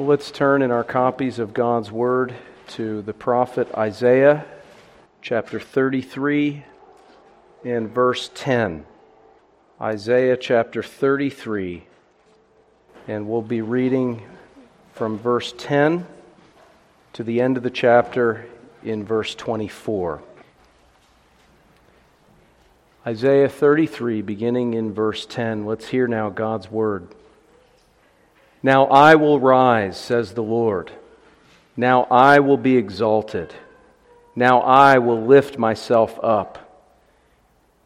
Well, 0.00 0.08
let's 0.08 0.30
turn 0.30 0.62
in 0.62 0.70
our 0.70 0.82
copies 0.82 1.38
of 1.38 1.52
God's 1.52 1.92
Word 1.92 2.34
to 2.68 3.02
the 3.02 3.12
prophet 3.12 3.68
Isaiah, 3.74 4.46
chapter 5.20 5.60
33 5.60 6.64
and 7.66 7.90
verse 7.90 8.30
10. 8.34 8.86
Isaiah 9.78 10.38
chapter 10.38 10.82
33, 10.82 11.84
and 13.08 13.28
we'll 13.28 13.42
be 13.42 13.60
reading 13.60 14.22
from 14.94 15.18
verse 15.18 15.52
10 15.58 16.06
to 17.12 17.22
the 17.22 17.42
end 17.42 17.58
of 17.58 17.62
the 17.62 17.68
chapter 17.68 18.46
in 18.82 19.04
verse 19.04 19.34
24. 19.34 20.22
Isaiah 23.06 23.50
33, 23.50 24.22
beginning 24.22 24.72
in 24.72 24.94
verse 24.94 25.26
10. 25.26 25.66
Let's 25.66 25.88
hear 25.88 26.08
now 26.08 26.30
God's 26.30 26.70
word. 26.70 27.06
Now 28.62 28.86
I 28.86 29.14
will 29.14 29.40
rise, 29.40 29.96
says 29.96 30.34
the 30.34 30.42
Lord. 30.42 30.90
Now 31.76 32.04
I 32.10 32.40
will 32.40 32.56
be 32.56 32.76
exalted. 32.76 33.54
Now 34.36 34.60
I 34.60 34.98
will 34.98 35.22
lift 35.24 35.58
myself 35.58 36.18
up. 36.22 36.58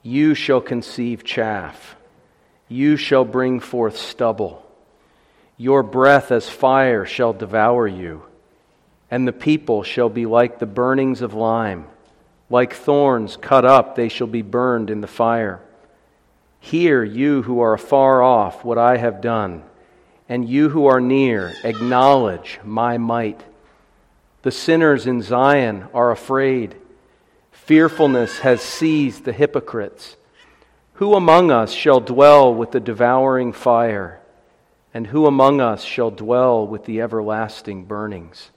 You 0.03 0.35
shall 0.35 0.61
conceive 0.61 1.25
chaff. 1.25 1.97
You 2.69 2.97
shall 2.97 3.25
bring 3.25 3.61
forth 3.61 3.97
stubble. 3.97 4.65
Your 5.57 5.83
breath 5.83 6.33
as 6.33 6.49
fire 6.49 7.07
shall 7.07 7.33
devour 7.33 7.87
you, 7.87 8.23
and 9.11 9.27
the 9.27 9.33
people 9.33 9.83
shall 9.83 10.09
be 10.09 10.27
like 10.27 10.59
the 10.59 10.67
burnings 10.67 11.23
of 11.23 11.35
lime 11.35 11.87
like 12.51 12.75
thorns 12.75 13.37
cut 13.37 13.65
up, 13.65 13.97
they 13.97 14.09
shall 14.09 14.27
be 14.27 14.43
burned 14.43 14.91
in 14.91 15.01
the 15.01 15.07
fire. 15.07 15.61
Hear, 16.61 17.03
you 17.03 17.43
who 17.43 17.61
are 17.61 17.75
afar 17.75 18.23
off, 18.23 18.65
what 18.65 18.79
I 18.79 18.97
have 18.97 19.21
done, 19.21 19.65
and 20.29 20.49
you 20.49 20.69
who 20.71 20.87
are 20.87 21.01
near, 21.01 21.55
acknowledge 21.65 22.61
my 22.65 22.99
might. 22.99 23.41
The 24.43 24.51
sinners 24.51 25.07
in 25.07 25.23
Zion 25.23 25.87
are 25.95 26.11
afraid. 26.11 26.77
Fearfulness 27.53 28.39
has 28.41 28.61
seized 28.61 29.25
the 29.25 29.33
hypocrites. 29.33 30.17
Who 30.95 31.15
among 31.15 31.51
us 31.51 31.73
shall 31.73 32.01
dwell 32.01 32.55
with 32.55 32.73
the 32.73 32.81
devouring 32.81 33.53
fire? 33.53 34.21
And 34.93 35.09
who 35.09 35.27
among 35.27 35.61
us 35.61 35.83
shall 35.83 36.11
dwell 36.11 36.67
with 36.67 36.85
the 36.85 37.01
everlasting 37.01 37.85
burnings? 37.85 38.51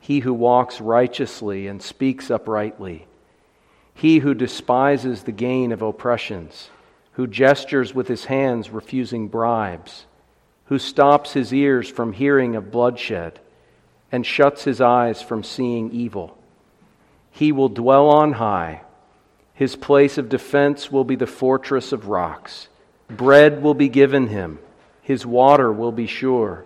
he 0.00 0.20
who 0.20 0.32
walks 0.32 0.80
righteously 0.80 1.66
and 1.66 1.82
speaks 1.82 2.30
uprightly, 2.30 3.06
he 3.94 4.18
who 4.18 4.34
despises 4.34 5.22
the 5.22 5.32
gain 5.32 5.72
of 5.72 5.82
oppressions, 5.82 6.70
who 7.12 7.26
gestures 7.26 7.94
with 7.94 8.08
his 8.08 8.24
hands 8.24 8.70
refusing 8.70 9.28
bribes, 9.28 10.06
who 10.70 10.78
stops 10.78 11.32
his 11.32 11.52
ears 11.52 11.88
from 11.88 12.12
hearing 12.12 12.54
of 12.54 12.70
bloodshed 12.70 13.40
and 14.12 14.24
shuts 14.24 14.62
his 14.62 14.80
eyes 14.80 15.20
from 15.20 15.42
seeing 15.42 15.90
evil. 15.90 16.38
He 17.32 17.50
will 17.50 17.68
dwell 17.68 18.08
on 18.08 18.34
high. 18.34 18.82
His 19.52 19.74
place 19.74 20.16
of 20.16 20.28
defense 20.28 20.90
will 20.90 21.02
be 21.02 21.16
the 21.16 21.26
fortress 21.26 21.90
of 21.90 22.06
rocks. 22.06 22.68
Bread 23.08 23.64
will 23.64 23.74
be 23.74 23.88
given 23.88 24.28
him, 24.28 24.60
his 25.02 25.26
water 25.26 25.72
will 25.72 25.90
be 25.90 26.06
sure. 26.06 26.64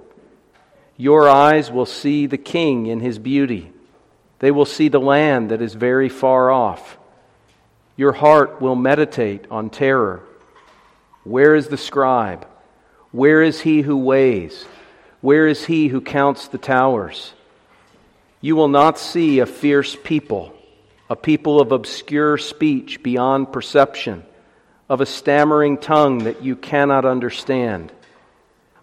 Your 0.98 1.27
eyes 1.27 1.70
will 1.72 1.86
see 1.86 2.27
the 2.27 2.36
king 2.36 2.84
in 2.84 3.00
his 3.00 3.19
beauty. 3.19 3.72
They 4.41 4.50
will 4.50 4.66
see 4.66 4.88
the 4.88 5.00
land 5.00 5.50
that 5.50 5.62
is 5.62 5.72
very 5.72 6.10
far 6.10 6.50
off. 6.50 6.98
Your 7.97 8.12
heart 8.12 8.60
will 8.60 8.77
meditate 8.77 9.47
on 9.50 9.70
terror. 9.70 10.22
Where 11.22 11.55
is 11.55 11.69
the 11.69 11.78
scribe? 11.78 12.47
Where 13.14 13.42
is 13.42 13.60
he 13.60 13.80
who 13.82 13.96
weighs? 13.96 14.64
Where 15.20 15.46
is 15.46 15.66
he 15.66 15.86
who 15.86 16.00
counts 16.00 16.48
the 16.48 16.58
towers? 16.58 17.32
You 18.40 18.56
will 18.56 18.66
not 18.66 18.98
see 18.98 19.38
a 19.38 19.46
fierce 19.46 19.96
people, 20.02 20.52
a 21.08 21.14
people 21.14 21.60
of 21.60 21.70
obscure 21.70 22.38
speech 22.38 23.04
beyond 23.04 23.52
perception, 23.52 24.24
of 24.88 25.00
a 25.00 25.06
stammering 25.06 25.78
tongue 25.78 26.24
that 26.24 26.42
you 26.42 26.56
cannot 26.56 27.04
understand. 27.04 27.92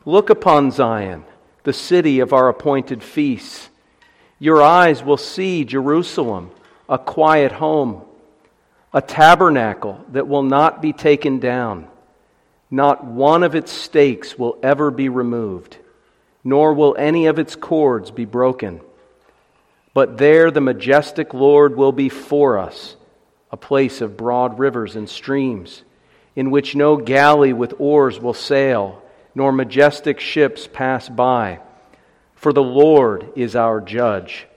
Look 0.05 0.29
upon 0.29 0.71
Zion 0.71 1.25
the 1.63 1.73
city 1.73 2.21
of 2.21 2.31
our 2.31 2.47
appointed 2.47 3.03
feasts. 3.03 3.69
Your 4.39 4.61
eyes 4.61 5.03
will 5.03 5.17
see 5.17 5.65
Jerusalem, 5.65 6.51
a 6.87 6.97
quiet 6.97 7.51
home, 7.51 8.01
a 8.93 9.01
tabernacle 9.01 10.05
that 10.13 10.29
will 10.29 10.43
not 10.43 10.81
be 10.81 10.93
taken 10.93 11.39
down. 11.39 11.90
Not 12.71 13.03
one 13.03 13.43
of 13.43 13.53
its 13.53 13.71
stakes 13.71 14.39
will 14.39 14.57
ever 14.63 14.89
be 14.89 15.09
removed, 15.09 15.77
nor 16.43 16.73
will 16.73 16.95
any 16.97 17.27
of 17.27 17.37
its 17.37 17.55
cords 17.55 18.09
be 18.09 18.25
broken. 18.25 18.79
But 19.93 20.17
there 20.17 20.49
the 20.49 20.61
majestic 20.61 21.33
Lord 21.33 21.75
will 21.75 21.91
be 21.91 22.07
for 22.07 22.57
us, 22.57 22.95
a 23.51 23.57
place 23.57 23.99
of 23.99 24.15
broad 24.15 24.57
rivers 24.57 24.95
and 24.95 25.09
streams, 25.09 25.83
in 26.33 26.49
which 26.49 26.73
no 26.73 26.95
galley 26.95 27.51
with 27.51 27.73
oars 27.77 28.19
will 28.19 28.33
sail 28.33 29.01
nor 29.35 29.51
majestic 29.51 30.19
ships 30.19 30.67
pass 30.71 31.07
by. 31.09 31.59
For 32.35 32.53
the 32.53 32.63
Lord 32.63 33.31
is 33.35 33.55
our 33.55 33.81
judge, 33.81 34.47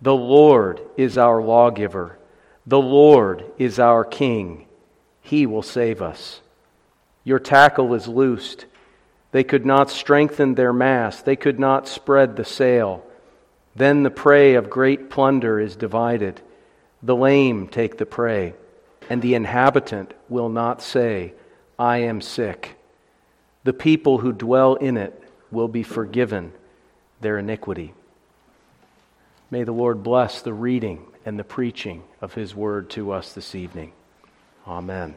the 0.00 0.14
Lord 0.14 0.80
is 0.96 1.18
our 1.18 1.42
lawgiver, 1.42 2.18
the 2.66 2.80
Lord 2.80 3.44
is 3.58 3.78
our 3.78 4.04
king. 4.04 4.66
He 5.22 5.46
will 5.46 5.62
save 5.62 6.02
us. 6.02 6.40
Your 7.30 7.38
tackle 7.38 7.94
is 7.94 8.08
loosed. 8.08 8.66
They 9.30 9.44
could 9.44 9.64
not 9.64 9.88
strengthen 9.88 10.56
their 10.56 10.72
mast, 10.72 11.24
they 11.24 11.36
could 11.36 11.60
not 11.60 11.86
spread 11.86 12.34
the 12.34 12.44
sail. 12.44 13.06
Then 13.76 14.02
the 14.02 14.10
prey 14.10 14.54
of 14.54 14.68
great 14.68 15.10
plunder 15.10 15.60
is 15.60 15.76
divided. 15.76 16.40
The 17.04 17.14
lame 17.14 17.68
take 17.68 17.98
the 17.98 18.04
prey, 18.04 18.54
and 19.08 19.22
the 19.22 19.36
inhabitant 19.36 20.12
will 20.28 20.48
not 20.48 20.82
say, 20.82 21.34
I 21.78 21.98
am 21.98 22.20
sick 22.20 22.76
the 23.62 23.72
people 23.72 24.18
who 24.18 24.32
dwell 24.32 24.74
in 24.74 24.96
it 24.96 25.22
will 25.52 25.68
be 25.68 25.84
forgiven 25.84 26.52
their 27.20 27.38
iniquity. 27.38 27.94
May 29.52 29.62
the 29.62 29.70
Lord 29.70 30.02
bless 30.02 30.42
the 30.42 30.52
reading 30.52 31.06
and 31.24 31.38
the 31.38 31.44
preaching 31.44 32.02
of 32.20 32.34
his 32.34 32.56
word 32.56 32.90
to 32.90 33.12
us 33.12 33.34
this 33.34 33.54
evening. 33.54 33.92
Amen. 34.66 35.14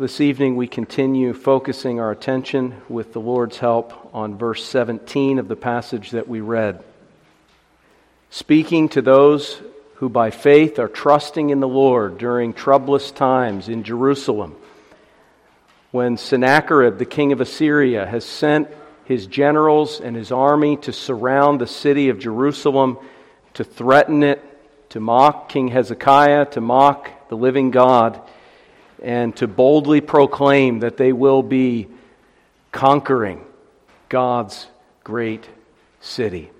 This 0.00 0.22
evening, 0.22 0.56
we 0.56 0.66
continue 0.66 1.34
focusing 1.34 2.00
our 2.00 2.10
attention 2.10 2.74
with 2.88 3.12
the 3.12 3.20
Lord's 3.20 3.58
help 3.58 4.14
on 4.14 4.38
verse 4.38 4.64
17 4.64 5.38
of 5.38 5.46
the 5.46 5.56
passage 5.56 6.12
that 6.12 6.26
we 6.26 6.40
read. 6.40 6.82
Speaking 8.30 8.88
to 8.88 9.02
those 9.02 9.60
who 9.96 10.08
by 10.08 10.30
faith 10.30 10.78
are 10.78 10.88
trusting 10.88 11.50
in 11.50 11.60
the 11.60 11.68
Lord 11.68 12.16
during 12.16 12.54
troublous 12.54 13.10
times 13.10 13.68
in 13.68 13.82
Jerusalem 13.82 14.56
when 15.90 16.16
Sennacherib, 16.16 16.96
the 16.96 17.04
king 17.04 17.32
of 17.32 17.42
Assyria, 17.42 18.06
has 18.06 18.24
sent 18.24 18.68
his 19.04 19.26
generals 19.26 20.00
and 20.00 20.16
his 20.16 20.32
army 20.32 20.78
to 20.78 20.94
surround 20.94 21.60
the 21.60 21.66
city 21.66 22.08
of 22.08 22.18
Jerusalem, 22.18 22.96
to 23.52 23.64
threaten 23.64 24.22
it, 24.22 24.42
to 24.88 24.98
mock 24.98 25.50
King 25.50 25.68
Hezekiah, 25.68 26.46
to 26.52 26.62
mock 26.62 27.28
the 27.28 27.36
living 27.36 27.70
God, 27.70 28.18
and 29.02 29.34
to 29.36 29.46
boldly 29.46 30.00
proclaim 30.00 30.80
that 30.80 30.96
they 30.96 31.12
will 31.12 31.42
be 31.42 31.88
conquering 32.72 33.44
God's 34.08 34.66
great 35.04 35.48
city. 36.00 36.50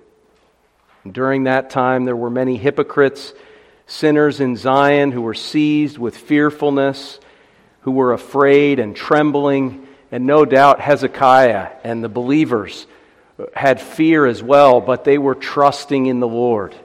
And 1.03 1.13
during 1.13 1.45
that 1.45 1.69
time, 1.69 2.05
there 2.05 2.15
were 2.15 2.29
many 2.29 2.57
hypocrites, 2.57 3.33
sinners 3.87 4.39
in 4.39 4.55
Zion 4.55 5.11
who 5.11 5.21
were 5.21 5.33
seized 5.33 5.97
with 5.97 6.17
fearfulness 6.17 7.19
who 7.81 7.91
were 7.91 8.13
afraid 8.13 8.79
and 8.79 8.95
trembling. 8.95 9.87
And 10.11 10.25
no 10.25 10.45
doubt 10.45 10.79
Hezekiah 10.79 11.69
and 11.83 12.03
the 12.03 12.09
believers 12.09 12.85
had 13.53 13.81
fear 13.81 14.25
as 14.25 14.43
well, 14.43 14.81
but 14.81 15.03
they 15.03 15.17
were 15.17 15.35
trusting 15.35 16.05
in 16.05 16.19
the 16.19 16.27
Lord. 16.27 16.75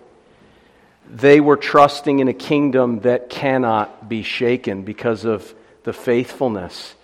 They 1.10 1.40
were 1.40 1.56
trusting 1.56 2.18
in 2.18 2.28
a 2.28 2.34
kingdom 2.34 3.00
that 3.00 3.28
cannot 3.28 4.08
be 4.08 4.22
shaken 4.22 4.82
because 4.82 5.24
of 5.24 5.54
the 5.84 5.92
faithfulness 5.92 6.94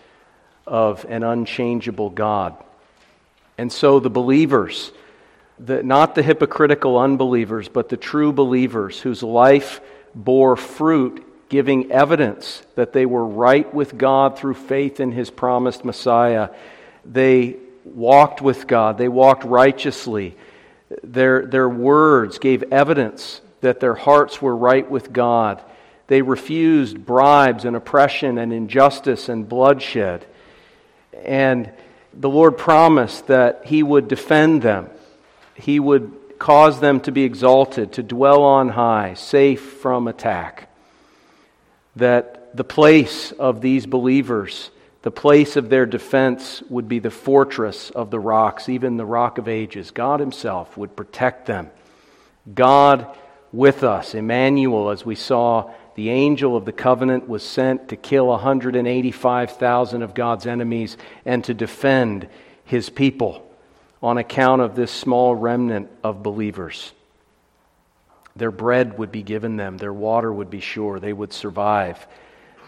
of 0.66 1.04
an 1.08 1.22
unchangeable 1.22 2.10
God. 2.10 2.56
And 3.58 3.70
so 3.70 4.00
the 4.00 4.10
believers, 4.10 4.90
the, 5.58 5.82
not 5.82 6.14
the 6.14 6.22
hypocritical 6.22 6.98
unbelievers, 6.98 7.68
but 7.68 7.88
the 7.88 7.96
true 7.96 8.32
believers 8.32 8.98
whose 8.98 9.22
life 9.22 9.80
bore 10.14 10.56
fruit 10.56 11.24
giving 11.48 11.92
evidence 11.92 12.62
that 12.76 12.94
they 12.94 13.04
were 13.04 13.26
right 13.26 13.72
with 13.74 13.98
God 13.98 14.38
through 14.38 14.54
faith 14.54 15.00
in 15.00 15.12
his 15.12 15.30
promised 15.30 15.84
Messiah. 15.84 16.48
They 17.04 17.56
walked 17.84 18.40
with 18.40 18.66
God, 18.66 18.96
they 18.96 19.08
walked 19.08 19.44
righteously. 19.44 20.34
Their, 21.04 21.44
their 21.44 21.68
words 21.68 22.38
gave 22.38 22.64
evidence 22.72 23.41
that 23.62 23.80
their 23.80 23.94
hearts 23.94 24.42
were 24.42 24.54
right 24.54 24.88
with 24.88 25.12
God. 25.12 25.62
They 26.08 26.20
refused 26.20 27.06
bribes 27.06 27.64
and 27.64 27.74
oppression 27.74 28.36
and 28.36 28.52
injustice 28.52 29.28
and 29.30 29.48
bloodshed. 29.48 30.26
And 31.24 31.72
the 32.12 32.28
Lord 32.28 32.58
promised 32.58 33.28
that 33.28 33.62
He 33.64 33.82
would 33.82 34.08
defend 34.08 34.60
them, 34.62 34.90
He 35.54 35.80
would 35.80 36.12
cause 36.38 36.80
them 36.80 37.00
to 37.00 37.12
be 37.12 37.22
exalted, 37.22 37.92
to 37.92 38.02
dwell 38.02 38.42
on 38.42 38.68
high, 38.68 39.14
safe 39.14 39.62
from 39.62 40.08
attack. 40.08 40.68
That 41.96 42.56
the 42.56 42.64
place 42.64 43.30
of 43.32 43.60
these 43.60 43.86
believers, 43.86 44.70
the 45.02 45.12
place 45.12 45.56
of 45.56 45.70
their 45.70 45.86
defense, 45.86 46.62
would 46.68 46.88
be 46.88 46.98
the 46.98 47.10
fortress 47.10 47.90
of 47.90 48.10
the 48.10 48.18
rocks, 48.18 48.68
even 48.68 48.96
the 48.96 49.06
rock 49.06 49.38
of 49.38 49.46
ages. 49.46 49.92
God 49.92 50.18
Himself 50.18 50.76
would 50.76 50.96
protect 50.96 51.46
them. 51.46 51.70
God 52.52 53.16
with 53.52 53.84
us, 53.84 54.14
Emmanuel, 54.14 54.90
as 54.90 55.04
we 55.04 55.14
saw 55.14 55.70
the 55.94 56.10
angel 56.10 56.56
of 56.56 56.64
the 56.64 56.72
covenant 56.72 57.28
was 57.28 57.42
sent 57.42 57.88
to 57.88 57.96
kill 57.96 58.28
185,000 58.28 60.02
of 60.02 60.14
God's 60.14 60.46
enemies 60.46 60.96
and 61.26 61.44
to 61.44 61.52
defend 61.52 62.28
his 62.64 62.88
people 62.88 63.46
on 64.02 64.16
account 64.18 64.62
of 64.62 64.74
this 64.74 64.90
small 64.90 65.34
remnant 65.34 65.90
of 66.02 66.22
believers. 66.22 66.92
Their 68.34 68.50
bread 68.50 68.98
would 68.98 69.12
be 69.12 69.22
given 69.22 69.56
them, 69.56 69.76
their 69.76 69.92
water 69.92 70.32
would 70.32 70.48
be 70.48 70.60
sure, 70.60 70.98
they 70.98 71.12
would 71.12 71.34
survive 71.34 72.06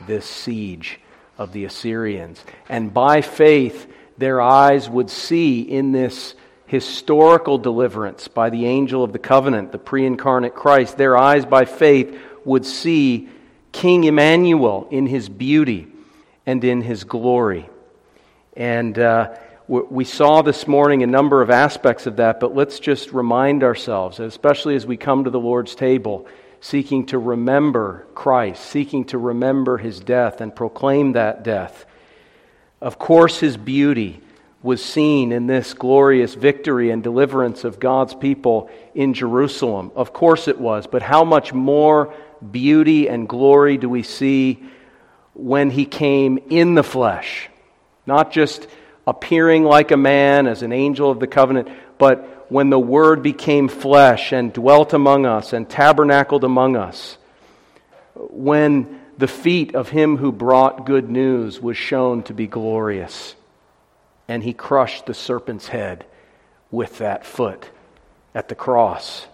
this 0.06 0.26
siege 0.26 1.00
of 1.38 1.52
the 1.52 1.64
Assyrians. 1.64 2.44
And 2.68 2.92
by 2.92 3.22
faith, 3.22 3.90
their 4.18 4.40
eyes 4.40 4.88
would 4.88 5.10
see 5.10 5.62
in 5.62 5.92
this 5.92 6.34
historical 6.74 7.56
deliverance 7.56 8.26
by 8.26 8.50
the 8.50 8.66
angel 8.66 9.04
of 9.04 9.12
the 9.12 9.18
covenant, 9.20 9.70
the 9.70 9.78
pre 9.78 10.04
incarnate 10.04 10.56
Christ, 10.56 10.96
their 10.96 11.16
eyes 11.16 11.44
by 11.44 11.66
faith 11.66 12.18
would 12.44 12.66
see 12.66 13.28
King 13.70 14.02
Emmanuel 14.02 14.88
in 14.90 15.06
his 15.06 15.28
beauty 15.28 15.86
and 16.44 16.64
in 16.64 16.82
his 16.82 17.04
glory. 17.04 17.68
And 18.56 18.98
uh, 18.98 19.36
we 19.68 20.04
saw 20.04 20.42
this 20.42 20.66
morning 20.66 21.04
a 21.04 21.06
number 21.06 21.42
of 21.42 21.48
aspects 21.48 22.06
of 22.06 22.16
that, 22.16 22.40
but 22.40 22.56
let's 22.56 22.80
just 22.80 23.12
remind 23.12 23.62
ourselves, 23.62 24.18
especially 24.18 24.74
as 24.74 24.84
we 24.84 24.96
come 24.96 25.22
to 25.22 25.30
the 25.30 25.38
Lord's 25.38 25.76
table, 25.76 26.26
seeking 26.60 27.06
to 27.06 27.18
remember 27.20 28.04
Christ, 28.16 28.64
seeking 28.64 29.04
to 29.06 29.18
remember 29.18 29.78
his 29.78 30.00
death 30.00 30.40
and 30.40 30.54
proclaim 30.54 31.12
that 31.12 31.44
death. 31.44 31.86
Of 32.80 32.98
course, 32.98 33.38
his 33.38 33.56
beauty 33.56 34.20
was 34.64 34.82
seen 34.82 35.30
in 35.30 35.46
this 35.46 35.74
glorious 35.74 36.32
victory 36.32 36.90
and 36.90 37.02
deliverance 37.02 37.64
of 37.64 37.78
God's 37.78 38.14
people 38.14 38.70
in 38.94 39.12
Jerusalem. 39.12 39.92
Of 39.94 40.14
course 40.14 40.48
it 40.48 40.58
was, 40.58 40.86
but 40.86 41.02
how 41.02 41.22
much 41.22 41.52
more 41.52 42.14
beauty 42.50 43.06
and 43.06 43.28
glory 43.28 43.76
do 43.76 43.90
we 43.90 44.02
see 44.02 44.64
when 45.34 45.68
he 45.68 45.84
came 45.84 46.38
in 46.48 46.74
the 46.74 46.82
flesh? 46.82 47.50
Not 48.06 48.32
just 48.32 48.66
appearing 49.06 49.64
like 49.64 49.90
a 49.90 49.98
man 49.98 50.46
as 50.46 50.62
an 50.62 50.72
angel 50.72 51.10
of 51.10 51.20
the 51.20 51.26
covenant, 51.26 51.68
but 51.98 52.50
when 52.50 52.70
the 52.70 52.78
Word 52.78 53.22
became 53.22 53.68
flesh 53.68 54.32
and 54.32 54.50
dwelt 54.50 54.94
among 54.94 55.26
us 55.26 55.52
and 55.52 55.68
tabernacled 55.68 56.42
among 56.42 56.74
us. 56.74 57.18
When 58.14 58.98
the 59.18 59.28
feet 59.28 59.74
of 59.74 59.90
him 59.90 60.16
who 60.16 60.32
brought 60.32 60.86
good 60.86 61.10
news 61.10 61.60
was 61.60 61.76
shown 61.76 62.22
to 62.24 62.32
be 62.32 62.46
glorious, 62.46 63.34
and 64.28 64.42
he 64.42 64.52
crushed 64.52 65.06
the 65.06 65.14
serpent's 65.14 65.68
head 65.68 66.04
with 66.70 66.98
that 66.98 67.24
foot 67.24 67.68
at 68.34 68.48
the 68.48 68.54
cross. 68.54 69.26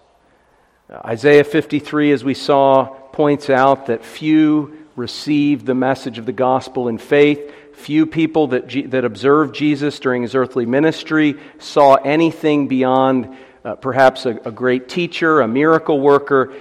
Isaiah 0.91 1.43
53, 1.43 2.11
as 2.11 2.23
we 2.23 2.33
saw, 2.33 2.85
points 2.85 3.49
out 3.49 3.87
that 3.87 4.03
few 4.03 4.77
received 4.95 5.65
the 5.65 5.73
message 5.73 6.17
of 6.17 6.25
the 6.25 6.33
gospel 6.33 6.87
in 6.87 6.97
faith. 6.97 7.53
Few 7.73 8.05
people 8.05 8.47
that, 8.47 8.91
that 8.91 9.05
observed 9.05 9.55
Jesus 9.55 9.99
during 9.99 10.21
his 10.21 10.35
earthly 10.35 10.65
ministry 10.65 11.35
saw 11.59 11.95
anything 11.95 12.67
beyond 12.67 13.35
uh, 13.63 13.75
perhaps 13.75 14.25
a, 14.25 14.31
a, 14.43 14.51
great 14.51 14.89
teacher, 14.89 15.39
a 15.39 15.47
miracle 15.47 15.99
worker, 15.99 16.53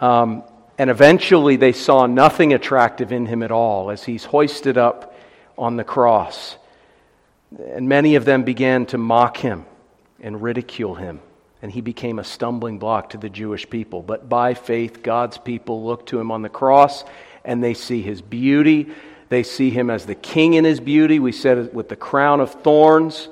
um, 0.00 0.42
and 0.76 0.90
eventually 0.90 1.56
they 1.56 1.72
saw 1.72 2.06
nothing 2.06 2.52
attractive 2.52 3.12
in 3.12 3.26
him 3.26 3.42
at 3.42 3.50
all 3.50 3.90
as 3.90 4.04
he's 4.04 4.24
hoisted 4.24 4.76
up 4.76 5.14
on 5.56 5.76
the 5.76 5.84
cross. 5.84 6.56
And 7.56 7.88
many 7.88 8.14
of 8.14 8.24
them 8.24 8.42
began 8.44 8.86
to 8.86 8.98
mock 8.98 9.36
him 9.38 9.64
and 10.20 10.42
ridicule 10.42 10.94
him 10.96 11.20
and 11.62 11.72
he 11.72 11.80
became 11.80 12.18
a 12.18 12.24
stumbling 12.24 12.78
block 12.78 13.10
to 13.10 13.18
the 13.18 13.28
Jewish 13.28 13.68
people. 13.68 14.02
But 14.02 14.28
by 14.28 14.54
faith, 14.54 15.02
God's 15.02 15.38
people 15.38 15.84
look 15.84 16.06
to 16.06 16.20
him 16.20 16.30
on 16.30 16.42
the 16.42 16.48
cross 16.48 17.04
and 17.44 17.62
they 17.62 17.74
see 17.74 18.00
his 18.00 18.22
beauty. 18.22 18.88
They 19.28 19.42
see 19.42 19.70
him 19.70 19.90
as 19.90 20.06
the 20.06 20.14
king 20.14 20.54
in 20.54 20.64
his 20.64 20.80
beauty. 20.80 21.18
We 21.18 21.32
said 21.32 21.58
it 21.58 21.74
with 21.74 21.88
the 21.88 21.96
crown 21.96 22.40
of 22.40 22.52
thorns, 22.62 23.28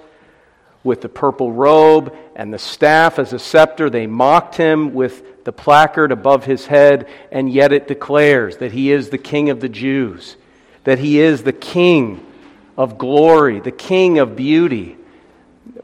with 0.82 1.02
the 1.02 1.08
purple 1.08 1.52
robe, 1.52 2.16
and 2.34 2.52
the 2.52 2.58
staff 2.58 3.18
as 3.18 3.32
a 3.32 3.38
scepter. 3.38 3.88
They 3.88 4.06
mocked 4.06 4.56
him 4.56 4.92
with 4.92 5.44
the 5.44 5.52
placard 5.52 6.10
above 6.10 6.44
his 6.44 6.66
head, 6.66 7.08
and 7.30 7.50
yet 7.50 7.72
it 7.72 7.86
declares 7.86 8.56
that 8.56 8.72
he 8.72 8.90
is 8.90 9.10
the 9.10 9.18
king 9.18 9.50
of 9.50 9.60
the 9.60 9.68
Jews, 9.68 10.36
that 10.84 10.98
he 10.98 11.20
is 11.20 11.44
the 11.44 11.52
king 11.52 12.25
of 12.76 12.98
glory, 12.98 13.60
the 13.60 13.70
king 13.70 14.18
of 14.18 14.36
beauty. 14.36 14.96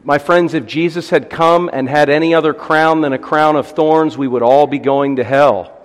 My 0.04 0.18
friends, 0.18 0.54
if 0.54 0.66
Jesus 0.66 1.10
had 1.10 1.30
come 1.30 1.70
and 1.72 1.88
had 1.88 2.10
any 2.10 2.34
other 2.34 2.54
crown 2.54 3.00
than 3.00 3.12
a 3.12 3.18
crown 3.18 3.56
of 3.56 3.68
thorns, 3.68 4.18
we 4.18 4.28
would 4.28 4.42
all 4.42 4.66
be 4.66 4.78
going 4.78 5.16
to 5.16 5.24
hell. 5.24 5.78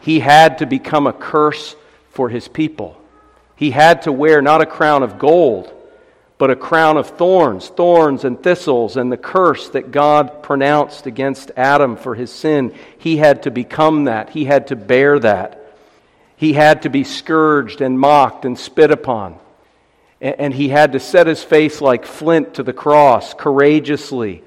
He 0.00 0.20
had 0.20 0.58
to 0.58 0.66
become 0.66 1.06
a 1.06 1.12
curse 1.12 1.74
for 2.10 2.28
his 2.28 2.48
people. 2.48 3.00
He 3.56 3.70
had 3.70 4.02
to 4.02 4.12
wear 4.12 4.42
not 4.42 4.60
a 4.60 4.66
crown 4.66 5.02
of 5.02 5.18
gold, 5.18 5.72
but 6.38 6.50
a 6.50 6.56
crown 6.56 6.96
of 6.96 7.06
thorns, 7.10 7.68
thorns 7.68 8.24
and 8.24 8.42
thistles, 8.42 8.96
and 8.96 9.12
the 9.12 9.16
curse 9.16 9.68
that 9.70 9.92
God 9.92 10.42
pronounced 10.42 11.06
against 11.06 11.52
Adam 11.56 11.96
for 11.96 12.14
his 12.14 12.30
sin. 12.30 12.74
He 12.98 13.18
had 13.18 13.44
to 13.44 13.50
become 13.50 14.04
that. 14.04 14.30
He 14.30 14.44
had 14.44 14.66
to 14.68 14.76
bear 14.76 15.18
that. 15.20 15.58
He 16.36 16.54
had 16.54 16.82
to 16.82 16.90
be 16.90 17.04
scourged 17.04 17.80
and 17.80 17.98
mocked 17.98 18.44
and 18.44 18.58
spit 18.58 18.90
upon 18.90 19.38
and 20.22 20.54
he 20.54 20.68
had 20.68 20.92
to 20.92 21.00
set 21.00 21.26
his 21.26 21.42
face 21.42 21.80
like 21.80 22.06
flint 22.06 22.54
to 22.54 22.62
the 22.62 22.72
cross, 22.72 23.34
courageously, 23.34 24.44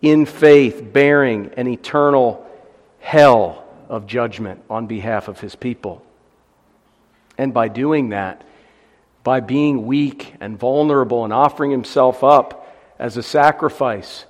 in 0.00 0.24
faith, 0.24 0.82
bearing 0.90 1.52
an 1.58 1.68
eternal 1.68 2.46
hell 3.00 3.64
of 3.90 4.06
judgment 4.06 4.62
on 4.70 4.86
behalf 4.86 5.28
of 5.28 5.38
his 5.38 5.54
people. 5.54 6.02
And 7.36 7.52
by 7.52 7.68
doing 7.68 8.08
that, 8.08 8.42
by 9.22 9.40
being 9.40 9.86
weak 9.86 10.34
and 10.40 10.58
vulnerable 10.58 11.24
and 11.24 11.32
offering 11.32 11.70
himself 11.70 12.24
up 12.24 12.74
as 12.98 13.18
a 13.18 13.22
sacrifice, 13.22 14.24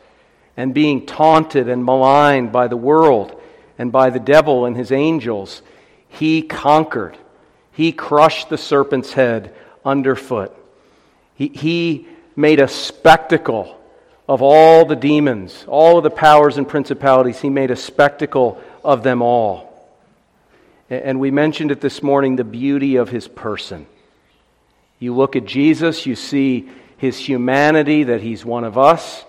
and 0.56 0.74
being 0.74 1.06
taunted 1.06 1.68
and 1.68 1.84
maligned 1.84 2.50
by 2.50 2.66
the 2.66 2.76
world 2.76 3.40
and 3.78 3.92
by 3.92 4.10
the 4.10 4.18
devil 4.18 4.64
and 4.64 4.76
his 4.76 4.90
angels, 4.90 5.62
he 6.08 6.42
conquered. 6.42 7.16
He 7.70 7.92
crushed 7.92 8.48
the 8.48 8.58
serpent's 8.58 9.12
head 9.12 9.54
underfoot. 9.84 10.57
He, 11.38 11.46
he 11.46 12.08
made 12.34 12.58
a 12.58 12.66
spectacle 12.66 13.80
of 14.28 14.42
all 14.42 14.84
the 14.84 14.96
demons, 14.96 15.64
all 15.68 15.98
of 15.98 16.02
the 16.02 16.10
powers 16.10 16.58
and 16.58 16.68
principalities. 16.68 17.40
He 17.40 17.48
made 17.48 17.70
a 17.70 17.76
spectacle 17.76 18.60
of 18.84 19.04
them 19.04 19.22
all. 19.22 19.88
And 20.90 21.20
we 21.20 21.30
mentioned 21.30 21.70
it 21.70 21.80
this 21.80 22.02
morning 22.02 22.34
the 22.34 22.42
beauty 22.42 22.96
of 22.96 23.08
his 23.08 23.28
person. 23.28 23.86
You 24.98 25.14
look 25.14 25.36
at 25.36 25.44
Jesus, 25.44 26.06
you 26.06 26.16
see 26.16 26.68
his 26.96 27.16
humanity, 27.16 28.02
that 28.02 28.20
he's 28.20 28.44
one 28.44 28.64
of 28.64 28.76
us, 28.76 29.24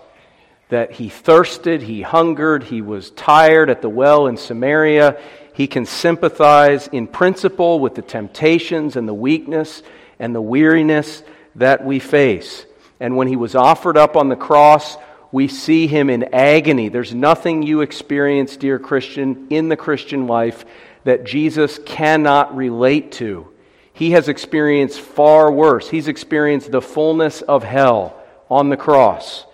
that 0.68 0.90
he 0.90 1.08
thirsted, 1.10 1.80
he 1.80 2.02
hungered, 2.02 2.64
he 2.64 2.82
was 2.82 3.12
tired 3.12 3.70
at 3.70 3.82
the 3.82 3.88
well 3.88 4.26
in 4.26 4.36
Samaria. 4.36 5.16
He 5.54 5.68
can 5.68 5.86
sympathize 5.86 6.88
in 6.88 7.06
principle 7.06 7.78
with 7.78 7.94
the 7.94 8.02
temptations 8.02 8.96
and 8.96 9.06
the 9.06 9.14
weakness 9.14 9.84
and 10.18 10.34
the 10.34 10.42
weariness 10.42 11.22
that 11.56 11.84
we 11.84 11.98
face. 11.98 12.64
And 12.98 13.16
when 13.16 13.28
he 13.28 13.36
was 13.36 13.54
offered 13.54 13.96
up 13.96 14.16
on 14.16 14.28
the 14.28 14.36
cross, 14.36 14.96
we 15.32 15.48
see 15.48 15.86
him 15.86 16.10
in 16.10 16.34
agony. 16.34 16.88
There's 16.88 17.14
nothing 17.14 17.62
you 17.62 17.80
experience, 17.80 18.56
dear 18.56 18.78
Christian, 18.78 19.46
in 19.50 19.68
the 19.68 19.76
Christian 19.76 20.26
life 20.26 20.64
that 21.04 21.24
Jesus 21.24 21.78
cannot 21.86 22.56
relate 22.56 23.12
to. 23.12 23.48
He 23.92 24.12
has 24.12 24.28
experienced 24.28 25.00
far 25.00 25.50
worse. 25.50 25.88
He's 25.88 26.08
experienced 26.08 26.70
the 26.70 26.82
fullness 26.82 27.42
of 27.42 27.62
hell 27.62 28.16
on 28.50 28.68
the 28.68 28.76
cross. 28.76 29.46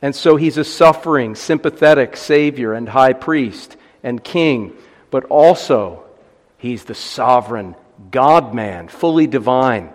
And 0.00 0.14
so 0.14 0.36
he's 0.36 0.58
a 0.58 0.64
suffering, 0.64 1.34
sympathetic 1.34 2.16
Savior 2.16 2.72
and 2.72 2.88
high 2.88 3.14
priest 3.14 3.76
and 4.02 4.22
king, 4.22 4.76
but 5.10 5.24
also 5.24 6.04
he's 6.56 6.84
the 6.84 6.94
sovereign 6.94 7.74
God 8.10 8.54
man, 8.54 8.88
fully 8.88 9.26
divine 9.26 9.92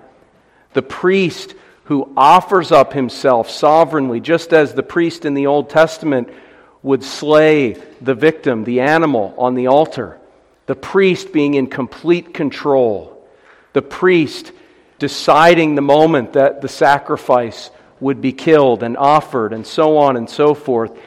the 0.73 0.81
priest 0.81 1.55
who 1.85 2.13
offers 2.15 2.71
up 2.71 2.93
himself 2.93 3.49
sovereignly, 3.49 4.19
just 4.19 4.53
as 4.53 4.73
the 4.73 4.83
priest 4.83 5.25
in 5.25 5.33
the 5.33 5.47
Old 5.47 5.69
Testament 5.69 6.29
would 6.81 7.03
slay 7.03 7.73
the 8.01 8.15
victim, 8.15 8.63
the 8.63 8.81
animal, 8.81 9.33
on 9.37 9.55
the 9.55 9.67
altar. 9.67 10.19
The 10.65 10.75
priest 10.75 11.33
being 11.33 11.55
in 11.55 11.67
complete 11.67 12.33
control. 12.33 13.27
The 13.73 13.81
priest 13.81 14.51
deciding 14.99 15.75
the 15.75 15.81
moment 15.81 16.33
that 16.33 16.61
the 16.61 16.69
sacrifice 16.69 17.69
would 17.99 18.21
be 18.21 18.33
killed 18.33 18.83
and 18.83 18.97
offered, 18.97 19.53
and 19.53 19.65
so 19.65 19.97
on 19.97 20.15
and 20.17 20.29
so 20.29 20.53
forth, 20.53 20.97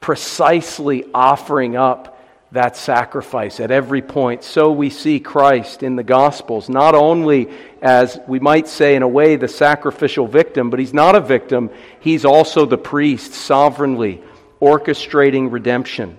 precisely 0.00 1.04
offering 1.14 1.76
up 1.76 2.13
that 2.54 2.76
sacrifice 2.76 3.58
at 3.58 3.72
every 3.72 4.00
point. 4.00 4.44
So 4.44 4.70
we 4.70 4.88
see 4.88 5.18
Christ 5.18 5.82
in 5.82 5.96
the 5.96 6.04
Gospels, 6.04 6.68
not 6.68 6.94
only 6.94 7.48
as 7.82 8.18
we 8.28 8.38
might 8.38 8.68
say, 8.68 8.94
in 8.94 9.02
a 9.02 9.08
way, 9.08 9.34
the 9.36 9.48
sacrificial 9.48 10.28
victim, 10.28 10.70
but 10.70 10.78
he's 10.78 10.94
not 10.94 11.16
a 11.16 11.20
victim. 11.20 11.68
He's 11.98 12.24
also 12.24 12.64
the 12.64 12.78
priest, 12.78 13.32
sovereignly 13.32 14.22
orchestrating 14.60 15.50
redemption. 15.50 16.16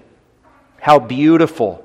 How 0.80 1.00
beautiful 1.00 1.84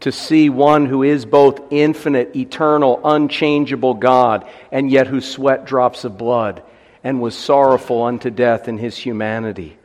to 0.00 0.12
see 0.12 0.48
one 0.48 0.86
who 0.86 1.02
is 1.02 1.26
both 1.26 1.60
infinite, 1.70 2.36
eternal, 2.36 3.00
unchangeable 3.04 3.94
God, 3.94 4.48
and 4.70 4.88
yet 4.90 5.08
who 5.08 5.20
sweat 5.20 5.64
drops 5.64 6.04
of 6.04 6.16
blood 6.16 6.62
and 7.02 7.20
was 7.20 7.36
sorrowful 7.36 8.04
unto 8.04 8.30
death 8.30 8.68
in 8.68 8.78
his 8.78 8.96
humanity. 8.96 9.76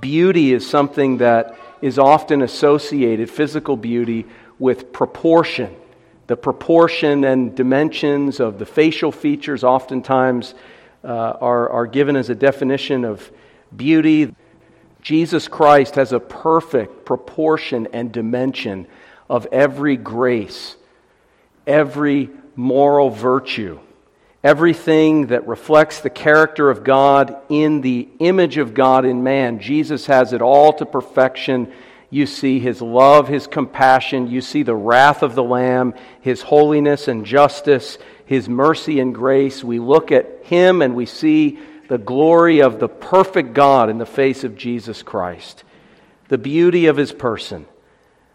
Beauty 0.00 0.54
is 0.54 0.68
something 0.68 1.18
that 1.18 1.58
is 1.84 1.98
often 1.98 2.40
associated, 2.40 3.28
physical 3.28 3.76
beauty, 3.76 4.24
with 4.58 4.90
proportion. 4.90 5.76
The 6.28 6.36
proportion 6.36 7.24
and 7.24 7.54
dimensions 7.54 8.40
of 8.40 8.58
the 8.58 8.64
facial 8.64 9.12
features 9.12 9.62
oftentimes 9.62 10.54
uh, 11.04 11.08
are, 11.08 11.68
are 11.68 11.86
given 11.86 12.16
as 12.16 12.30
a 12.30 12.34
definition 12.34 13.04
of 13.04 13.30
beauty. 13.76 14.34
Jesus 15.02 15.46
Christ 15.46 15.96
has 15.96 16.14
a 16.14 16.20
perfect 16.20 17.04
proportion 17.04 17.86
and 17.92 18.10
dimension 18.10 18.86
of 19.28 19.46
every 19.52 19.98
grace, 19.98 20.76
every 21.66 22.30
moral 22.56 23.10
virtue, 23.10 23.78
everything 24.44 25.28
that 25.28 25.48
reflects 25.48 26.00
the 26.00 26.10
character 26.10 26.68
of 26.68 26.84
God 26.84 27.34
in 27.48 27.80
the 27.80 28.06
image 28.18 28.58
of 28.58 28.74
God 28.74 29.06
in 29.06 29.22
man. 29.22 29.58
Jesus 29.58 30.04
has 30.04 30.34
it 30.34 30.42
all 30.42 30.74
to 30.74 30.84
perfection. 30.84 31.72
You 32.10 32.26
see 32.26 32.60
his 32.60 32.82
love, 32.82 33.26
his 33.26 33.46
compassion. 33.46 34.28
You 34.28 34.42
see 34.42 34.62
the 34.62 34.74
wrath 34.74 35.22
of 35.22 35.34
the 35.34 35.42
Lamb, 35.42 35.94
his 36.20 36.42
holiness 36.42 37.08
and 37.08 37.24
justice, 37.24 37.96
his 38.26 38.46
mercy 38.46 39.00
and 39.00 39.14
grace. 39.14 39.64
We 39.64 39.78
look 39.78 40.12
at 40.12 40.44
him 40.44 40.82
and 40.82 40.94
we 40.94 41.06
see 41.06 41.58
the 41.88 41.98
glory 41.98 42.60
of 42.60 42.78
the 42.78 42.88
perfect 42.88 43.54
God 43.54 43.88
in 43.88 43.96
the 43.96 44.06
face 44.06 44.44
of 44.44 44.56
Jesus 44.56 45.02
Christ, 45.02 45.64
the 46.28 46.38
beauty 46.38 46.86
of 46.86 46.98
his 46.98 47.12
person, 47.12 47.66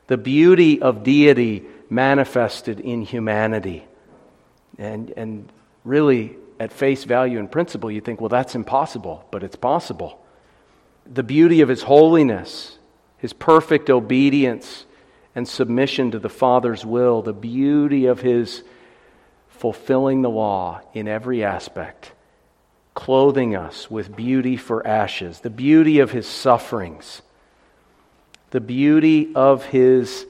the 0.08 0.18
beauty 0.18 0.82
of 0.82 1.04
deity 1.04 1.66
manifested 1.88 2.80
in 2.80 3.04
humanity. 3.04 3.86
And, 4.78 5.12
and 5.16 5.52
really, 5.90 6.36
at 6.60 6.72
face 6.72 7.04
value 7.04 7.40
and 7.40 7.52
principle, 7.52 7.90
you 7.90 8.00
think, 8.00 8.22
well, 8.22 8.30
that's 8.30 8.56
impossible, 8.56 9.26
but 9.32 9.44
it's 9.44 9.56
possible. 9.56 10.24
The 11.12 11.24
beauty 11.24 11.62
of 11.62 11.70
his 11.70 11.82
holiness, 11.82 12.78
his 13.18 13.34
perfect 13.34 13.90
obedience 13.90 14.86
and 15.36 15.48
submission 15.48 16.12
to 16.12 16.20
the 16.20 16.30
Father's 16.30 16.86
will, 16.86 17.22
the 17.22 17.34
beauty 17.34 18.06
of 18.06 18.22
his 18.22 18.64
fulfilling 19.50 20.22
the 20.22 20.30
law 20.30 20.82
in 20.94 21.08
every 21.08 21.44
aspect 21.44 22.14
clothing 23.00 23.56
us 23.56 23.90
with 23.90 24.14
beauty 24.14 24.58
for 24.58 24.86
ashes, 24.86 25.40
the 25.40 25.50
beauty 25.50 26.00
of 26.00 26.12
his 26.12 26.28
sufferings, 26.28 27.22
the 28.52 28.60
beauty 28.60 29.34
of 29.36 29.64
his 29.64 30.26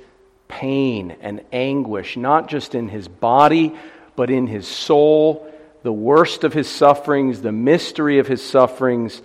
pain 0.47 1.15
and 1.21 1.41
anguish, 1.51 2.15
not 2.15 2.47
just 2.47 2.75
in 2.75 2.87
his 2.87 3.07
body, 3.07 3.73
but 4.15 4.29
in 4.29 4.45
his 4.45 4.67
soul, 4.67 5.48
the 5.83 5.93
worst 5.93 6.43
of 6.43 6.53
his 6.53 6.67
sufferings, 6.67 7.41
the 7.41 7.51
mystery 7.51 8.19
of 8.19 8.27
his 8.27 8.43
sufferings, 8.43 9.21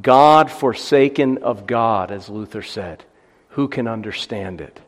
God 0.00 0.50
forsaken 0.50 1.38
of 1.38 1.66
God, 1.66 2.10
as 2.10 2.28
Luther 2.28 2.62
said. 2.62 3.04
Who 3.50 3.68
can 3.68 3.86
understand 3.86 4.60
it? 4.60 4.80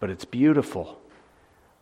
But 0.00 0.10
it's 0.10 0.24
beautiful. 0.24 1.00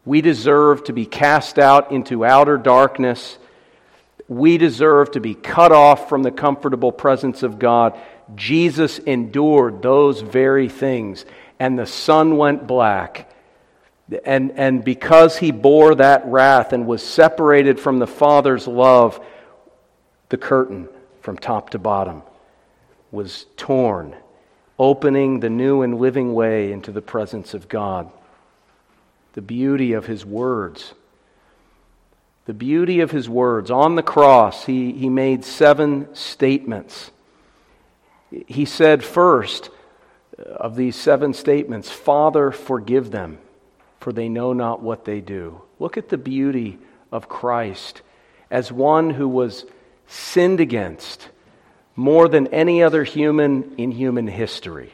We 0.05 0.21
deserve 0.21 0.85
to 0.85 0.93
be 0.93 1.07
cast 1.07 1.59
out 1.59 1.93
into 1.93 2.25
outer 2.25 2.59
darkness 2.59 3.39
we 4.31 4.59
deserve 4.59 5.11
to 5.11 5.21
be 5.21 5.35
cut 5.35 5.73
off 5.73 6.09
from 6.09 6.23
the 6.23 6.31
comfortable 6.31 6.93
presence 6.93 7.43
of 7.43 7.59
God. 7.59 7.99
Jesus 8.37 9.01
endured 9.01 9.83
those 9.83 10.21
very 10.21 10.69
things, 10.69 11.27
and 11.59 11.77
the 11.77 11.85
sun 11.85 12.37
went 12.37 12.65
black. 12.65 13.29
And, 14.25 14.53
and 14.53 14.85
because 14.85 15.39
he 15.39 15.51
bore 15.51 15.95
that 15.97 16.27
wrath 16.27 16.73
and 16.73 16.87
was 16.87 17.03
separated 17.03 17.79
from 17.79 17.99
the 17.99 18.07
Father's 18.07 18.67
love, 18.67 19.25
the 20.31 20.37
curtain 20.37 20.89
from 21.21 21.37
top 21.37 21.71
to 21.71 21.79
bottom 21.79 22.23
was 23.13 23.47
torn, 23.57 24.17
opening 24.79 25.41
the 25.41 25.51
new 25.51 25.83
and 25.83 25.99
living 25.99 26.35
way 26.35 26.73
into 26.73 26.93
the 26.93 27.03
presence 27.03 27.55
of 27.55 27.69
God. 27.69 28.11
The 29.35 29.43
beauty 29.43 29.93
of 29.93 30.07
his 30.07 30.27
words 30.27 30.95
the 32.51 32.55
beauty 32.55 32.99
of 32.99 33.13
his 33.13 33.29
words. 33.29 33.71
On 33.71 33.95
the 33.95 34.03
cross, 34.03 34.67
he, 34.67 34.91
he 34.91 35.09
made 35.09 35.45
seven 35.45 36.13
statements. 36.17 37.13
He 38.49 38.65
said, 38.65 39.05
first 39.05 39.71
of 40.37 40.75
these 40.75 40.97
seven 40.97 41.33
statements, 41.33 41.91
Father, 41.91 42.51
forgive 42.51 43.13
them, 43.13 43.39
for 44.01 44.13
they 44.13 44.29
know 44.29 44.53
not 44.53 44.83
what 44.83 45.05
they 45.05 45.21
do. 45.21 45.61
Look 45.79 45.97
at 45.97 46.09
the 46.09 46.19
beauty 46.19 46.79
of 47.13 47.29
Christ 47.29 48.03
as 48.51 48.73
one 48.73 49.11
who 49.11 49.29
was 49.29 49.65
sinned 50.07 50.61
against 50.61 51.29
more 51.95 52.29
than 52.29 52.49
any 52.49 52.83
other 52.83 53.05
human 53.05 53.75
in 53.77 53.93
human 53.93 54.27
history. 54.27 54.93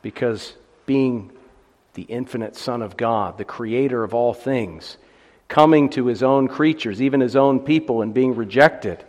Because 0.00 0.54
being 0.86 1.30
the 1.94 2.02
infinite 2.02 2.56
Son 2.56 2.82
of 2.82 2.96
God, 2.96 3.36
the 3.36 3.44
creator 3.44 4.02
of 4.02 4.14
all 4.14 4.32
things, 4.32 4.96
coming 5.48 5.90
to 5.90 6.06
his 6.06 6.22
own 6.22 6.48
creatures, 6.48 7.02
even 7.02 7.20
his 7.20 7.36
own 7.36 7.60
people, 7.60 8.00
and 8.00 8.14
being 8.14 8.34
rejected. 8.34 9.04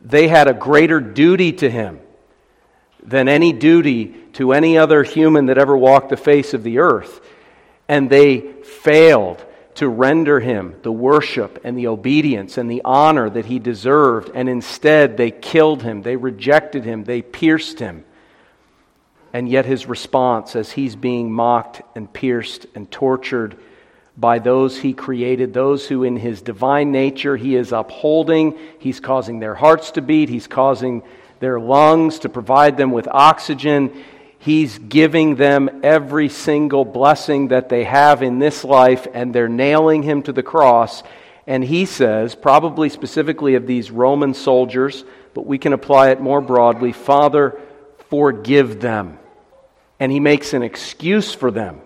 They 0.00 0.28
had 0.28 0.46
a 0.46 0.52
greater 0.52 1.00
duty 1.00 1.52
to 1.54 1.70
him 1.70 2.00
than 3.02 3.28
any 3.28 3.52
duty 3.52 4.14
to 4.34 4.52
any 4.52 4.76
other 4.76 5.02
human 5.02 5.46
that 5.46 5.58
ever 5.58 5.76
walked 5.76 6.10
the 6.10 6.16
face 6.16 6.52
of 6.52 6.62
the 6.62 6.78
earth. 6.78 7.20
And 7.88 8.08
they 8.08 8.40
failed 8.62 9.44
to 9.76 9.88
render 9.88 10.40
him 10.40 10.76
the 10.82 10.92
worship 10.92 11.60
and 11.64 11.76
the 11.76 11.88
obedience 11.88 12.58
and 12.58 12.70
the 12.70 12.82
honor 12.84 13.28
that 13.28 13.46
he 13.46 13.58
deserved. 13.58 14.30
And 14.34 14.48
instead, 14.48 15.16
they 15.16 15.30
killed 15.30 15.82
him, 15.82 16.02
they 16.02 16.16
rejected 16.16 16.84
him, 16.84 17.04
they 17.04 17.22
pierced 17.22 17.80
him. 17.80 18.04
And 19.32 19.48
yet, 19.48 19.66
his 19.66 19.86
response 19.86 20.54
as 20.54 20.70
he's 20.70 20.94
being 20.94 21.32
mocked 21.32 21.82
and 21.96 22.12
pierced 22.12 22.66
and 22.76 22.88
tortured 22.88 23.56
by 24.16 24.38
those 24.38 24.78
he 24.78 24.92
created, 24.92 25.52
those 25.52 25.88
who 25.88 26.04
in 26.04 26.16
his 26.16 26.40
divine 26.40 26.92
nature 26.92 27.36
he 27.36 27.56
is 27.56 27.72
upholding. 27.72 28.56
He's 28.78 29.00
causing 29.00 29.40
their 29.40 29.56
hearts 29.56 29.90
to 29.92 30.02
beat, 30.02 30.28
he's 30.28 30.46
causing 30.46 31.02
their 31.40 31.58
lungs 31.58 32.20
to 32.20 32.28
provide 32.28 32.76
them 32.76 32.92
with 32.92 33.08
oxygen. 33.08 34.04
He's 34.44 34.76
giving 34.78 35.36
them 35.36 35.80
every 35.82 36.28
single 36.28 36.84
blessing 36.84 37.48
that 37.48 37.70
they 37.70 37.84
have 37.84 38.22
in 38.22 38.38
this 38.38 38.62
life, 38.62 39.06
and 39.14 39.34
they're 39.34 39.48
nailing 39.48 40.02
him 40.02 40.22
to 40.24 40.32
the 40.32 40.42
cross. 40.42 41.02
And 41.46 41.64
he 41.64 41.86
says, 41.86 42.34
probably 42.34 42.90
specifically 42.90 43.54
of 43.54 43.66
these 43.66 43.90
Roman 43.90 44.34
soldiers, 44.34 45.02
but 45.32 45.46
we 45.46 45.56
can 45.56 45.72
apply 45.72 46.10
it 46.10 46.20
more 46.20 46.42
broadly 46.42 46.92
Father, 46.92 47.58
forgive 48.10 48.80
them. 48.80 49.18
And 49.98 50.12
he 50.12 50.20
makes 50.20 50.52
an 50.52 50.62
excuse 50.62 51.32
for 51.32 51.50
them 51.50 51.80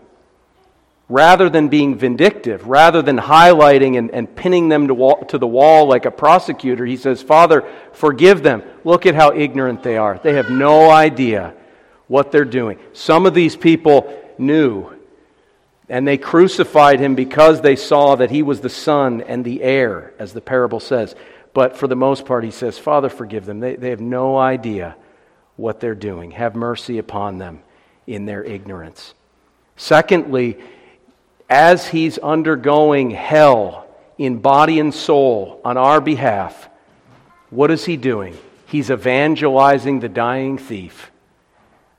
rather 1.08 1.48
than 1.48 1.68
being 1.68 1.94
vindictive, 1.94 2.66
rather 2.66 3.02
than 3.02 3.18
highlighting 3.18 3.96
and, 3.98 4.10
and 4.10 4.34
pinning 4.34 4.68
them 4.68 4.88
to, 4.88 4.94
wall, 4.94 5.24
to 5.26 5.38
the 5.38 5.46
wall 5.46 5.86
like 5.86 6.06
a 6.06 6.10
prosecutor, 6.10 6.84
he 6.84 6.96
says, 6.96 7.22
Father, 7.22 7.64
forgive 7.92 8.42
them. 8.42 8.64
Look 8.82 9.06
at 9.06 9.14
how 9.14 9.32
ignorant 9.32 9.84
they 9.84 9.96
are. 9.96 10.18
They 10.20 10.34
have 10.34 10.50
no 10.50 10.90
idea 10.90 11.54
what 12.08 12.32
they're 12.32 12.44
doing. 12.44 12.78
Some 12.92 13.26
of 13.26 13.34
these 13.34 13.54
people 13.54 14.12
knew, 14.38 14.90
and 15.88 16.06
they 16.06 16.18
crucified 16.18 17.00
him 17.00 17.14
because 17.14 17.60
they 17.60 17.76
saw 17.76 18.16
that 18.16 18.30
he 18.30 18.42
was 18.42 18.60
the 18.60 18.68
son 18.68 19.20
and 19.20 19.44
the 19.44 19.62
heir, 19.62 20.12
as 20.18 20.32
the 20.32 20.40
parable 20.40 20.80
says. 20.80 21.14
But 21.54 21.76
for 21.76 21.86
the 21.86 21.96
most 21.96 22.26
part, 22.26 22.44
he 22.44 22.50
says, 22.50 22.78
Father, 22.78 23.08
forgive 23.08 23.46
them. 23.46 23.60
They, 23.60 23.76
they 23.76 23.90
have 23.90 24.00
no 24.00 24.36
idea 24.36 24.96
what 25.56 25.80
they're 25.80 25.94
doing. 25.94 26.32
Have 26.32 26.54
mercy 26.54 26.98
upon 26.98 27.38
them 27.38 27.60
in 28.06 28.26
their 28.26 28.42
ignorance. 28.44 29.14
Secondly, 29.76 30.58
as 31.48 31.88
he's 31.88 32.18
undergoing 32.18 33.10
hell 33.10 33.86
in 34.18 34.38
body 34.38 34.80
and 34.80 34.94
soul 34.94 35.60
on 35.64 35.76
our 35.76 36.00
behalf, 36.00 36.68
what 37.50 37.70
is 37.70 37.84
he 37.84 37.96
doing? 37.96 38.36
He's 38.66 38.90
evangelizing 38.90 40.00
the 40.00 40.08
dying 40.08 40.58
thief. 40.58 41.10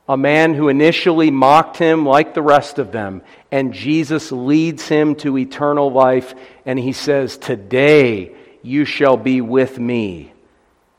A 0.09 0.17
man 0.17 0.55
who 0.55 0.69
initially 0.69 1.29
mocked 1.29 1.77
him 1.77 2.03
like 2.03 2.33
the 2.33 2.41
rest 2.41 2.79
of 2.79 2.91
them, 2.91 3.21
and 3.51 3.75
Jesus 3.75 4.31
leads 4.31 4.87
him 4.87 5.13
to 5.17 5.37
eternal 5.37 5.91
life, 5.91 6.33
and 6.65 6.79
he 6.79 6.93
says, 6.93 7.37
Today 7.37 8.35
you 8.63 8.85
shall 8.85 9.17
be 9.17 9.39
with 9.39 9.77
me 9.77 10.33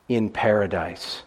in 0.07 0.29
paradise. 0.29 1.23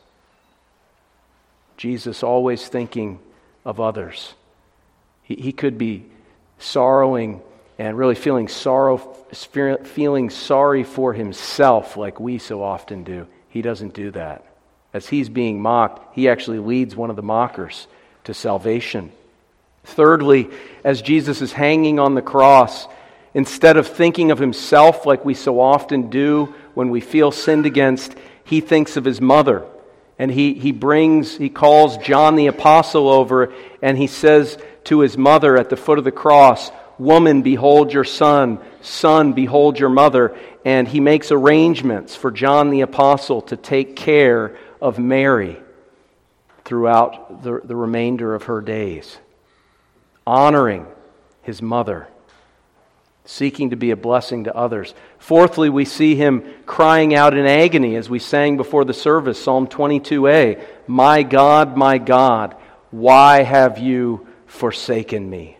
Jesus 1.76 2.22
always 2.22 2.66
thinking 2.66 3.18
of 3.66 3.80
others. 3.80 4.32
He, 5.22 5.34
he 5.34 5.52
could 5.52 5.76
be 5.76 6.06
sorrowing 6.58 7.42
and 7.78 7.98
really 7.98 8.14
feeling 8.14 8.48
sorrow, 8.48 8.96
feeling 8.96 10.30
sorry 10.30 10.84
for 10.84 11.12
himself 11.12 11.98
like 11.98 12.18
we 12.18 12.38
so 12.38 12.62
often 12.62 13.04
do. 13.04 13.26
He 13.50 13.60
doesn't 13.60 13.92
do 13.92 14.10
that. 14.12 14.53
As 14.94 15.08
he's 15.08 15.28
being 15.28 15.60
mocked, 15.60 16.14
he 16.14 16.28
actually 16.28 16.60
leads 16.60 16.94
one 16.94 17.10
of 17.10 17.16
the 17.16 17.22
mockers 17.22 17.88
to 18.24 18.32
salvation. 18.32 19.10
Thirdly, 19.82 20.48
as 20.84 21.02
Jesus 21.02 21.42
is 21.42 21.52
hanging 21.52 21.98
on 21.98 22.14
the 22.14 22.22
cross, 22.22 22.86
instead 23.34 23.76
of 23.76 23.88
thinking 23.88 24.30
of 24.30 24.38
himself 24.38 25.04
like 25.04 25.24
we 25.24 25.34
so 25.34 25.60
often 25.60 26.10
do 26.10 26.54
when 26.74 26.90
we 26.90 27.00
feel 27.00 27.32
sinned 27.32 27.66
against, 27.66 28.14
he 28.44 28.60
thinks 28.60 28.96
of 28.96 29.04
his 29.04 29.20
mother. 29.20 29.66
And 30.16 30.30
he, 30.30 30.54
he 30.54 30.70
brings, 30.70 31.36
he 31.36 31.50
calls 31.50 31.98
John 31.98 32.36
the 32.36 32.46
Apostle 32.46 33.08
over 33.08 33.52
and 33.82 33.98
he 33.98 34.06
says 34.06 34.56
to 34.84 35.00
his 35.00 35.18
mother 35.18 35.56
at 35.56 35.70
the 35.70 35.76
foot 35.76 35.98
of 35.98 36.04
the 36.04 36.12
cross, 36.12 36.70
Woman, 36.98 37.42
behold 37.42 37.92
your 37.92 38.04
son. 38.04 38.60
Son, 38.80 39.32
behold 39.32 39.80
your 39.80 39.88
mother. 39.88 40.38
And 40.64 40.86
he 40.86 41.00
makes 41.00 41.32
arrangements 41.32 42.14
for 42.14 42.30
John 42.30 42.70
the 42.70 42.82
Apostle 42.82 43.42
to 43.42 43.56
take 43.56 43.96
care 43.96 44.56
of 44.84 44.98
Mary 44.98 45.56
throughout 46.66 47.42
the, 47.42 47.58
the 47.64 47.74
remainder 47.74 48.34
of 48.34 48.42
her 48.44 48.60
days, 48.60 49.16
honoring 50.26 50.86
his 51.40 51.62
mother, 51.62 52.06
seeking 53.24 53.70
to 53.70 53.76
be 53.76 53.92
a 53.92 53.96
blessing 53.96 54.44
to 54.44 54.54
others. 54.54 54.92
Fourthly, 55.18 55.70
we 55.70 55.86
see 55.86 56.16
him 56.16 56.44
crying 56.66 57.14
out 57.14 57.34
in 57.34 57.46
agony 57.46 57.96
as 57.96 58.10
we 58.10 58.18
sang 58.18 58.58
before 58.58 58.84
the 58.84 58.92
service, 58.92 59.42
Psalm 59.42 59.66
22a 59.68 60.62
My 60.86 61.22
God, 61.22 61.78
my 61.78 61.96
God, 61.96 62.54
why 62.90 63.42
have 63.42 63.78
you 63.78 64.26
forsaken 64.46 65.30
me? 65.30 65.56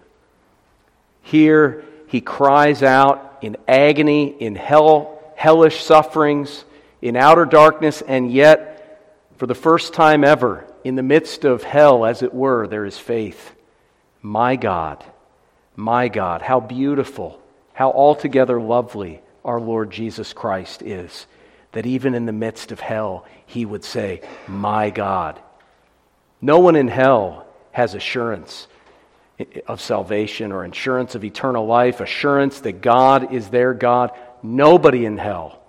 Here 1.23 1.83
he 2.09 2.21
cries 2.21 2.83
out 2.83 3.39
in 3.41 3.57
agony, 3.67 4.37
in 4.39 4.55
hell, 4.55 5.19
hellish 5.35 5.83
sufferings, 5.83 6.67
in 7.01 7.17
outer 7.17 7.47
darkness, 7.47 8.03
and 8.03 8.31
yet, 8.31 8.74
for 9.37 9.47
the 9.47 9.55
first 9.55 9.93
time 9.93 10.25
ever, 10.25 10.67
in 10.85 10.95
the 10.95 11.03
midst 11.03 11.45
of 11.45 11.63
hell, 11.63 12.05
as 12.05 12.23
it 12.23 12.35
were, 12.35 12.67
there 12.67 12.85
is 12.85 12.99
faith. 12.99 13.55
My 14.23 14.57
God, 14.57 15.05
my 15.77 16.09
God, 16.09 16.43
how 16.43 16.61
beautiful, 16.61 17.41
how 17.73 17.91
altogether 17.91 18.61
lovely 18.61 19.21
our 19.45 19.61
Lord 19.61 19.91
Jesus 19.91 20.33
Christ 20.33 20.83
is, 20.83 21.27
that 21.73 21.87
even 21.87 22.15
in 22.15 22.27
the 22.27 22.33
midst 22.33 22.73
of 22.73 22.81
hell, 22.81 23.27
he 23.47 23.65
would 23.65 23.85
say, 23.85 24.23
My 24.47 24.91
God. 24.91 25.41
No 26.41 26.61
one 26.61 26.77
in 26.77 26.89
hell 26.89 27.47
has 27.73 27.95
assurance 27.95 28.69
of 29.67 29.81
salvation 29.81 30.53
or 30.53 30.65
assurance 30.65 31.15
of 31.15 31.25
eternal 31.25 31.67
life, 31.67 32.01
assurance 32.01 32.61
that 32.61 32.81
God 32.81 33.33
is 33.33 33.49
their 33.49 33.75
God. 33.75 34.13
Nobody 34.43 35.05
in 35.05 35.19
hell. 35.19 35.61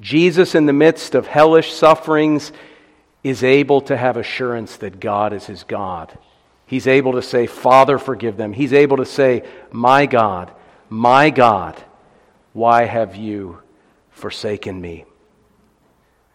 Jesus, 0.00 0.54
in 0.54 0.66
the 0.66 0.72
midst 0.72 1.14
of 1.14 1.26
hellish 1.26 1.72
sufferings, 1.72 2.52
is 3.24 3.42
able 3.42 3.80
to 3.80 3.96
have 3.96 4.18
assurance 4.18 4.76
that 4.76 5.00
God 5.00 5.32
is 5.32 5.46
his 5.46 5.64
God. 5.64 6.16
He's 6.66 6.86
able 6.86 7.12
to 7.12 7.22
say, 7.22 7.46
Father, 7.46 7.98
forgive 7.98 8.36
them. 8.36 8.52
He's 8.52 8.72
able 8.72 8.98
to 8.98 9.06
say, 9.06 9.42
My 9.72 10.06
God, 10.06 10.52
my 10.88 11.30
God, 11.30 11.82
why 12.52 12.84
have 12.84 13.16
you 13.16 13.60
forsaken 14.10 14.80
me? 14.80 15.06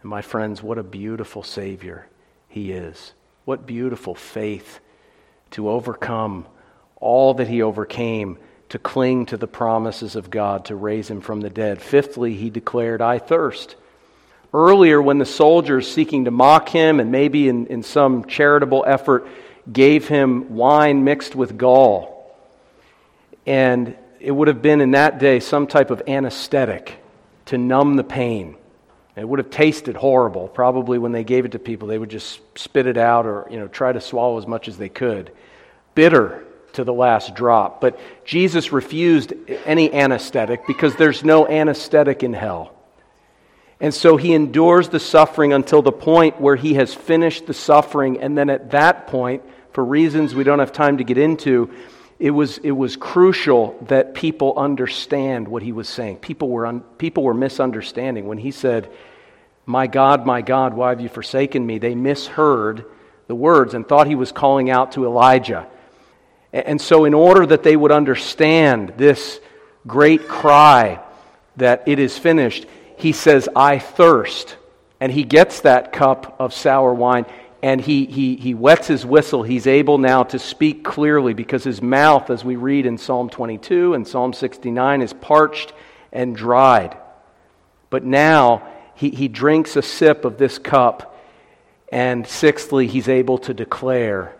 And 0.02 0.10
my 0.10 0.20
friends, 0.20 0.62
what 0.62 0.78
a 0.78 0.82
beautiful 0.82 1.42
Savior 1.42 2.06
he 2.48 2.72
is. 2.72 3.12
What 3.44 3.66
beautiful 3.66 4.14
faith 4.14 4.80
to 5.52 5.70
overcome 5.70 6.46
all 6.96 7.34
that 7.34 7.48
he 7.48 7.62
overcame, 7.62 8.38
to 8.68 8.78
cling 8.78 9.26
to 9.26 9.36
the 9.36 9.46
promises 9.46 10.14
of 10.16 10.30
God 10.30 10.66
to 10.66 10.76
raise 10.76 11.10
him 11.10 11.20
from 11.20 11.40
the 11.40 11.50
dead. 11.50 11.80
Fifthly, 11.80 12.34
he 12.34 12.50
declared, 12.50 13.00
I 13.00 13.18
thirst. 13.18 13.76
Earlier, 14.52 15.00
when 15.00 15.18
the 15.18 15.26
soldiers 15.26 15.90
seeking 15.90 16.24
to 16.24 16.30
mock 16.30 16.68
him 16.68 16.98
and 16.98 17.12
maybe 17.12 17.48
in, 17.48 17.66
in 17.66 17.82
some 17.82 18.24
charitable 18.24 18.84
effort 18.86 19.28
gave 19.72 20.08
him 20.08 20.56
wine 20.56 21.04
mixed 21.04 21.36
with 21.36 21.56
gall, 21.56 22.34
and 23.46 23.96
it 24.18 24.32
would 24.32 24.48
have 24.48 24.60
been 24.60 24.80
in 24.80 24.92
that 24.92 25.18
day 25.18 25.40
some 25.40 25.66
type 25.66 25.90
of 25.90 26.02
anesthetic 26.08 26.98
to 27.46 27.58
numb 27.58 27.96
the 27.96 28.04
pain. 28.04 28.56
It 29.16 29.28
would 29.28 29.38
have 29.38 29.50
tasted 29.50 29.96
horrible. 29.96 30.48
Probably 30.48 30.98
when 30.98 31.12
they 31.12 31.24
gave 31.24 31.44
it 31.44 31.52
to 31.52 31.58
people, 31.58 31.88
they 31.88 31.98
would 31.98 32.10
just 32.10 32.40
spit 32.58 32.86
it 32.86 32.96
out 32.96 33.26
or 33.26 33.46
you 33.50 33.58
know 33.58 33.68
try 33.68 33.92
to 33.92 34.00
swallow 34.00 34.38
as 34.38 34.46
much 34.46 34.66
as 34.66 34.78
they 34.78 34.88
could. 34.88 35.30
Bitter 35.94 36.44
to 36.72 36.84
the 36.84 36.92
last 36.92 37.34
drop. 37.34 37.80
But 37.80 37.98
Jesus 38.24 38.72
refused 38.72 39.32
any 39.64 39.92
anesthetic 39.92 40.66
because 40.66 40.96
there's 40.96 41.24
no 41.24 41.46
anesthetic 41.46 42.22
in 42.22 42.32
hell. 42.32 42.74
And 43.80 43.94
so 43.94 44.18
he 44.18 44.34
endures 44.34 44.90
the 44.90 45.00
suffering 45.00 45.52
until 45.52 45.80
the 45.80 45.92
point 45.92 46.40
where 46.40 46.56
he 46.56 46.74
has 46.74 46.94
finished 46.94 47.46
the 47.46 47.54
suffering. 47.54 48.20
And 48.20 48.36
then 48.36 48.50
at 48.50 48.72
that 48.72 49.06
point, 49.06 49.42
for 49.72 49.84
reasons 49.84 50.34
we 50.34 50.44
don't 50.44 50.58
have 50.58 50.72
time 50.72 50.98
to 50.98 51.04
get 51.04 51.16
into, 51.16 51.70
it 52.18 52.30
was, 52.30 52.58
it 52.58 52.72
was 52.72 52.96
crucial 52.96 53.78
that 53.88 54.12
people 54.12 54.58
understand 54.58 55.48
what 55.48 55.62
he 55.62 55.72
was 55.72 55.88
saying. 55.88 56.18
People 56.18 56.50
were, 56.50 56.66
un, 56.66 56.80
people 56.98 57.22
were 57.22 57.32
misunderstanding. 57.32 58.26
When 58.26 58.36
he 58.36 58.50
said, 58.50 58.90
My 59.64 59.86
God, 59.86 60.26
my 60.26 60.42
God, 60.42 60.74
why 60.74 60.90
have 60.90 61.00
you 61.00 61.08
forsaken 61.08 61.64
me? 61.64 61.78
They 61.78 61.94
misheard 61.94 62.84
the 63.26 63.34
words 63.34 63.72
and 63.72 63.88
thought 63.88 64.06
he 64.06 64.14
was 64.14 64.32
calling 64.32 64.68
out 64.68 64.92
to 64.92 65.06
Elijah. 65.06 65.66
And 66.52 66.80
so, 66.80 67.04
in 67.04 67.14
order 67.14 67.46
that 67.46 67.62
they 67.62 67.76
would 67.76 67.92
understand 67.92 68.94
this 68.96 69.40
great 69.86 70.28
cry 70.28 71.00
that 71.56 71.84
it 71.86 71.98
is 71.98 72.18
finished, 72.18 72.66
he 73.00 73.12
says, 73.12 73.48
I 73.54 73.78
thirst. 73.78 74.56
And 75.00 75.10
he 75.10 75.24
gets 75.24 75.60
that 75.60 75.92
cup 75.92 76.36
of 76.38 76.52
sour 76.52 76.92
wine 76.92 77.26
and 77.62 77.80
he, 77.80 78.06
he, 78.06 78.36
he 78.36 78.54
wets 78.54 78.86
his 78.86 79.04
whistle. 79.04 79.42
He's 79.42 79.66
able 79.66 79.98
now 79.98 80.22
to 80.24 80.38
speak 80.38 80.82
clearly 80.82 81.34
because 81.34 81.62
his 81.62 81.82
mouth, 81.82 82.30
as 82.30 82.44
we 82.44 82.56
read 82.56 82.86
in 82.86 82.96
Psalm 82.96 83.28
22 83.28 83.94
and 83.94 84.08
Psalm 84.08 84.32
69, 84.32 85.02
is 85.02 85.12
parched 85.12 85.72
and 86.10 86.34
dried. 86.34 86.96
But 87.90 88.04
now 88.04 88.66
he, 88.94 89.10
he 89.10 89.28
drinks 89.28 89.76
a 89.76 89.82
sip 89.82 90.24
of 90.24 90.38
this 90.38 90.58
cup. 90.58 91.18
And 91.92 92.26
sixthly, 92.26 92.86
he's 92.86 93.08
able 93.08 93.38
to 93.38 93.52
declare, 93.52 94.34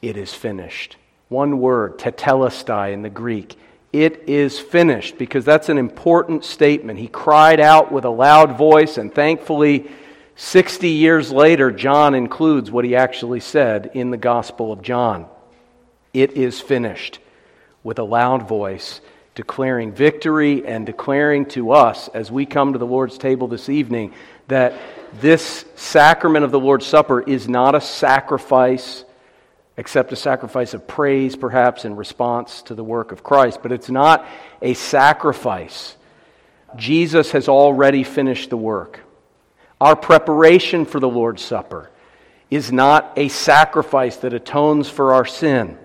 It 0.00 0.16
is 0.16 0.32
finished. 0.32 0.96
One 1.28 1.58
word, 1.58 1.98
tetelestai 1.98 2.92
in 2.92 3.02
the 3.02 3.10
Greek. 3.10 3.58
It 3.94 4.24
is 4.28 4.58
finished, 4.58 5.18
because 5.18 5.44
that's 5.44 5.68
an 5.68 5.78
important 5.78 6.44
statement. 6.44 6.98
He 6.98 7.06
cried 7.06 7.60
out 7.60 7.92
with 7.92 8.04
a 8.04 8.10
loud 8.10 8.58
voice, 8.58 8.98
and 8.98 9.14
thankfully, 9.14 9.88
60 10.34 10.88
years 10.88 11.30
later, 11.30 11.70
John 11.70 12.16
includes 12.16 12.72
what 12.72 12.84
he 12.84 12.96
actually 12.96 13.38
said 13.38 13.92
in 13.94 14.10
the 14.10 14.16
Gospel 14.16 14.72
of 14.72 14.82
John. 14.82 15.26
It 16.12 16.32
is 16.32 16.60
finished, 16.60 17.20
with 17.84 18.00
a 18.00 18.02
loud 18.02 18.48
voice, 18.48 19.00
declaring 19.36 19.92
victory 19.92 20.66
and 20.66 20.84
declaring 20.84 21.46
to 21.50 21.70
us 21.70 22.08
as 22.08 22.32
we 22.32 22.46
come 22.46 22.72
to 22.72 22.80
the 22.80 22.84
Lord's 22.84 23.16
table 23.16 23.46
this 23.46 23.68
evening 23.68 24.12
that 24.48 24.74
this 25.20 25.64
sacrament 25.76 26.44
of 26.44 26.50
the 26.50 26.58
Lord's 26.58 26.86
Supper 26.86 27.20
is 27.20 27.48
not 27.48 27.76
a 27.76 27.80
sacrifice 27.80 29.04
except 29.76 30.12
a 30.12 30.16
sacrifice 30.16 30.74
of 30.74 30.86
praise, 30.86 31.36
perhaps, 31.36 31.84
in 31.84 31.96
response 31.96 32.62
to 32.62 32.74
the 32.74 32.84
work 32.84 33.12
of 33.12 33.24
Christ. 33.24 33.60
But 33.62 33.72
it's 33.72 33.90
not 33.90 34.26
a 34.62 34.74
sacrifice. 34.74 35.96
Jesus 36.76 37.32
has 37.32 37.48
already 37.48 38.04
finished 38.04 38.50
the 38.50 38.56
work. 38.56 39.00
Our 39.80 39.96
preparation 39.96 40.84
for 40.84 41.00
the 41.00 41.08
Lord's 41.08 41.42
Supper 41.42 41.90
is 42.50 42.70
not 42.70 43.12
a 43.16 43.28
sacrifice 43.28 44.16
that 44.18 44.32
atones 44.32 44.88
for 44.88 45.12
our 45.14 45.24
sin. 45.24 45.78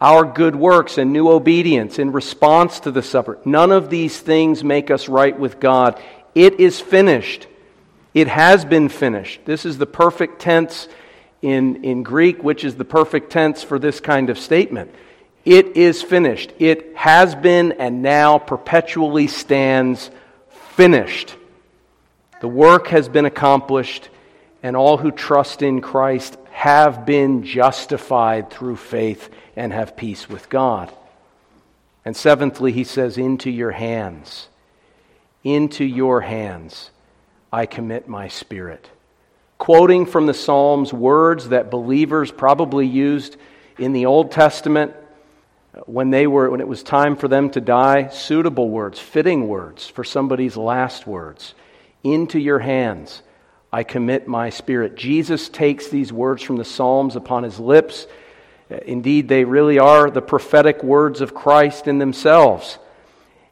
Our 0.00 0.24
good 0.24 0.56
works 0.56 0.98
and 0.98 1.12
new 1.12 1.28
obedience 1.28 1.98
in 1.98 2.12
response 2.12 2.80
to 2.80 2.90
the 2.90 3.02
supper, 3.02 3.38
none 3.44 3.72
of 3.72 3.88
these 3.88 4.18
things 4.18 4.62
make 4.62 4.90
us 4.90 5.08
right 5.08 5.38
with 5.38 5.58
God. 5.58 6.00
It 6.34 6.60
is 6.60 6.80
finished. 6.80 7.46
It 8.12 8.28
has 8.28 8.64
been 8.64 8.88
finished. 8.90 9.40
This 9.46 9.64
is 9.64 9.78
the 9.78 9.86
perfect 9.86 10.40
tense 10.40 10.88
in, 11.46 11.84
in 11.84 12.02
Greek, 12.02 12.42
which 12.42 12.64
is 12.64 12.74
the 12.74 12.84
perfect 12.84 13.30
tense 13.30 13.62
for 13.62 13.78
this 13.78 14.00
kind 14.00 14.30
of 14.30 14.38
statement. 14.38 14.92
It 15.44 15.76
is 15.76 16.02
finished. 16.02 16.52
It 16.58 16.96
has 16.96 17.36
been 17.36 17.70
and 17.70 18.02
now 18.02 18.38
perpetually 18.38 19.28
stands 19.28 20.10
finished. 20.74 21.36
The 22.40 22.48
work 22.48 22.88
has 22.88 23.08
been 23.08 23.26
accomplished, 23.26 24.08
and 24.60 24.74
all 24.74 24.96
who 24.96 25.12
trust 25.12 25.62
in 25.62 25.80
Christ 25.80 26.36
have 26.50 27.06
been 27.06 27.44
justified 27.44 28.50
through 28.50 28.76
faith 28.76 29.30
and 29.54 29.72
have 29.72 29.96
peace 29.96 30.28
with 30.28 30.48
God. 30.48 30.92
And 32.04 32.16
seventhly, 32.16 32.72
he 32.72 32.82
says, 32.82 33.18
into 33.18 33.52
your 33.52 33.70
hands. 33.70 34.48
Into 35.44 35.84
your 35.84 36.22
hands. 36.22 36.90
I 37.52 37.66
commit 37.66 38.08
my 38.08 38.26
spirit. 38.26 38.90
Quoting 39.58 40.06
from 40.06 40.26
the 40.26 40.34
Psalms 40.34 40.92
words 40.92 41.48
that 41.48 41.70
believers 41.70 42.30
probably 42.30 42.86
used 42.86 43.36
in 43.78 43.92
the 43.92 44.06
Old 44.06 44.30
Testament 44.30 44.94
when 45.84 46.10
they 46.10 46.26
were 46.26 46.50
when 46.50 46.60
it 46.60 46.68
was 46.68 46.82
time 46.82 47.16
for 47.16 47.28
them 47.28 47.50
to 47.50 47.60
die, 47.60 48.08
suitable 48.08 48.68
words, 48.70 48.98
fitting 48.98 49.46
words 49.48 49.86
for 49.86 50.04
somebody's 50.04 50.56
last 50.56 51.06
words. 51.06 51.54
Into 52.02 52.38
your 52.38 52.58
hands 52.60 53.22
I 53.72 53.82
commit 53.82 54.26
my 54.26 54.50
spirit. 54.50 54.94
Jesus 54.94 55.48
takes 55.48 55.88
these 55.88 56.12
words 56.12 56.42
from 56.42 56.56
the 56.56 56.64
Psalms 56.64 57.16
upon 57.16 57.42
his 57.42 57.58
lips. 57.58 58.06
Indeed, 58.70 59.28
they 59.28 59.44
really 59.44 59.78
are 59.78 60.10
the 60.10 60.22
prophetic 60.22 60.82
words 60.82 61.20
of 61.20 61.34
Christ 61.34 61.86
in 61.86 61.98
themselves. 61.98 62.78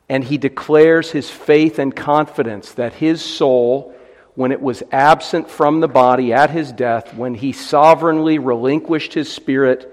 And 0.08 0.24
he 0.24 0.38
declares 0.38 1.10
his 1.10 1.30
faith 1.30 1.78
and 1.78 1.94
confidence 1.94 2.72
that 2.72 2.94
his 2.94 3.22
soul, 3.22 3.94
when 4.34 4.52
it 4.52 4.60
was 4.60 4.82
absent 4.90 5.48
from 5.48 5.80
the 5.80 5.88
body 5.88 6.32
at 6.32 6.50
his 6.50 6.72
death, 6.72 7.14
when 7.14 7.34
he 7.34 7.52
sovereignly 7.52 8.38
relinquished 8.38 9.14
his 9.14 9.32
spirit 9.32 9.90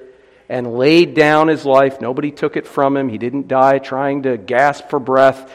and 0.49 0.75
laid 0.75 1.13
down 1.13 1.47
his 1.47 1.65
life, 1.65 2.01
nobody 2.01 2.31
took 2.31 2.57
it 2.57 2.67
from 2.67 2.97
him. 2.97 3.07
He 3.07 3.17
didn't 3.17 3.47
die 3.47 3.79
trying 3.79 4.23
to 4.23 4.37
gasp 4.37 4.89
for 4.89 4.99
breath. 4.99 5.51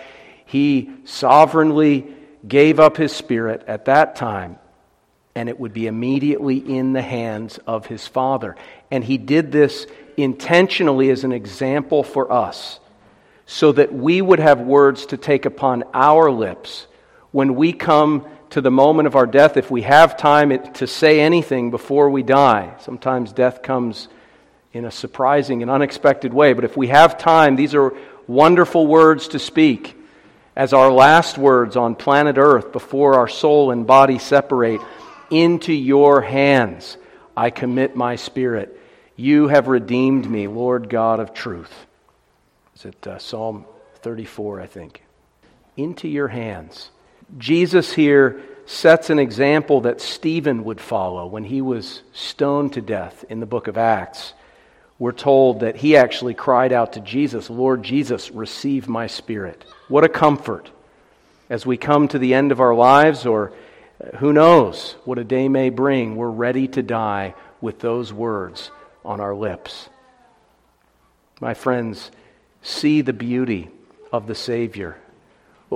He 0.46 0.90
sovereignly 1.05 2.14
gave 2.46 2.79
up 2.79 2.96
his 2.96 3.12
spirit 3.12 3.64
at 3.66 3.87
that 3.87 4.14
time, 4.14 4.59
and 5.35 5.49
it 5.49 5.59
would 5.59 5.72
be 5.72 5.88
immediately 5.88 6.57
in 6.59 6.92
the 6.92 7.03
hands 7.03 7.59
of 7.66 7.87
his 7.87 8.07
Father. 8.07 8.55
And 8.90 9.03
he 9.03 9.18
did 9.18 9.51
this 9.51 9.87
intentionally 10.16 11.11
as 11.11 11.25
an 11.25 11.33
example 11.33 12.05
for 12.05 12.33
us 12.33 12.79
so 13.46 13.72
that 13.72 13.92
we 13.92 14.22
would 14.22 14.40
have 14.40 14.61
words 14.61 15.07
to 15.07 15.16
take 15.16 15.44
upon 15.44 15.85
our 15.92 16.31
lips 16.31 16.87
when 17.33 17.55
we 17.55 17.72
come 17.72 18.25
to 18.51 18.61
the 18.61 18.71
moment 18.71 19.07
of 19.07 19.17
our 19.17 19.27
death, 19.27 19.57
if 19.57 19.71
we 19.71 19.83
have 19.83 20.17
time 20.17 20.73
to 20.75 20.87
say 20.87 21.21
anything 21.21 21.71
before 21.71 22.11
we 22.11 22.23
die. 22.23 22.75
Sometimes 22.81 23.33
death 23.33 23.63
comes 23.63 24.09
in 24.73 24.85
a 24.85 24.91
surprising 24.91 25.63
and 25.63 25.71
unexpected 25.71 26.33
way, 26.33 26.53
but 26.53 26.65
if 26.65 26.77
we 26.77 26.89
have 26.89 27.19
time, 27.19 27.57
these 27.57 27.75
are 27.75 27.95
wonderful 28.27 28.87
words 28.87 29.29
to 29.29 29.39
speak 29.39 29.97
as 30.55 30.73
our 30.73 30.91
last 30.91 31.39
words 31.39 31.77
on 31.77 31.95
planet 31.95 32.39
Earth 32.39 32.73
before 32.73 33.15
our 33.15 33.29
soul 33.29 33.71
and 33.71 33.87
body 33.87 34.19
separate. 34.19 34.81
Into 35.31 35.73
your 35.73 36.21
hands 36.21 36.97
I 37.37 37.51
commit 37.51 37.97
my 37.97 38.17
spirit. 38.17 38.81
You 39.17 39.49
have 39.49 39.69
redeemed 39.69 40.31
me, 40.31 40.47
Lord 40.47 40.89
God 40.89 41.21
of 41.21 41.35
truth. 41.35 41.87
Is 42.75 42.85
it 42.85 43.07
uh, 43.07 43.19
Psalm 43.19 43.65
34, 43.97 44.61
I 44.61 44.67
think? 44.67 45.03
Into 45.77 46.09
your 46.09 46.29
hands. 46.29 46.91
Jesus 47.39 47.93
here 47.93 48.41
sets 48.67 49.11
an 49.11 49.19
example 49.19 49.83
that 49.83 50.01
Stephen 50.01 50.65
would 50.65 50.81
follow 50.81 51.27
when 51.27 51.45
he 51.45 51.61
was 51.61 52.03
stoned 52.12 52.73
to 52.75 52.81
death 52.81 53.25
in 53.29 53.41
the 53.41 53.47
book 53.47 53.69
of 53.69 53.79
Acts. 53.79 54.33
We're 54.99 55.12
told 55.12 55.61
that 55.61 55.77
he 55.77 55.97
actually 55.97 56.35
cried 56.35 56.73
out 56.73 56.95
to 56.95 57.01
Jesus, 57.01 57.51
Lord 57.51 57.83
Jesus, 57.83 58.31
receive 58.31 58.89
my 58.89 59.07
spirit. 59.07 59.65
What 59.89 60.05
a 60.05 60.09
comfort 60.09 60.71
as 61.49 61.65
we 61.65 61.77
come 61.77 62.09
to 62.09 62.19
the 62.19 62.35
end 62.35 62.51
of 62.51 62.61
our 62.61 62.75
lives, 62.75 63.25
or 63.25 63.53
uh, 64.03 64.17
who 64.17 64.33
knows 64.33 64.97
what 65.05 65.19
a 65.19 65.25
day 65.25 65.49
may 65.49 65.71
bring, 65.71 66.17
we're 66.17 66.29
ready 66.29 66.67
to 66.69 66.83
die 66.83 67.35
with 67.61 67.79
those 67.79 68.12
words 68.12 68.71
on 69.05 69.21
our 69.21 69.35
lips. 69.35 69.89
My 71.41 71.55
friends, 71.55 72.11
see 72.62 73.03
the 73.03 73.12
beauty 73.12 73.71
of 74.12 74.27
the 74.27 74.35
Savior. 74.35 74.97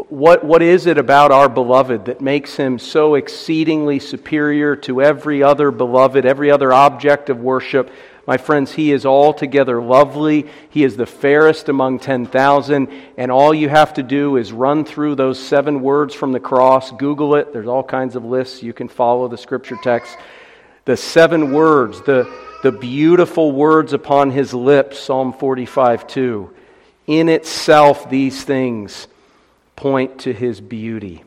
What, 0.08 0.44
what 0.44 0.62
is 0.62 0.86
it 0.86 0.98
about 0.98 1.32
our 1.32 1.48
beloved 1.48 2.06
that 2.06 2.20
makes 2.20 2.56
him 2.56 2.78
so 2.78 3.14
exceedingly 3.14 3.98
superior 3.98 4.76
to 4.76 5.02
every 5.02 5.42
other 5.42 5.70
beloved, 5.70 6.24
every 6.24 6.50
other 6.50 6.72
object 6.72 7.30
of 7.30 7.40
worship? 7.40 7.90
My 8.26 8.36
friends, 8.36 8.72
he 8.72 8.92
is 8.92 9.04
altogether 9.04 9.82
lovely. 9.82 10.46
He 10.70 10.84
is 10.84 10.96
the 10.96 11.06
fairest 11.06 11.68
among 11.68 11.98
10,000. 11.98 12.88
And 13.16 13.30
all 13.30 13.52
you 13.52 13.68
have 13.68 13.94
to 13.94 14.02
do 14.02 14.36
is 14.36 14.52
run 14.52 14.84
through 14.84 15.16
those 15.16 15.38
seven 15.38 15.80
words 15.80 16.14
from 16.14 16.32
the 16.32 16.40
cross. 16.40 16.92
Google 16.92 17.34
it. 17.34 17.52
There's 17.52 17.66
all 17.66 17.82
kinds 17.82 18.16
of 18.16 18.24
lists. 18.24 18.62
You 18.62 18.72
can 18.72 18.88
follow 18.88 19.28
the 19.28 19.38
scripture 19.38 19.78
text. 19.82 20.16
The 20.84 20.96
seven 20.96 21.52
words, 21.52 22.02
the, 22.02 22.32
the 22.62 22.72
beautiful 22.72 23.52
words 23.52 23.92
upon 23.92 24.30
his 24.30 24.54
lips, 24.54 24.98
Psalm 24.98 25.32
45 25.32 26.06
2 26.06 26.54
in 27.10 27.28
itself, 27.28 28.08
these 28.08 28.44
things 28.44 29.08
point 29.80 30.18
to 30.18 30.32
his 30.34 30.60
beauty. 30.60 31.24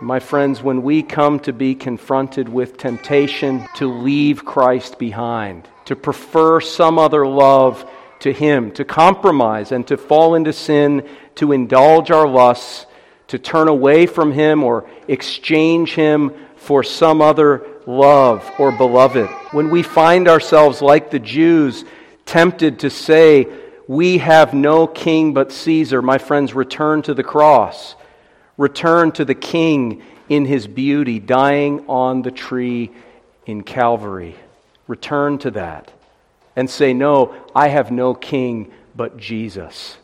My 0.00 0.18
friends, 0.18 0.62
when 0.62 0.82
we 0.82 1.02
come 1.02 1.40
to 1.40 1.52
be 1.52 1.74
confronted 1.74 2.48
with 2.48 2.78
temptation 2.78 3.68
to 3.74 3.86
leave 3.86 4.46
Christ 4.46 4.98
behind, 4.98 5.68
to 5.84 5.94
prefer 5.94 6.62
some 6.62 6.98
other 6.98 7.26
love 7.26 7.84
to 8.20 8.32
Him, 8.32 8.72
to 8.72 8.84
compromise 8.86 9.72
and 9.72 9.86
to 9.88 9.98
fall 9.98 10.36
into 10.36 10.54
sin, 10.54 11.06
to 11.34 11.52
indulge 11.52 12.10
our 12.10 12.26
lusts, 12.26 12.86
to 13.28 13.38
turn 13.38 13.68
away 13.68 14.06
from 14.06 14.32
Him 14.32 14.64
or 14.64 14.88
exchange 15.06 15.92
Him 15.92 16.32
for 16.56 16.82
some 16.82 17.20
other 17.20 17.66
love 17.86 18.50
or 18.58 18.72
beloved. 18.72 19.28
When 19.52 19.68
we 19.68 19.82
find 19.82 20.28
ourselves 20.28 20.80
like 20.80 21.10
the 21.10 21.18
Jews, 21.18 21.84
tempted 22.24 22.78
to 22.78 22.88
say, 22.88 23.46
we 23.90 24.18
have 24.18 24.54
no 24.54 24.86
king 24.86 25.34
but 25.34 25.50
Caesar. 25.50 26.00
My 26.00 26.18
friends, 26.18 26.54
return 26.54 27.02
to 27.02 27.12
the 27.12 27.24
cross. 27.24 27.96
Return 28.56 29.10
to 29.10 29.24
the 29.24 29.34
king 29.34 30.04
in 30.28 30.44
his 30.44 30.68
beauty, 30.68 31.18
dying 31.18 31.84
on 31.88 32.22
the 32.22 32.30
tree 32.30 32.92
in 33.46 33.64
Calvary. 33.64 34.36
Return 34.86 35.38
to 35.38 35.50
that 35.50 35.90
and 36.54 36.70
say, 36.70 36.94
No, 36.94 37.34
I 37.52 37.66
have 37.66 37.90
no 37.90 38.14
king 38.14 38.70
but 38.94 39.16
Jesus. 39.16 39.96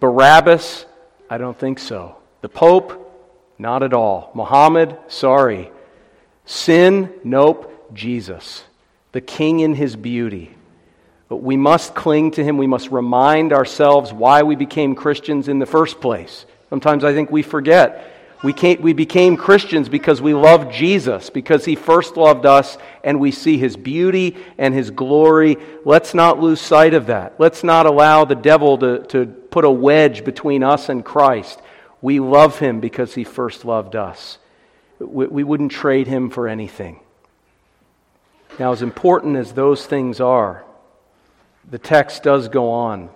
Barabbas, 0.00 0.86
I 1.28 1.36
don't 1.36 1.58
think 1.58 1.78
so. 1.78 2.16
The 2.40 2.48
Pope, 2.48 3.14
not 3.58 3.82
at 3.82 3.92
all. 3.92 4.30
Muhammad, 4.32 4.96
sorry. 5.08 5.70
Sin, 6.46 7.12
nope. 7.24 7.92
Jesus, 7.92 8.64
the 9.12 9.20
king 9.20 9.60
in 9.60 9.74
his 9.74 9.96
beauty. 9.96 10.53
But 11.34 11.42
we 11.42 11.56
must 11.56 11.96
cling 11.96 12.30
to 12.30 12.44
him. 12.44 12.58
We 12.58 12.68
must 12.68 12.92
remind 12.92 13.52
ourselves 13.52 14.12
why 14.12 14.44
we 14.44 14.54
became 14.54 14.94
Christians 14.94 15.48
in 15.48 15.58
the 15.58 15.66
first 15.66 16.00
place. 16.00 16.46
Sometimes 16.70 17.02
I 17.02 17.12
think 17.12 17.28
we 17.28 17.42
forget. 17.42 18.14
We, 18.44 18.52
we 18.76 18.92
became 18.92 19.36
Christians 19.36 19.88
because 19.88 20.22
we 20.22 20.32
loved 20.32 20.72
Jesus, 20.72 21.30
because 21.30 21.64
he 21.64 21.74
first 21.74 22.16
loved 22.16 22.46
us, 22.46 22.78
and 23.02 23.18
we 23.18 23.32
see 23.32 23.58
his 23.58 23.76
beauty 23.76 24.36
and 24.58 24.72
his 24.72 24.92
glory. 24.92 25.56
Let's 25.84 26.14
not 26.14 26.38
lose 26.38 26.60
sight 26.60 26.94
of 26.94 27.06
that. 27.06 27.34
Let's 27.40 27.64
not 27.64 27.86
allow 27.86 28.24
the 28.24 28.36
devil 28.36 28.78
to, 28.78 29.00
to 29.08 29.26
put 29.26 29.64
a 29.64 29.70
wedge 29.72 30.24
between 30.24 30.62
us 30.62 30.88
and 30.88 31.04
Christ. 31.04 31.60
We 32.00 32.20
love 32.20 32.60
him 32.60 32.78
because 32.78 33.12
he 33.12 33.24
first 33.24 33.64
loved 33.64 33.96
us. 33.96 34.38
We, 35.00 35.26
we 35.26 35.42
wouldn't 35.42 35.72
trade 35.72 36.06
him 36.06 36.30
for 36.30 36.46
anything. 36.46 37.00
Now, 38.60 38.70
as 38.70 38.82
important 38.82 39.34
as 39.34 39.52
those 39.54 39.84
things 39.84 40.20
are, 40.20 40.64
the 41.70 41.78
text 41.78 42.22
does 42.22 42.48
go 42.48 42.70
on 42.70 43.10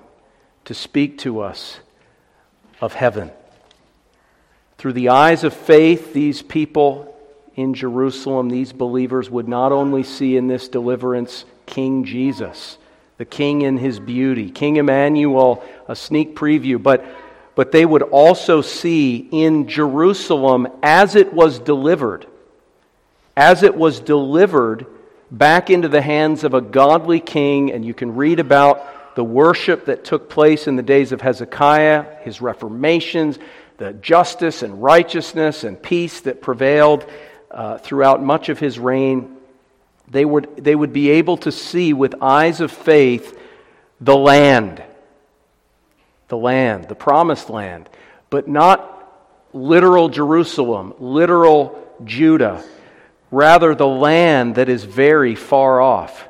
to 0.65 0.75
speak 0.75 1.19
to 1.19 1.41
us 1.41 1.81
of 2.81 2.95
heaven. 2.95 3.31
Through 4.79 4.93
the 4.95 5.09
eyes 5.09 5.45
of 5.45 5.55
faith, 5.55 6.13
these 6.13 6.43
people 6.43 7.15
in 7.57 7.75
Jerusalem, 7.75 8.49
these 8.49 8.73
believers, 8.73 9.29
would 9.29 9.49
not 9.49 9.73
only 9.73 10.05
see 10.05 10.37
in 10.37 10.47
this 10.47 10.69
deliverance 10.69 11.45
King 11.67 12.05
Jesus, 12.05 12.79
the 13.17 13.25
King 13.25 13.63
in 13.63 13.79
his 13.79 13.99
beauty, 13.99 14.51
King 14.51 14.77
Emmanuel, 14.77 15.65
a 15.89 15.97
sneak 15.97 16.37
preview, 16.37 16.81
but, 16.81 17.05
but 17.57 17.73
they 17.73 17.85
would 17.85 18.03
also 18.03 18.63
see 18.63 19.29
in 19.33 19.67
Jerusalem 19.67 20.69
as 20.83 21.17
it 21.17 21.33
was 21.33 21.59
delivered, 21.59 22.27
as 23.37 23.65
it 23.65 23.75
was 23.75 23.99
delivered 23.99 24.87
back 25.31 25.71
into 25.71 25.89
the 25.89 26.03
hands 26.03 26.45
of 26.45 26.55
a 26.55 26.61
godly 26.61 27.21
king, 27.21 27.73
and 27.73 27.85
you 27.85 27.95
can 27.95 28.15
read 28.15 28.41
about 28.41 29.15
the 29.15 29.25
worship 29.25 29.87
that 29.87 30.05
took 30.05 30.31
place 30.31 30.67
in 30.67 30.77
the 30.77 30.83
days 30.83 31.13
of 31.13 31.21
Hezekiah, 31.21 32.05
his 32.23 32.41
reformations, 32.41 33.39
the 33.77 33.93
justice 33.93 34.63
and 34.63 34.83
righteousness 34.83 35.65
and 35.65 35.81
peace 35.81 36.21
that 36.23 36.41
prevailed 36.41 37.09
uh, 37.51 37.79
throughout 37.79 38.23
much 38.23 38.49
of 38.49 38.59
his 38.59 38.79
reign. 38.79 39.37
They 40.09 40.25
would, 40.25 40.57
they 40.57 40.75
would 40.75 40.93
be 40.93 41.11
able 41.11 41.37
to 41.39 41.53
see 41.53 41.93
with 41.93 42.23
eyes 42.23 42.61
of 42.61 42.73
faith 42.73 43.39
the 44.01 44.17
land, 44.17 44.83
the 46.29 46.37
land, 46.37 46.89
the 46.89 46.95
promised 46.95 47.51
land, 47.51 47.89
but 48.31 48.49
not 48.49 48.95
literal 49.53 50.09
Jerusalem, 50.09 50.95
literal 50.99 51.87
Judah 52.05 52.65
rather 53.31 53.75
the 53.75 53.87
land 53.87 54.55
that 54.55 54.69
is 54.69 54.85
very 54.85 55.35
far 55.35 55.81
off. 55.81 56.29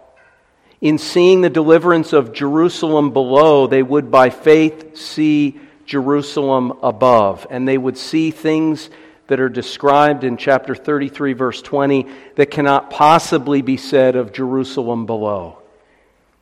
In 0.81 0.99
seeing 0.99 1.41
the 1.41 1.51
deliverance 1.51 2.13
of 2.13 2.33
Jerusalem 2.33 3.11
below, 3.11 3.67
they 3.67 3.83
would 3.83 4.11
by 4.11 4.31
faith 4.31 4.97
see 4.97 5.59
Jerusalem 5.87 6.73
above, 6.83 7.47
and 7.51 7.67
they 7.67 7.79
would 7.79 7.99
see 7.99 8.31
things 8.31 8.91
that 9.27 9.41
are 9.41 9.49
described 9.49 10.25
in 10.25 10.37
chapter 10.37 10.75
33, 10.75 11.33
verse 11.33 11.63
20, 11.63 12.07
that 12.37 12.51
cannot 12.51 12.91
possibly 12.91 13.63
be 13.63 13.77
said 13.77 14.17
of 14.17 14.33
Jerusalem 14.33 15.07
below. 15.07 15.59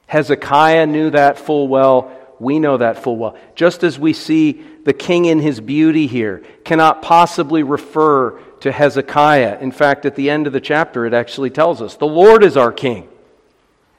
Hezekiah 0.06 0.86
knew 0.86 1.10
that 1.10 1.38
full 1.38 1.66
well. 1.68 2.12
We 2.38 2.58
know 2.58 2.76
that 2.76 3.02
full 3.02 3.16
well. 3.16 3.36
Just 3.54 3.82
as 3.82 3.98
we 3.98 4.12
see 4.12 4.64
the 4.84 4.92
king 4.92 5.24
in 5.24 5.40
his 5.40 5.60
beauty 5.60 6.06
here 6.06 6.44
cannot 6.64 7.02
possibly 7.02 7.62
refer 7.62 8.38
to 8.60 8.72
Hezekiah. 8.72 9.58
In 9.60 9.72
fact, 9.72 10.04
at 10.06 10.16
the 10.16 10.30
end 10.30 10.46
of 10.46 10.52
the 10.52 10.60
chapter, 10.60 11.06
it 11.06 11.14
actually 11.14 11.50
tells 11.50 11.82
us 11.82 11.96
the 11.96 12.06
Lord 12.06 12.44
is 12.44 12.56
our 12.56 12.72
king. 12.72 13.08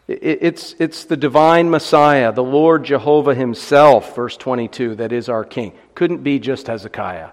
It's, 0.07 0.73
it's 0.79 1.03
the 1.03 1.17
divine 1.17 1.69
Messiah, 1.69 2.31
the 2.31 2.43
Lord 2.43 2.85
Jehovah 2.85 3.35
himself, 3.35 4.15
verse 4.15 4.37
22, 4.37 4.95
that 4.95 5.11
is 5.11 5.27
our 5.27 5.43
king. 5.43 5.73
Couldn't 5.95 6.23
be 6.23 6.39
just 6.39 6.67
Hezekiah. 6.67 7.31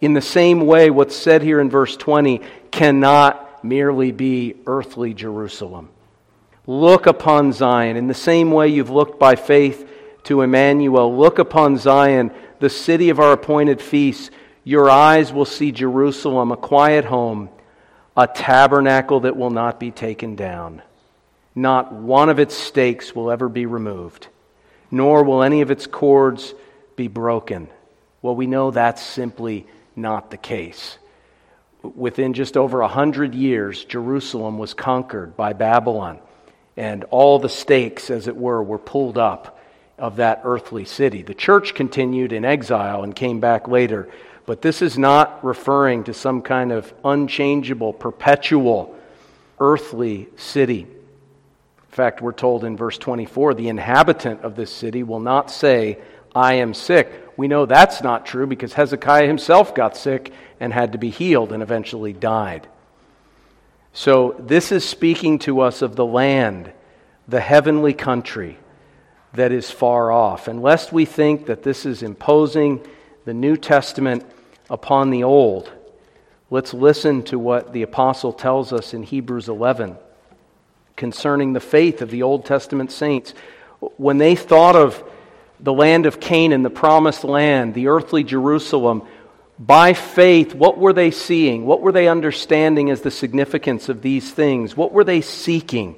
In 0.00 0.12
the 0.12 0.20
same 0.20 0.66
way, 0.66 0.90
what's 0.90 1.16
said 1.16 1.42
here 1.42 1.60
in 1.60 1.70
verse 1.70 1.96
20 1.96 2.42
cannot 2.70 3.64
merely 3.64 4.12
be 4.12 4.54
earthly 4.66 5.14
Jerusalem. 5.14 5.88
Look 6.66 7.06
upon 7.06 7.54
Zion. 7.54 7.96
In 7.96 8.06
the 8.06 8.14
same 8.14 8.52
way 8.52 8.68
you've 8.68 8.90
looked 8.90 9.18
by 9.18 9.34
faith 9.34 9.88
to 10.24 10.42
Emmanuel, 10.42 11.16
look 11.16 11.38
upon 11.38 11.78
Zion, 11.78 12.30
the 12.60 12.68
city 12.68 13.08
of 13.08 13.18
our 13.18 13.32
appointed 13.32 13.80
feasts. 13.80 14.30
Your 14.68 14.90
eyes 14.90 15.32
will 15.32 15.46
see 15.46 15.72
Jerusalem, 15.72 16.52
a 16.52 16.56
quiet 16.58 17.06
home, 17.06 17.48
a 18.14 18.26
tabernacle 18.26 19.20
that 19.20 19.34
will 19.34 19.48
not 19.48 19.80
be 19.80 19.90
taken 19.90 20.36
down. 20.36 20.82
Not 21.54 21.90
one 21.90 22.28
of 22.28 22.38
its 22.38 22.54
stakes 22.54 23.14
will 23.14 23.30
ever 23.30 23.48
be 23.48 23.64
removed, 23.64 24.28
nor 24.90 25.24
will 25.24 25.42
any 25.42 25.62
of 25.62 25.70
its 25.70 25.86
cords 25.86 26.52
be 26.96 27.08
broken. 27.08 27.70
Well, 28.20 28.36
we 28.36 28.46
know 28.46 28.70
that's 28.70 29.00
simply 29.00 29.66
not 29.96 30.30
the 30.30 30.36
case. 30.36 30.98
Within 31.82 32.34
just 32.34 32.58
over 32.58 32.82
a 32.82 32.88
hundred 32.88 33.34
years, 33.34 33.86
Jerusalem 33.86 34.58
was 34.58 34.74
conquered 34.74 35.34
by 35.34 35.54
Babylon 35.54 36.18
and 36.76 37.04
all 37.04 37.38
the 37.38 37.48
stakes, 37.48 38.10
as 38.10 38.28
it 38.28 38.36
were, 38.36 38.62
were 38.62 38.76
pulled 38.76 39.16
up 39.16 39.58
of 39.98 40.16
that 40.16 40.42
earthly 40.44 40.84
city. 40.84 41.22
The 41.22 41.32
church 41.32 41.74
continued 41.74 42.34
in 42.34 42.44
exile 42.44 43.02
and 43.02 43.16
came 43.16 43.40
back 43.40 43.66
later, 43.66 44.10
but 44.48 44.62
this 44.62 44.80
is 44.80 44.96
not 44.96 45.44
referring 45.44 46.04
to 46.04 46.14
some 46.14 46.40
kind 46.40 46.72
of 46.72 46.94
unchangeable, 47.04 47.92
perpetual 47.92 48.96
earthly 49.60 50.26
city. 50.36 50.84
In 50.84 51.90
fact, 51.90 52.22
we're 52.22 52.32
told 52.32 52.64
in 52.64 52.74
verse 52.74 52.96
24 52.96 53.52
the 53.52 53.68
inhabitant 53.68 54.40
of 54.40 54.56
this 54.56 54.70
city 54.72 55.02
will 55.02 55.20
not 55.20 55.50
say, 55.50 55.98
I 56.34 56.54
am 56.54 56.72
sick. 56.72 57.12
We 57.36 57.46
know 57.46 57.66
that's 57.66 58.02
not 58.02 58.24
true 58.24 58.46
because 58.46 58.72
Hezekiah 58.72 59.26
himself 59.26 59.74
got 59.74 59.98
sick 59.98 60.32
and 60.58 60.72
had 60.72 60.92
to 60.92 60.98
be 60.98 61.10
healed 61.10 61.52
and 61.52 61.62
eventually 61.62 62.14
died. 62.14 62.66
So, 63.92 64.34
this 64.38 64.72
is 64.72 64.82
speaking 64.82 65.40
to 65.40 65.60
us 65.60 65.82
of 65.82 65.94
the 65.94 66.06
land, 66.06 66.72
the 67.28 67.40
heavenly 67.40 67.92
country 67.92 68.58
that 69.34 69.52
is 69.52 69.70
far 69.70 70.10
off. 70.10 70.48
And 70.48 70.62
lest 70.62 70.90
we 70.90 71.04
think 71.04 71.44
that 71.48 71.64
this 71.64 71.84
is 71.84 72.02
imposing 72.02 72.80
the 73.26 73.34
New 73.34 73.58
Testament 73.58 74.24
upon 74.70 75.10
the 75.10 75.24
Old, 75.24 75.70
let's 76.50 76.74
listen 76.74 77.22
to 77.24 77.38
what 77.38 77.72
the 77.72 77.82
apostle 77.82 78.32
tells 78.32 78.72
us 78.72 78.94
in 78.94 79.02
Hebrews 79.02 79.48
11 79.48 79.96
concerning 80.96 81.52
the 81.52 81.60
faith 81.60 82.02
of 82.02 82.10
the 82.10 82.22
Old 82.22 82.44
Testament 82.44 82.90
saints. 82.90 83.32
When 83.96 84.18
they 84.18 84.34
thought 84.34 84.76
of 84.76 85.02
the 85.60 85.72
land 85.72 86.06
of 86.06 86.20
Canaan, 86.20 86.62
the 86.62 86.70
promised 86.70 87.24
land, 87.24 87.72
the 87.74 87.88
earthly 87.88 88.24
Jerusalem, 88.24 89.02
by 89.58 89.92
faith, 89.92 90.54
what 90.54 90.78
were 90.78 90.92
they 90.92 91.10
seeing? 91.10 91.64
What 91.64 91.80
were 91.80 91.92
they 91.92 92.08
understanding 92.08 92.90
as 92.90 93.00
the 93.00 93.10
significance 93.10 93.88
of 93.88 94.02
these 94.02 94.30
things? 94.30 94.76
What 94.76 94.92
were 94.92 95.04
they 95.04 95.20
seeking? 95.20 95.96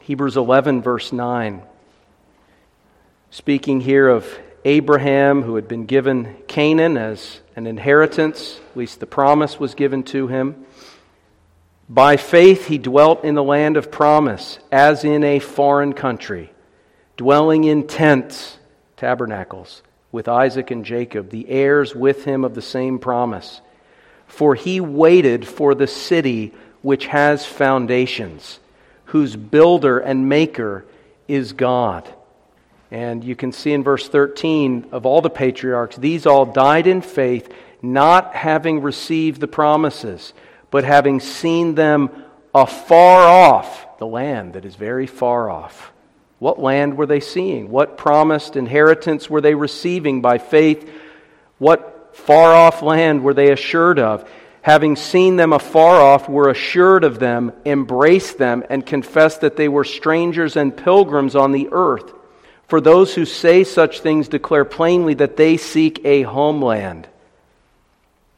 Hebrews 0.00 0.36
11, 0.36 0.82
verse 0.82 1.12
9. 1.12 1.62
Speaking 3.30 3.80
here 3.80 4.08
of 4.08 4.26
Abraham, 4.64 5.42
who 5.42 5.56
had 5.56 5.68
been 5.68 5.84
given 5.84 6.36
Canaan 6.48 6.96
as 6.96 7.40
an 7.54 7.66
inheritance, 7.66 8.58
at 8.70 8.76
least 8.76 9.00
the 9.00 9.06
promise 9.06 9.60
was 9.60 9.74
given 9.74 10.02
to 10.04 10.26
him. 10.26 10.64
By 11.88 12.16
faith, 12.16 12.66
he 12.66 12.78
dwelt 12.78 13.24
in 13.24 13.34
the 13.34 13.42
land 13.42 13.76
of 13.76 13.90
promise, 13.90 14.58
as 14.72 15.04
in 15.04 15.22
a 15.22 15.38
foreign 15.38 15.92
country, 15.92 16.50
dwelling 17.18 17.64
in 17.64 17.86
tents, 17.86 18.58
tabernacles 18.96 19.82
with 20.10 20.28
Isaac 20.28 20.70
and 20.70 20.84
Jacob, 20.84 21.28
the 21.28 21.48
heirs 21.50 21.94
with 21.94 22.24
him 22.24 22.42
of 22.42 22.54
the 22.54 22.62
same 22.62 22.98
promise. 22.98 23.60
For 24.26 24.54
he 24.54 24.80
waited 24.80 25.46
for 25.46 25.74
the 25.74 25.86
city 25.86 26.54
which 26.80 27.06
has 27.06 27.44
foundations, 27.44 28.60
whose 29.06 29.36
builder 29.36 29.98
and 29.98 30.28
maker 30.28 30.86
is 31.28 31.52
God. 31.52 32.08
And 32.90 33.24
you 33.24 33.34
can 33.34 33.52
see 33.52 33.72
in 33.72 33.82
verse 33.82 34.08
13 34.08 34.88
of 34.92 35.06
all 35.06 35.20
the 35.20 35.30
patriarchs, 35.30 35.96
these 35.96 36.26
all 36.26 36.46
died 36.46 36.86
in 36.86 37.00
faith, 37.00 37.52
not 37.82 38.34
having 38.34 38.82
received 38.82 39.40
the 39.40 39.48
promises, 39.48 40.32
but 40.70 40.84
having 40.84 41.20
seen 41.20 41.74
them 41.74 42.10
afar 42.54 43.22
off, 43.22 43.98
the 43.98 44.06
land 44.06 44.52
that 44.54 44.64
is 44.64 44.76
very 44.76 45.06
far 45.06 45.50
off 45.50 45.92
what 46.44 46.60
land 46.60 46.98
were 46.98 47.06
they 47.06 47.20
seeing? 47.20 47.70
What 47.70 47.96
promised 47.96 48.54
inheritance 48.54 49.30
were 49.30 49.40
they 49.40 49.54
receiving 49.54 50.20
by 50.20 50.36
faith? 50.36 50.90
What 51.56 52.14
far 52.16 52.52
off 52.52 52.82
land 52.82 53.22
were 53.22 53.32
they 53.32 53.50
assured 53.50 53.98
of? 53.98 54.28
Having 54.60 54.96
seen 54.96 55.36
them 55.36 55.54
afar 55.54 56.02
off, 56.02 56.28
were 56.28 56.50
assured 56.50 57.04
of 57.04 57.18
them, 57.18 57.52
embraced 57.64 58.36
them, 58.36 58.62
and 58.68 58.84
confessed 58.84 59.40
that 59.40 59.56
they 59.56 59.68
were 59.68 59.84
strangers 59.84 60.56
and 60.56 60.76
pilgrims 60.76 61.34
on 61.34 61.52
the 61.52 61.68
earth. 61.72 62.12
For 62.66 62.80
those 62.80 63.14
who 63.14 63.24
say 63.24 63.64
such 63.64 64.00
things 64.00 64.28
declare 64.28 64.64
plainly 64.64 65.14
that 65.14 65.36
they 65.36 65.56
seek 65.56 66.04
a 66.04 66.22
homeland. 66.22 67.08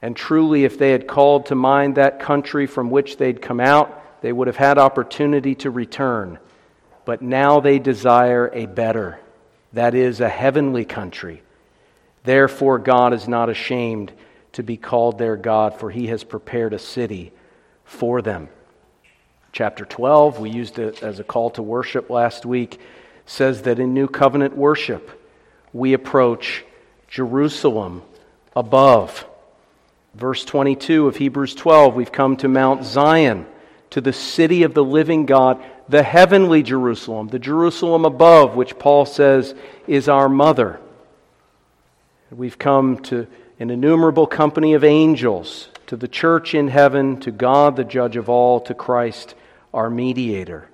And 0.02 0.16
truly, 0.16 0.64
if 0.64 0.78
they 0.78 0.90
had 0.90 1.06
called 1.06 1.46
to 1.46 1.54
mind 1.54 1.96
that 1.96 2.20
country 2.20 2.66
from 2.66 2.90
which 2.90 3.16
they'd 3.16 3.40
come 3.40 3.60
out, 3.60 4.22
they 4.22 4.32
would 4.32 4.46
have 4.46 4.56
had 4.56 4.78
opportunity 4.78 5.54
to 5.56 5.70
return 5.70 6.38
but 7.06 7.22
now 7.22 7.60
they 7.60 7.78
desire 7.78 8.50
a 8.52 8.66
better, 8.66 9.18
that 9.72 9.94
is, 9.94 10.20
a 10.20 10.28
heavenly 10.28 10.84
country. 10.84 11.40
Therefore, 12.24 12.78
God 12.78 13.14
is 13.14 13.28
not 13.28 13.48
ashamed 13.48 14.12
to 14.52 14.64
be 14.64 14.76
called 14.76 15.16
their 15.16 15.36
God, 15.36 15.78
for 15.78 15.88
he 15.88 16.08
has 16.08 16.24
prepared 16.24 16.74
a 16.74 16.80
city 16.80 17.32
for 17.84 18.20
them. 18.20 18.48
Chapter 19.52 19.84
12, 19.84 20.40
we 20.40 20.50
used 20.50 20.80
it 20.80 21.02
as 21.02 21.20
a 21.20 21.24
call 21.24 21.50
to 21.50 21.62
worship 21.62 22.10
last 22.10 22.44
week, 22.44 22.80
says 23.26 23.62
that 23.62 23.78
in 23.78 23.92
New 23.92 24.08
Covenant 24.08 24.56
worship, 24.56 25.10
we 25.72 25.92
approach 25.92 26.64
Jerusalem 27.08 28.02
above. 28.54 29.26
Verse 30.14 30.44
22 30.44 31.08
of 31.08 31.16
Hebrews 31.16 31.54
12, 31.54 31.94
we've 31.94 32.12
come 32.12 32.36
to 32.38 32.48
Mount 32.48 32.84
Zion, 32.84 33.46
to 33.90 34.00
the 34.00 34.12
city 34.12 34.62
of 34.62 34.74
the 34.74 34.84
living 34.84 35.26
God 35.26 35.62
the 35.88 36.02
heavenly 36.02 36.62
Jerusalem, 36.62 37.28
the 37.28 37.38
Jerusalem 37.38 38.04
above, 38.04 38.56
which 38.56 38.78
Paul 38.78 39.06
says 39.06 39.54
is 39.86 40.08
our 40.08 40.28
mother. 40.28 40.80
We've 42.30 42.58
come 42.58 42.98
to 43.04 43.26
an 43.60 43.70
innumerable 43.70 44.26
company 44.26 44.74
of 44.74 44.82
angels, 44.82 45.68
to 45.86 45.96
the 45.96 46.08
church 46.08 46.54
in 46.54 46.68
heaven, 46.68 47.20
to 47.20 47.30
God, 47.30 47.76
the 47.76 47.84
judge 47.84 48.16
of 48.16 48.28
all, 48.28 48.60
to 48.62 48.74
Christ, 48.74 49.34
our 49.72 49.88
mediator, 49.88 50.68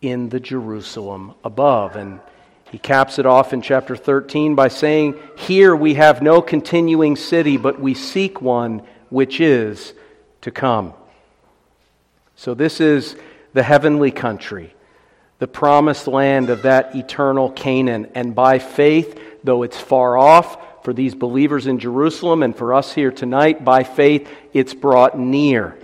in 0.00 0.28
the 0.28 0.40
Jerusalem 0.40 1.34
above. 1.44 1.96
And 1.96 2.20
he 2.70 2.78
caps 2.78 3.18
it 3.18 3.26
off 3.26 3.52
in 3.52 3.62
chapter 3.62 3.96
13 3.96 4.54
by 4.54 4.68
saying, 4.68 5.18
Here 5.36 5.74
we 5.74 5.94
have 5.94 6.22
no 6.22 6.42
continuing 6.42 7.16
city, 7.16 7.56
but 7.56 7.80
we 7.80 7.94
seek 7.94 8.40
one 8.40 8.82
which 9.08 9.40
is 9.40 9.92
to 10.42 10.50
come. 10.50 10.92
So 12.34 12.54
this 12.54 12.80
is 12.80 13.16
the 13.54 13.62
heavenly 13.62 14.10
country, 14.10 14.74
the 15.38 15.48
promised 15.48 16.06
land 16.06 16.50
of 16.50 16.62
that 16.62 16.94
eternal 16.94 17.50
Canaan. 17.50 18.10
And 18.14 18.34
by 18.34 18.58
faith, 18.58 19.18
though 19.42 19.62
it's 19.62 19.78
far 19.78 20.18
off 20.18 20.84
for 20.84 20.92
these 20.92 21.14
believers 21.14 21.66
in 21.66 21.78
Jerusalem 21.78 22.42
and 22.42 22.54
for 22.54 22.74
us 22.74 22.92
here 22.92 23.10
tonight, 23.10 23.64
by 23.64 23.82
faith, 23.82 24.28
it's 24.52 24.74
brought 24.74 25.18
near. 25.18 25.78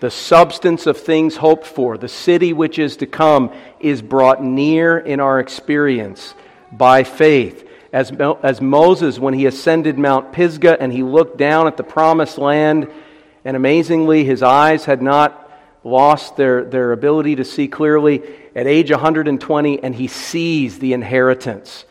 The 0.00 0.10
substance 0.10 0.86
of 0.86 0.96
things 0.96 1.36
hoped 1.36 1.66
for, 1.66 1.98
the 1.98 2.08
city 2.08 2.52
which 2.52 2.78
is 2.78 2.96
to 2.98 3.06
come, 3.06 3.52
is 3.80 4.00
brought 4.00 4.42
near 4.42 4.98
in 4.98 5.18
our 5.20 5.40
experience 5.40 6.34
by 6.70 7.04
faith. 7.04 7.68
As, 7.92 8.12
as 8.42 8.60
Moses, 8.60 9.18
when 9.18 9.34
he 9.34 9.46
ascended 9.46 9.98
Mount 9.98 10.32
Pisgah 10.32 10.80
and 10.80 10.92
he 10.92 11.02
looked 11.02 11.38
down 11.38 11.66
at 11.66 11.76
the 11.76 11.82
promised 11.82 12.38
land, 12.38 12.88
and 13.44 13.56
amazingly, 13.56 14.24
his 14.24 14.42
eyes 14.42 14.84
had 14.84 15.00
not 15.00 15.50
lost 15.82 16.36
their, 16.36 16.64
their 16.64 16.92
ability 16.92 17.36
to 17.36 17.44
see 17.44 17.66
clearly 17.66 18.22
at 18.54 18.66
age 18.66 18.90
120, 18.90 19.82
and 19.82 19.94
he 19.94 20.06
sees 20.06 20.78
the 20.78 20.92
inheritance 20.92 21.84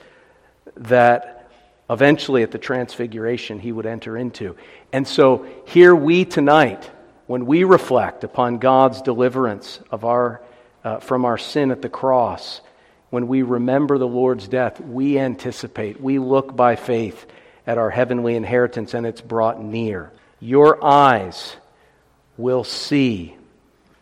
that 0.76 1.50
eventually 1.90 2.44
at 2.44 2.52
the 2.52 2.58
transfiguration 2.58 3.60
he 3.60 3.72
would 3.72 3.86
enter 3.86 4.18
into. 4.18 4.56
And 4.94 5.08
so 5.08 5.46
here 5.66 5.96
we 5.96 6.26
tonight, 6.26 6.90
when 7.28 7.46
we 7.46 7.66
reflect 7.66 8.24
upon 8.24 8.58
God's 8.58 9.02
deliverance 9.02 9.80
of 9.92 10.06
our, 10.06 10.42
uh, 10.84 11.00
from 11.00 11.26
our 11.26 11.38
sin 11.38 11.72
at 11.72 11.82
the 11.82 11.90
cross, 11.90 12.62
when 13.10 13.28
we 13.28 13.42
remember 13.42 13.98
the 13.98 14.08
Lord's 14.08 14.48
death, 14.48 14.80
we 14.80 15.20
anticipate, 15.20 16.02
we 16.02 16.20
look 16.20 16.56
by 16.56 16.76
faith 16.76 17.26
at 17.66 17.78
our 17.78 17.90
heavenly 17.90 18.36
inheritance 18.36 18.94
and 18.94 19.06
it's 19.06 19.22
brought 19.22 19.62
near. 19.62 20.12
Your 20.40 20.84
eyes 20.84 21.56
will 22.38 22.64
see. 22.64 23.36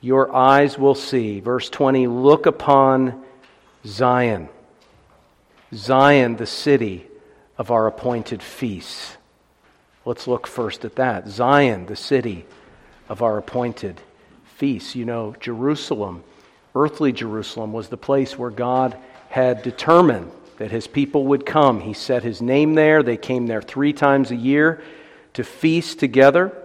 Your 0.01 0.33
eyes 0.35 0.77
will 0.77 0.95
see. 0.95 1.39
Verse 1.39 1.69
20 1.69 2.07
Look 2.07 2.45
upon 2.45 3.23
Zion. 3.85 4.49
Zion, 5.73 6.35
the 6.35 6.45
city 6.45 7.07
of 7.57 7.71
our 7.71 7.88
appointed 7.88 8.43
feasts. 8.43 9.17
Let's 10.03 10.27
look 10.27 10.45
first 10.45 10.85
at 10.85 10.97
that. 10.97 11.27
Zion, 11.27 11.88
the 11.88 11.95
city 11.95 12.45
of 13.09 13.21
our 13.21 13.37
appointed 13.37 14.01
feasts. 14.55 14.95
You 14.95 15.05
know, 15.05 15.35
Jerusalem, 15.39 16.23
earthly 16.75 17.11
Jerusalem, 17.11 17.73
was 17.73 17.89
the 17.89 17.97
place 17.97 18.37
where 18.37 18.49
God 18.49 18.97
had 19.29 19.63
determined 19.63 20.31
that 20.57 20.71
his 20.71 20.87
people 20.87 21.25
would 21.25 21.45
come. 21.45 21.81
He 21.81 21.93
set 21.93 22.23
his 22.23 22.41
name 22.41 22.75
there. 22.75 23.03
They 23.03 23.17
came 23.17 23.47
there 23.47 23.61
three 23.61 23.93
times 23.93 24.31
a 24.31 24.35
year 24.35 24.81
to 25.33 25.43
feast 25.43 25.99
together, 25.99 26.55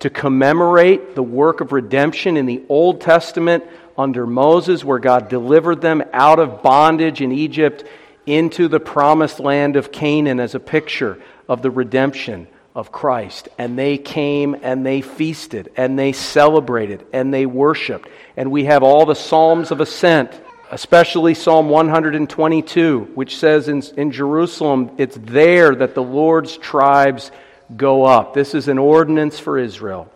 to 0.00 0.10
commemorate 0.10 1.14
the 1.14 1.22
work 1.22 1.60
of 1.60 1.70
redemption 1.70 2.36
in 2.36 2.46
the 2.46 2.62
Old 2.68 3.00
Testament 3.00 3.64
under 3.96 4.26
Moses, 4.26 4.84
where 4.84 4.98
God 4.98 5.28
delivered 5.28 5.80
them 5.80 6.02
out 6.12 6.40
of 6.40 6.62
bondage 6.62 7.20
in 7.20 7.30
Egypt 7.30 7.84
into 8.26 8.66
the 8.66 8.80
promised 8.80 9.38
land 9.38 9.76
of 9.76 9.92
Canaan 9.92 10.40
as 10.40 10.54
a 10.54 10.60
picture 10.60 11.20
of 11.48 11.62
the 11.62 11.70
redemption 11.70 12.48
of 12.74 12.92
Christ. 12.92 13.48
And 13.58 13.78
they 13.78 13.98
came 13.98 14.56
and 14.62 14.84
they 14.84 15.00
feasted 15.00 15.72
and 15.76 15.98
they 15.98 16.12
celebrated 16.12 17.06
and 17.12 17.32
they 17.32 17.46
worshiped. 17.46 18.08
And 18.36 18.50
we 18.50 18.64
have 18.64 18.82
all 18.82 19.06
the 19.06 19.14
Psalms 19.14 19.70
of 19.70 19.80
Ascent, 19.80 20.40
especially 20.70 21.34
Psalm 21.34 21.68
122, 21.68 23.10
which 23.14 23.36
says 23.36 23.68
in, 23.68 23.82
in 23.96 24.10
Jerusalem, 24.10 24.90
it's 24.98 25.18
there 25.20 25.74
that 25.74 25.94
the 25.94 26.02
Lord's 26.02 26.56
tribes 26.56 27.30
go 27.76 28.04
up. 28.04 28.34
This 28.34 28.54
is 28.54 28.68
an 28.68 28.78
ordinance 28.78 29.38
for 29.38 29.58
Israel. 29.58 30.10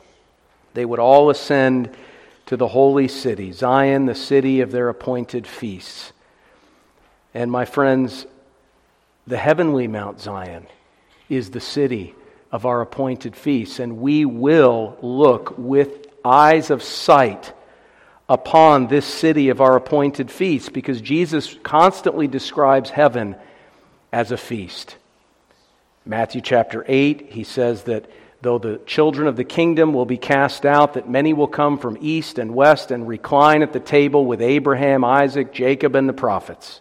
They 0.74 0.84
would 0.84 0.98
all 0.98 1.30
ascend 1.30 1.90
to 2.46 2.56
the 2.56 2.68
holy 2.68 3.08
city, 3.08 3.52
Zion, 3.52 4.06
the 4.06 4.14
city 4.14 4.60
of 4.60 4.70
their 4.70 4.88
appointed 4.88 5.46
feasts. 5.46 6.12
And 7.34 7.50
my 7.50 7.64
friends, 7.64 8.26
the 9.26 9.36
heavenly 9.36 9.88
Mount 9.88 10.20
Zion 10.20 10.66
is 11.28 11.50
the 11.50 11.60
city 11.60 12.14
of 12.52 12.66
our 12.66 12.80
appointed 12.80 13.36
feasts, 13.36 13.78
and 13.78 13.98
we 13.98 14.24
will 14.24 14.96
look 15.02 15.56
with 15.58 16.06
eyes 16.24 16.70
of 16.70 16.82
sight 16.82 17.52
upon 18.28 18.88
this 18.88 19.06
city 19.06 19.50
of 19.50 19.60
our 19.60 19.76
appointed 19.76 20.30
feasts 20.30 20.68
because 20.68 21.00
Jesus 21.00 21.56
constantly 21.62 22.26
describes 22.26 22.90
heaven 22.90 23.36
as 24.12 24.32
a 24.32 24.36
feast. 24.36 24.96
Matthew 26.04 26.40
chapter 26.40 26.84
8, 26.86 27.32
he 27.32 27.44
says 27.44 27.84
that 27.84 28.08
though 28.40 28.58
the 28.58 28.80
children 28.86 29.26
of 29.26 29.36
the 29.36 29.44
kingdom 29.44 29.92
will 29.92 30.06
be 30.06 30.18
cast 30.18 30.64
out, 30.64 30.94
that 30.94 31.08
many 31.08 31.32
will 31.32 31.48
come 31.48 31.78
from 31.78 31.98
east 32.00 32.38
and 32.38 32.54
west 32.54 32.90
and 32.90 33.08
recline 33.08 33.62
at 33.62 33.72
the 33.72 33.80
table 33.80 34.24
with 34.24 34.40
Abraham, 34.40 35.04
Isaac, 35.04 35.52
Jacob, 35.52 35.96
and 35.96 36.08
the 36.08 36.12
prophets. 36.12 36.80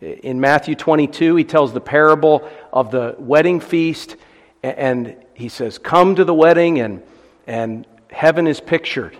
In 0.00 0.40
Matthew 0.40 0.74
22, 0.74 1.36
he 1.36 1.44
tells 1.44 1.72
the 1.72 1.80
parable 1.80 2.48
of 2.72 2.90
the 2.90 3.16
wedding 3.18 3.60
feast, 3.60 4.16
and 4.62 5.16
he 5.34 5.48
says, 5.48 5.78
Come 5.78 6.16
to 6.16 6.24
the 6.24 6.34
wedding, 6.34 6.80
and, 6.80 7.02
and 7.46 7.86
heaven 8.10 8.46
is 8.46 8.60
pictured 8.60 9.16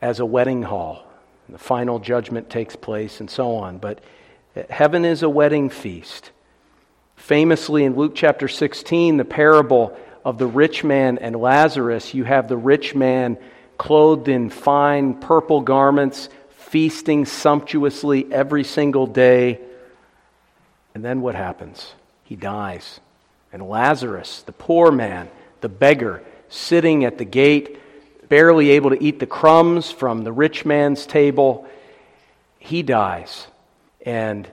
as 0.00 0.20
a 0.20 0.26
wedding 0.26 0.62
hall. 0.62 1.04
The 1.48 1.58
final 1.58 1.98
judgment 1.98 2.50
takes 2.50 2.76
place, 2.76 3.20
and 3.20 3.30
so 3.30 3.56
on. 3.56 3.78
But 3.78 4.00
uh, 4.56 4.62
heaven 4.70 5.04
is 5.04 5.22
a 5.22 5.28
wedding 5.28 5.70
feast. 5.70 6.30
Famously, 7.16 7.84
in 7.84 7.96
Luke 7.96 8.12
chapter 8.14 8.48
16, 8.48 9.16
the 9.16 9.24
parable 9.24 9.96
of 10.24 10.38
the 10.38 10.46
rich 10.46 10.84
man 10.84 11.18
and 11.18 11.34
Lazarus, 11.36 12.14
you 12.14 12.24
have 12.24 12.48
the 12.48 12.56
rich 12.56 12.94
man 12.94 13.38
clothed 13.76 14.28
in 14.28 14.50
fine 14.50 15.14
purple 15.14 15.60
garments, 15.60 16.28
feasting 16.50 17.24
sumptuously 17.24 18.30
every 18.30 18.62
single 18.62 19.06
day 19.06 19.60
and 20.98 21.04
then 21.04 21.20
what 21.20 21.36
happens? 21.36 21.94
He 22.24 22.34
dies. 22.34 22.98
And 23.52 23.68
Lazarus, 23.68 24.42
the 24.42 24.52
poor 24.52 24.90
man, 24.90 25.28
the 25.60 25.68
beggar, 25.68 26.22
sitting 26.48 27.04
at 27.04 27.18
the 27.18 27.24
gate, 27.24 27.78
barely 28.28 28.70
able 28.70 28.90
to 28.90 29.02
eat 29.02 29.18
the 29.18 29.26
crumbs 29.26 29.90
from 29.90 30.22
the 30.22 30.32
rich 30.32 30.64
man's 30.64 31.06
table, 31.06 31.66
he 32.58 32.82
dies. 32.82 33.46
And 34.04 34.48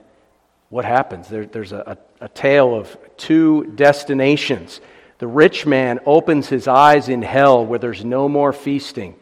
what 0.68 0.84
happens? 0.84 1.28
There, 1.28 1.46
there's 1.46 1.72
a, 1.72 1.98
a, 2.20 2.28
tale 2.28 2.74
of 2.74 2.96
two 3.16 3.72
destinations. 3.74 4.80
The 5.18 5.26
rich 5.26 5.66
man 5.66 6.00
opens 6.06 6.48
his 6.48 6.66
eyes 6.66 7.08
in 7.08 7.22
hell 7.22 7.64
where 7.64 7.78
there's 7.78 8.04
no 8.04 8.28
more 8.28 8.52
feasting, 8.52 9.14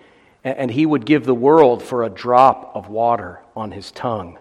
and, 0.42 0.56
and 0.56 0.70
he 0.70 0.86
would 0.86 1.04
give 1.04 1.24
the 1.24 1.34
world 1.34 1.82
for 1.82 2.02
a 2.02 2.10
drop 2.10 2.72
of 2.74 2.88
water 2.88 3.40
on 3.54 3.72
his 3.72 3.90
tongue. 3.90 4.38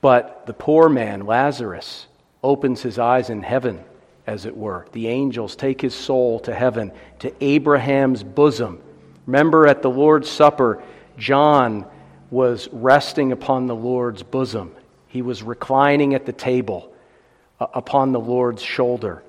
But 0.00 0.46
the 0.46 0.54
poor 0.54 0.88
man, 0.88 1.26
Lazarus, 1.26 2.06
opens 2.42 2.82
his 2.82 2.98
eyes 2.98 3.30
in 3.30 3.42
heaven, 3.42 3.84
as 4.28 4.44
it 4.44 4.54
were. 4.54 4.86
The 4.92 5.08
angels 5.08 5.56
take 5.56 5.80
his 5.80 5.94
soul 5.94 6.38
to 6.40 6.54
heaven, 6.54 6.92
to 7.20 7.32
Abraham's 7.42 8.22
bosom. 8.22 8.78
Remember 9.26 9.66
at 9.66 9.80
the 9.80 9.88
Lord's 9.88 10.28
Supper, 10.28 10.82
John 11.16 11.86
was 12.30 12.68
resting 12.70 13.32
upon 13.32 13.66
the 13.66 13.74
Lord's 13.74 14.22
bosom. 14.22 14.76
He 15.06 15.22
was 15.22 15.42
reclining 15.42 16.12
at 16.12 16.26
the 16.26 16.34
table 16.34 16.92
uh, 17.58 17.68
upon 17.72 18.12
the 18.12 18.20
Lord's 18.20 18.62
shoulder. 18.62 19.22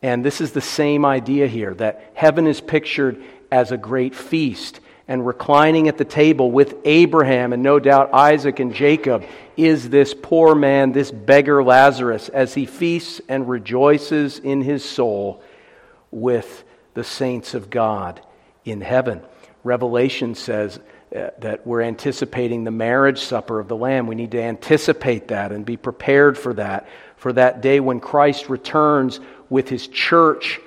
And 0.00 0.24
this 0.24 0.40
is 0.40 0.52
the 0.52 0.60
same 0.60 1.04
idea 1.04 1.48
here 1.48 1.74
that 1.74 2.12
heaven 2.14 2.46
is 2.46 2.60
pictured 2.60 3.20
as 3.50 3.72
a 3.72 3.76
great 3.76 4.14
feast 4.14 4.78
and 5.08 5.26
reclining 5.26 5.88
at 5.88 5.98
the 5.98 6.04
table 6.04 6.50
with 6.50 6.76
Abraham 6.84 7.52
and 7.52 7.62
no 7.62 7.78
doubt 7.78 8.12
Isaac 8.12 8.58
and 8.58 8.74
Jacob 8.74 9.24
is 9.56 9.88
this 9.88 10.14
poor 10.14 10.54
man, 10.54 10.92
this 10.92 11.10
beggar 11.10 11.62
Lazarus, 11.62 12.28
as 12.28 12.54
he 12.54 12.66
feasts 12.66 13.20
and 13.28 13.48
rejoices 13.48 14.38
in 14.38 14.62
his 14.62 14.84
soul 14.84 15.42
with 16.10 16.64
the 16.94 17.04
saints 17.04 17.54
of 17.54 17.70
God 17.70 18.20
in 18.64 18.80
heaven. 18.80 19.22
Revelation 19.62 20.34
says 20.34 20.80
uh, 21.14 21.30
that 21.38 21.66
we're 21.66 21.82
anticipating 21.82 22.64
the 22.64 22.70
marriage 22.70 23.20
supper 23.20 23.60
of 23.60 23.68
the 23.68 23.76
Lamb. 23.76 24.06
We 24.06 24.16
need 24.16 24.32
to 24.32 24.42
anticipate 24.42 25.28
that 25.28 25.52
and 25.52 25.64
be 25.64 25.76
prepared 25.76 26.36
for 26.36 26.52
that, 26.54 26.88
for 27.16 27.32
that 27.32 27.60
day 27.60 27.78
when 27.80 28.00
Christ 28.00 28.48
returns 28.48 29.20
with 29.48 29.68
his 29.68 29.86
church 29.86 30.60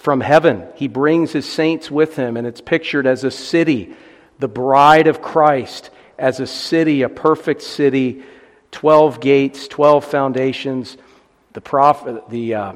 from 0.00 0.22
heaven. 0.22 0.66
He 0.76 0.88
brings 0.88 1.30
his 1.30 1.46
saints 1.46 1.90
with 1.90 2.16
him, 2.16 2.38
and 2.38 2.46
it's 2.46 2.62
pictured 2.62 3.06
as 3.06 3.22
a 3.22 3.30
city, 3.30 3.94
the 4.38 4.48
bride 4.48 5.06
of 5.06 5.20
Christ, 5.20 5.90
as 6.18 6.40
a 6.40 6.46
city, 6.46 7.02
a 7.02 7.10
perfect 7.10 7.60
city, 7.60 8.22
12 8.70 9.20
gates, 9.20 9.68
12 9.68 10.04
foundations, 10.06 10.96
the, 11.52 11.60
prophet, 11.60 12.30
the, 12.30 12.54
uh, 12.54 12.72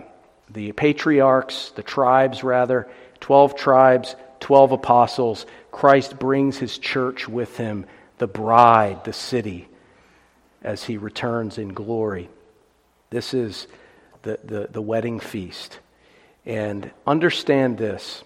the 0.51 0.73
patriarchs, 0.73 1.71
the 1.71 1.83
tribes 1.83 2.45
rather, 2.45 2.89
12 3.21 3.57
tribes, 3.57 4.17
12 4.41 4.73
apostles. 4.73 5.47
Christ 5.73 6.19
brings 6.19 6.59
his 6.59 6.77
church 6.77 7.27
with 7.27 7.57
him, 7.57 7.87
the 8.19 8.27
bride, 8.27 9.03
the 9.05 9.15
city, 9.15 9.67
as 10.63 10.85
he 10.85 10.99
returns 10.99 11.57
in 11.57 11.69
glory. 11.73 12.29
This 13.09 13.33
is 13.33 13.67
the, 14.21 14.39
the, 14.45 14.69
the 14.71 14.83
wedding 14.83 15.21
feast. 15.21 15.79
And 16.47 16.91
understand 17.07 17.79
this 17.79 18.23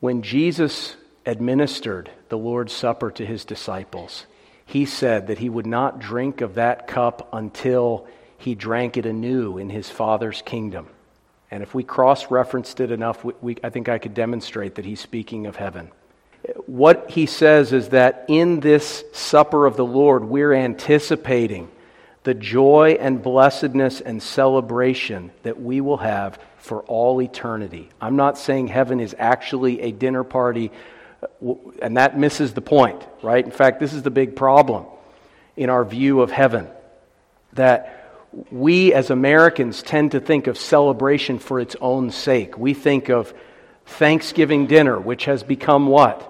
when 0.00 0.22
Jesus 0.22 0.96
administered 1.26 2.10
the 2.28 2.38
Lord's 2.38 2.72
Supper 2.72 3.10
to 3.10 3.26
his 3.26 3.44
disciples, 3.44 4.26
he 4.64 4.86
said 4.86 5.26
that 5.26 5.38
he 5.38 5.48
would 5.48 5.66
not 5.66 5.98
drink 5.98 6.40
of 6.40 6.54
that 6.54 6.86
cup 6.86 7.28
until 7.32 8.06
he 8.38 8.54
drank 8.54 8.96
it 8.96 9.06
anew 9.06 9.58
in 9.58 9.70
his 9.70 9.90
Father's 9.90 10.42
kingdom. 10.42 10.88
And 11.50 11.62
if 11.62 11.74
we 11.74 11.82
cross 11.82 12.30
referenced 12.30 12.80
it 12.80 12.90
enough, 12.90 13.24
we, 13.24 13.32
we, 13.40 13.56
I 13.64 13.70
think 13.70 13.88
I 13.88 13.98
could 13.98 14.14
demonstrate 14.14 14.76
that 14.76 14.84
he's 14.84 15.00
speaking 15.00 15.46
of 15.46 15.56
heaven. 15.56 15.90
What 16.66 17.10
he 17.10 17.26
says 17.26 17.72
is 17.72 17.88
that 17.88 18.26
in 18.28 18.60
this 18.60 19.04
supper 19.12 19.66
of 19.66 19.76
the 19.76 19.84
Lord, 19.84 20.24
we're 20.24 20.52
anticipating 20.52 21.70
the 22.22 22.34
joy 22.34 22.96
and 23.00 23.22
blessedness 23.22 24.00
and 24.00 24.22
celebration 24.22 25.32
that 25.42 25.60
we 25.60 25.80
will 25.80 25.96
have 25.96 26.38
for 26.68 26.82
all 26.82 27.22
eternity. 27.22 27.88
I'm 27.98 28.16
not 28.16 28.36
saying 28.36 28.68
heaven 28.68 29.00
is 29.00 29.16
actually 29.18 29.80
a 29.80 29.90
dinner 29.90 30.22
party, 30.22 30.70
and 31.80 31.96
that 31.96 32.18
misses 32.18 32.52
the 32.52 32.60
point, 32.60 33.02
right? 33.22 33.42
In 33.42 33.50
fact, 33.50 33.80
this 33.80 33.94
is 33.94 34.02
the 34.02 34.10
big 34.10 34.36
problem 34.36 34.84
in 35.56 35.70
our 35.70 35.82
view 35.82 36.20
of 36.20 36.30
heaven 36.30 36.68
that 37.54 38.20
we 38.50 38.92
as 38.92 39.08
Americans 39.08 39.82
tend 39.82 40.12
to 40.12 40.20
think 40.20 40.46
of 40.46 40.58
celebration 40.58 41.38
for 41.38 41.58
its 41.58 41.74
own 41.80 42.10
sake. 42.10 42.58
We 42.58 42.74
think 42.74 43.08
of 43.08 43.32
Thanksgiving 43.86 44.66
dinner, 44.66 45.00
which 45.00 45.24
has 45.24 45.42
become 45.42 45.86
what? 45.86 46.27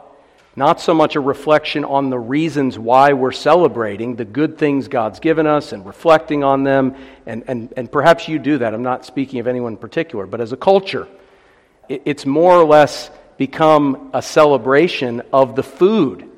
Not 0.58 0.80
so 0.80 0.92
much 0.92 1.14
a 1.14 1.20
reflection 1.20 1.84
on 1.84 2.10
the 2.10 2.18
reasons 2.18 2.76
why 2.76 3.12
we're 3.12 3.30
celebrating, 3.30 4.16
the 4.16 4.24
good 4.24 4.58
things 4.58 4.88
God's 4.88 5.20
given 5.20 5.46
us 5.46 5.70
and 5.70 5.86
reflecting 5.86 6.42
on 6.42 6.64
them. 6.64 6.96
And, 7.26 7.44
and, 7.46 7.72
and 7.76 7.92
perhaps 7.92 8.26
you 8.26 8.40
do 8.40 8.58
that. 8.58 8.74
I'm 8.74 8.82
not 8.82 9.06
speaking 9.06 9.38
of 9.38 9.46
anyone 9.46 9.74
in 9.74 9.76
particular. 9.76 10.26
But 10.26 10.40
as 10.40 10.50
a 10.50 10.56
culture, 10.56 11.06
it, 11.88 12.02
it's 12.06 12.26
more 12.26 12.54
or 12.54 12.64
less 12.64 13.08
become 13.36 14.10
a 14.12 14.20
celebration 14.20 15.22
of 15.32 15.54
the 15.54 15.62
food. 15.62 16.28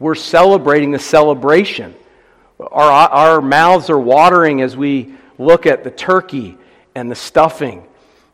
We're 0.00 0.16
celebrating 0.16 0.90
the 0.90 0.98
celebration. 0.98 1.94
Our, 2.58 2.90
our 2.90 3.40
mouths 3.40 3.90
are 3.90 4.00
watering 4.00 4.60
as 4.60 4.76
we 4.76 5.14
look 5.38 5.66
at 5.66 5.84
the 5.84 5.92
turkey 5.92 6.58
and 6.96 7.08
the 7.08 7.14
stuffing 7.14 7.86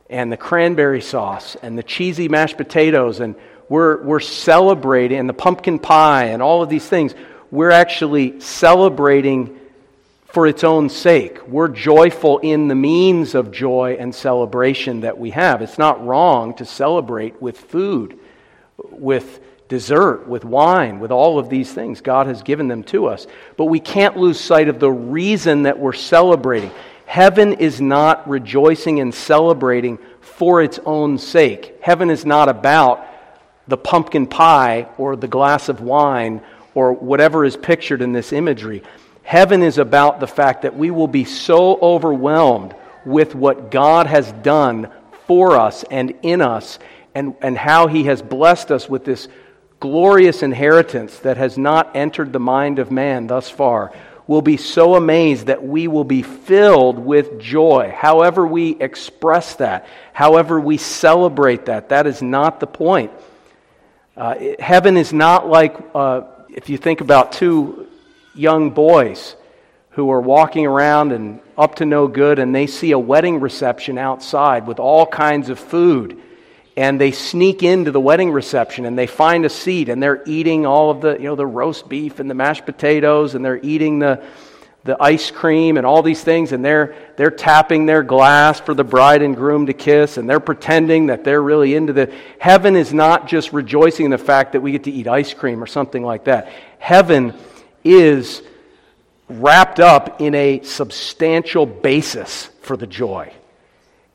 and 0.09 0.33
the 0.33 0.39
cranberry 0.39 1.03
sauce 1.03 1.55
and 1.61 1.77
the 1.77 1.83
cheesy 1.83 2.31
mashed 2.31 2.57
potatoes 2.57 3.21
and 3.21 3.35
we're, 3.69 4.03
we're 4.03 4.21
celebrating, 4.21 5.19
and 5.19 5.29
the 5.29 5.35
pumpkin 5.35 5.79
pie 5.79 6.27
and 6.27 6.43
all 6.43 6.63
of 6.63 6.69
these 6.69 6.87
things, 6.87 7.15
we're 7.51 7.71
actually 7.71 8.41
celebrating 8.41 9.59
for 10.27 10.47
its 10.49 10.65
own 10.65 10.89
sake. 10.89 11.47
We're 11.47 11.69
joyful 11.69 12.39
in 12.41 12.67
the 12.67 12.75
means 12.75 13.37
of 13.37 13.53
joy 13.53 13.97
and 14.01 14.13
celebration 14.13 15.03
that 15.03 15.17
we 15.17 15.31
have. 15.31 15.63
It's 15.63 15.79
not 15.79 16.05
wrong 16.05 16.55
to 16.55 16.65
celebrate 16.65 17.41
with 17.41 17.57
food, 17.57 18.19
with 18.77 19.41
dessert, 19.69 20.27
with 20.27 20.45
wine, 20.45 20.99
with 20.99 21.13
all 21.13 21.39
of 21.39 21.49
these 21.49 21.73
things. 21.73 22.01
God 22.01 22.27
has 22.27 22.43
given 22.43 22.67
them 22.67 22.83
to 22.85 23.07
us. 23.07 23.29
But 23.57 23.67
we 23.67 23.79
can't 23.79 24.17
lose 24.17 24.41
sight 24.41 24.69
of 24.69 24.81
the 24.81 24.91
reason 24.91 25.63
that 25.63 25.79
we're 25.79 25.93
celebrating. 25.93 26.73
Heaven 27.07 27.53
is 27.53 27.81
not 27.81 28.29
rejoicing 28.29 28.99
and 28.99 29.15
celebrating 29.15 29.99
for 30.21 30.63
its 30.63 30.81
own 30.85 31.19
sake. 31.19 31.77
Heaven 31.81 32.11
is 32.11 32.27
not 32.27 32.49
about 32.49 33.07
the 33.69 33.77
pumpkin 33.77 34.27
pie 34.27 34.89
or 34.99 35.17
the 35.17 35.29
glass 35.29 35.69
of 35.69 35.81
wine 35.81 36.43
or 36.75 36.93
whatever 36.93 37.45
is 37.45 37.57
pictured 37.57 38.03
in 38.03 38.13
this 38.13 38.33
imagery. 38.33 38.83
Heaven 39.23 39.63
is 39.63 39.79
about 39.79 40.21
the 40.21 40.27
fact 40.27 40.63
that 40.63 40.77
we 40.77 40.91
will 40.91 41.09
be 41.09 41.25
so 41.25 41.79
overwhelmed 41.81 42.75
with 43.07 43.35
what 43.35 43.71
God 43.71 44.07
has 44.07 44.31
done 44.33 44.91
for 45.27 45.57
us 45.57 45.85
and 45.91 46.15
in 46.23 46.41
us 46.41 46.79
and, 47.15 47.35
and 47.41 47.57
how 47.57 47.87
He 47.87 48.05
has 48.05 48.21
blessed 48.21 48.71
us 48.71 48.89
with 48.89 49.05
this 49.05 49.29
glorious 49.81 50.43
inheritance 50.43 51.19
that 51.21 51.37
has 51.37 51.57
not 51.57 51.95
entered 51.97 52.33
the 52.33 52.41
mind 52.41 52.79
of 52.79 52.91
man 52.91 53.27
thus 53.27 53.49
far. 53.49 53.93
We'll 54.27 54.43
be 54.43 54.57
so 54.57 54.95
amazed 54.95 55.47
that 55.47 55.63
we 55.63 55.89
will 55.89 56.05
be 56.05 56.23
filled 56.23 56.99
with 56.99 57.39
joy. 57.39 57.93
However, 57.95 58.47
we 58.47 58.81
express 58.81 59.57
that, 59.57 59.87
however, 60.13 60.59
we 60.59 60.79
celebrate 60.79 61.67
that, 61.67 61.91
that 61.91 62.07
is 62.07 62.23
not 62.23 62.61
the 62.61 62.67
point. 62.67 63.11
Uh, 64.17 64.55
heaven 64.61 64.97
is 64.97 65.13
not 65.13 65.49
like 65.49 65.77
uh, 65.93 66.23
if 66.49 66.69
you 66.69 66.79
think 66.79 67.01
about 67.01 67.33
two 67.33 67.89
young 68.33 68.71
boys 68.71 69.35
who 69.91 70.11
are 70.13 70.21
walking 70.21 70.67
around 70.67 71.11
and 71.11 71.41
up 71.59 71.77
to 71.77 71.85
no 71.85 72.07
good, 72.07 72.39
and 72.39 72.55
they 72.55 72.69
see 72.69 72.93
a 72.93 72.99
wedding 72.99 73.41
reception 73.41 73.99
outside 73.99 74.69
with 74.69 74.79
all 74.79 75.05
kinds 75.05 75.49
of 75.49 75.59
food. 75.59 76.21
And 76.77 77.01
they 77.01 77.11
sneak 77.11 77.65
into 77.65 77.91
the 77.91 78.01
wedding 78.01 78.33
reception 78.33 78.85
and 78.85 78.99
they 78.99 79.07
find 79.07 79.45
a 79.45 79.49
seat 79.49 79.89
and 79.89 80.03
they're 80.03 80.23
eating 80.27 80.67
all 80.67 80.91
of 80.91 81.01
the, 81.01 81.13
you 81.15 81.25
know, 81.25 81.37
the 81.37 81.47
roast 81.47 81.89
beef 81.89 82.19
and 82.19 82.29
the 82.29 82.35
mashed 82.35 82.67
potatoes 82.67 83.37
and 83.37 83.45
they're 83.45 83.61
eating 83.63 84.01
the, 84.01 84.25
the 84.85 85.03
ice 85.03 85.31
cream 85.31 85.79
and 85.79 85.87
all 85.87 86.03
these 86.03 86.23
things, 86.23 86.53
and 86.53 86.63
they're, 86.63 86.95
they're 87.17 87.31
tapping 87.31 87.87
their 87.87 88.03
glass 88.03 88.61
for 88.61 88.75
the 88.75 88.85
bride 88.85 89.23
and 89.23 89.35
groom 89.35 89.67
to 89.67 89.73
kiss, 89.73 90.19
and 90.19 90.29
they're 90.29 90.41
pretending 90.41 91.07
that 91.07 91.25
they're 91.25 91.43
really 91.43 91.75
into 91.75 91.95
the. 91.95 92.15
Heaven 92.39 92.77
is 92.77 92.93
not 92.93 93.27
just 93.27 93.55
rejoicing 93.55 94.05
in 94.05 94.11
the 94.11 94.19
fact 94.19 94.53
that 94.53 94.61
we 94.61 94.73
get 94.73 94.85
to 94.85 94.91
eat 94.91 95.09
ice 95.09 95.33
cream 95.33 95.63
or 95.63 95.67
something 95.67 96.03
like 96.03 96.25
that. 96.25 96.53
Heaven 96.79 97.33
is 97.83 98.43
wrapped 99.29 99.81
up 99.81 100.21
in 100.21 100.35
a 100.35 100.63
substantial 100.63 101.65
basis 101.65 102.47
for 102.61 102.77
the 102.77 102.87
joy. 102.87 103.33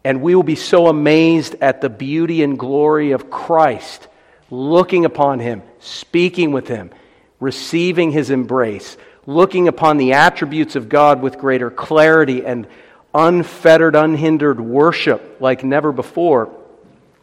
And 0.03 0.22
we 0.22 0.36
will 0.36 0.43
be 0.43 0.55
so 0.55 0.88
amazed 0.88 1.55
at 1.61 1.82
the 1.82 1.89
beauty 1.89 2.43
and 2.43 2.57
glory 2.57 3.11
of 3.11 3.32
Christ, 3.32 4.07
looking 4.51 5.03
upon 5.03 5.39
Him, 5.39 5.63
speaking 5.80 6.51
with 6.51 6.67
Him, 6.67 6.91
receiving 7.39 8.11
His 8.11 8.30
embrace 8.30 8.97
looking 9.30 9.67
upon 9.67 9.97
the 9.97 10.13
attributes 10.13 10.75
of 10.75 10.89
God 10.89 11.21
with 11.21 11.38
greater 11.38 11.69
clarity 11.69 12.43
and 12.43 12.67
unfettered, 13.13 13.95
unhindered 13.95 14.59
worship 14.59 15.38
like 15.39 15.63
never 15.63 15.91
before, 15.91 16.51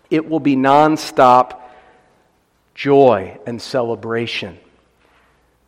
it 0.08 0.28
will 0.28 0.38
be 0.38 0.54
nonstop 0.54 1.60
joy 2.76 3.36
and 3.44 3.60
celebration. 3.60 4.56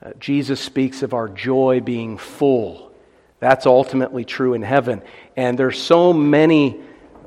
Uh, 0.01 0.12
Jesus 0.20 0.61
speaks 0.61 1.03
of 1.03 1.12
our 1.12 1.28
joy 1.28 1.80
being 1.80 2.18
full. 2.18 2.93
That's 3.41 3.66
ultimately 3.66 4.24
true 4.24 4.55
in 4.55 4.62
heaven. 4.62 5.03
And 5.36 5.59
there's 5.59 5.82
so 5.82 6.12
many 6.12 6.80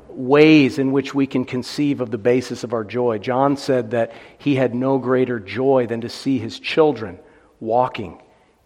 ways 0.08 0.78
in 0.78 0.90
which 0.90 1.14
we 1.14 1.26
can 1.26 1.44
conceive 1.44 2.00
of 2.00 2.10
the 2.10 2.16
basis 2.16 2.64
of 2.64 2.72
our 2.72 2.84
joy. 2.84 3.18
John 3.18 3.58
said 3.58 3.90
that 3.90 4.14
he 4.38 4.54
had 4.54 4.74
no 4.74 4.96
greater 4.96 5.38
joy 5.38 5.86
than 5.86 6.00
to 6.00 6.08
see 6.08 6.38
his 6.38 6.58
children 6.58 7.18
walking 7.60 8.18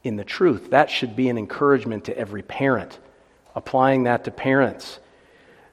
in 0.06 0.16
the 0.16 0.24
truth. 0.24 0.70
That 0.70 0.90
should 0.90 1.16
be 1.16 1.28
an 1.28 1.38
encouragement 1.38 2.04
to 2.04 2.16
every 2.16 2.42
parent. 2.42 2.98
Applying 3.54 4.04
that 4.04 4.24
to 4.24 4.30
parents. 4.30 4.98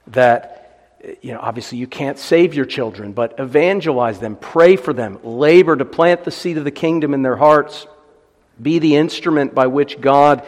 That, 0.08 0.98
you 1.22 1.32
know, 1.32 1.40
obviously 1.40 1.78
you 1.78 1.86
can't 1.86 2.18
save 2.18 2.54
your 2.54 2.64
children, 2.64 3.12
but 3.12 3.38
evangelize 3.38 4.18
them, 4.18 4.36
pray 4.36 4.76
for 4.76 4.92
them, 4.92 5.18
labor 5.22 5.76
to 5.76 5.84
plant 5.84 6.24
the 6.24 6.30
seed 6.30 6.58
of 6.58 6.64
the 6.64 6.70
kingdom 6.70 7.14
in 7.14 7.22
their 7.22 7.36
hearts. 7.36 7.86
Be 8.60 8.78
the 8.78 8.96
instrument 8.96 9.54
by 9.54 9.66
which 9.66 10.00
God 10.00 10.46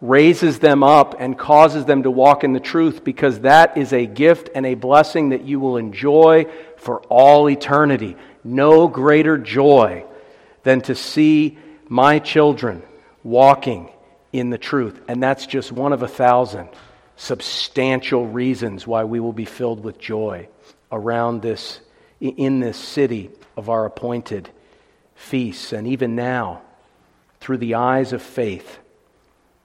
raises 0.00 0.58
them 0.58 0.82
up 0.82 1.16
and 1.18 1.38
causes 1.38 1.86
them 1.86 2.02
to 2.02 2.10
walk 2.10 2.44
in 2.44 2.52
the 2.52 2.60
truth 2.60 3.04
because 3.04 3.40
that 3.40 3.76
is 3.78 3.92
a 3.92 4.06
gift 4.06 4.50
and 4.54 4.66
a 4.66 4.74
blessing 4.74 5.30
that 5.30 5.44
you 5.44 5.58
will 5.58 5.76
enjoy 5.76 6.46
for 6.76 7.00
all 7.04 7.48
eternity. 7.48 8.16
No 8.42 8.86
greater 8.88 9.38
joy 9.38 10.04
than 10.62 10.82
to 10.82 10.94
see 10.94 11.58
my 11.88 12.18
children 12.18 12.82
walking 13.24 13.90
in 14.32 14.50
the 14.50 14.58
truth. 14.58 15.00
And 15.08 15.20
that's 15.20 15.46
just 15.46 15.72
one 15.72 15.92
of 15.92 16.02
a 16.02 16.08
thousand 16.08 16.68
substantial 17.16 18.26
reasons 18.26 18.86
why 18.86 19.04
we 19.04 19.20
will 19.20 19.32
be 19.32 19.44
filled 19.44 19.82
with 19.82 19.98
joy 19.98 20.48
around 20.90 21.42
this, 21.42 21.80
in 22.20 22.60
this 22.60 22.76
city 22.76 23.30
of 23.56 23.68
our 23.68 23.86
appointed 23.86 24.50
feasts. 25.14 25.72
And 25.72 25.86
even 25.88 26.16
now, 26.16 26.62
through 27.40 27.58
the 27.58 27.74
eyes 27.74 28.12
of 28.12 28.22
faith, 28.22 28.78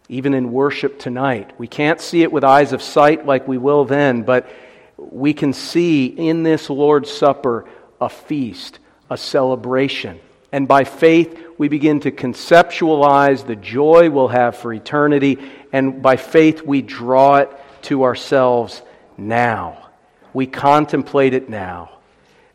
even 0.10 0.34
in 0.34 0.52
worship 0.52 1.00
tonight, 1.00 1.60
we 1.60 1.68
can't 1.68 2.02
see 2.02 2.24
it 2.24 2.32
with 2.32 2.44
eyes 2.44 2.74
of 2.74 2.82
sight 2.82 3.26
like 3.26 3.48
we 3.48 3.58
will 3.58 3.86
then, 3.86 4.24
but 4.24 4.50
we 4.98 5.34
can 5.34 5.54
see 5.54 6.06
in 6.06 6.44
this 6.44 6.70
Lord's 6.70 7.12
Supper 7.12 7.66
a 8.02 8.10
feast, 8.10 8.80
a 9.10 9.18
celebration. 9.18 10.20
And 10.52 10.68
by 10.68 10.84
faith, 10.84 11.46
we 11.60 11.68
begin 11.68 12.00
to 12.00 12.12
conceptualize 12.12 13.46
the 13.46 13.58
joy 13.58 14.10
we'll 14.10 14.30
have 14.30 14.56
for 14.56 14.74
eternity, 14.74 15.38
and 15.74 16.02
by 16.02 16.16
faith 16.16 16.64
we 16.64 16.82
draw 16.82 17.36
it 17.36 17.52
to 17.84 18.04
ourselves 18.04 18.82
now. 19.18 19.90
We 20.34 20.48
contemplate 20.48 21.34
it 21.34 21.50
now. 21.50 22.00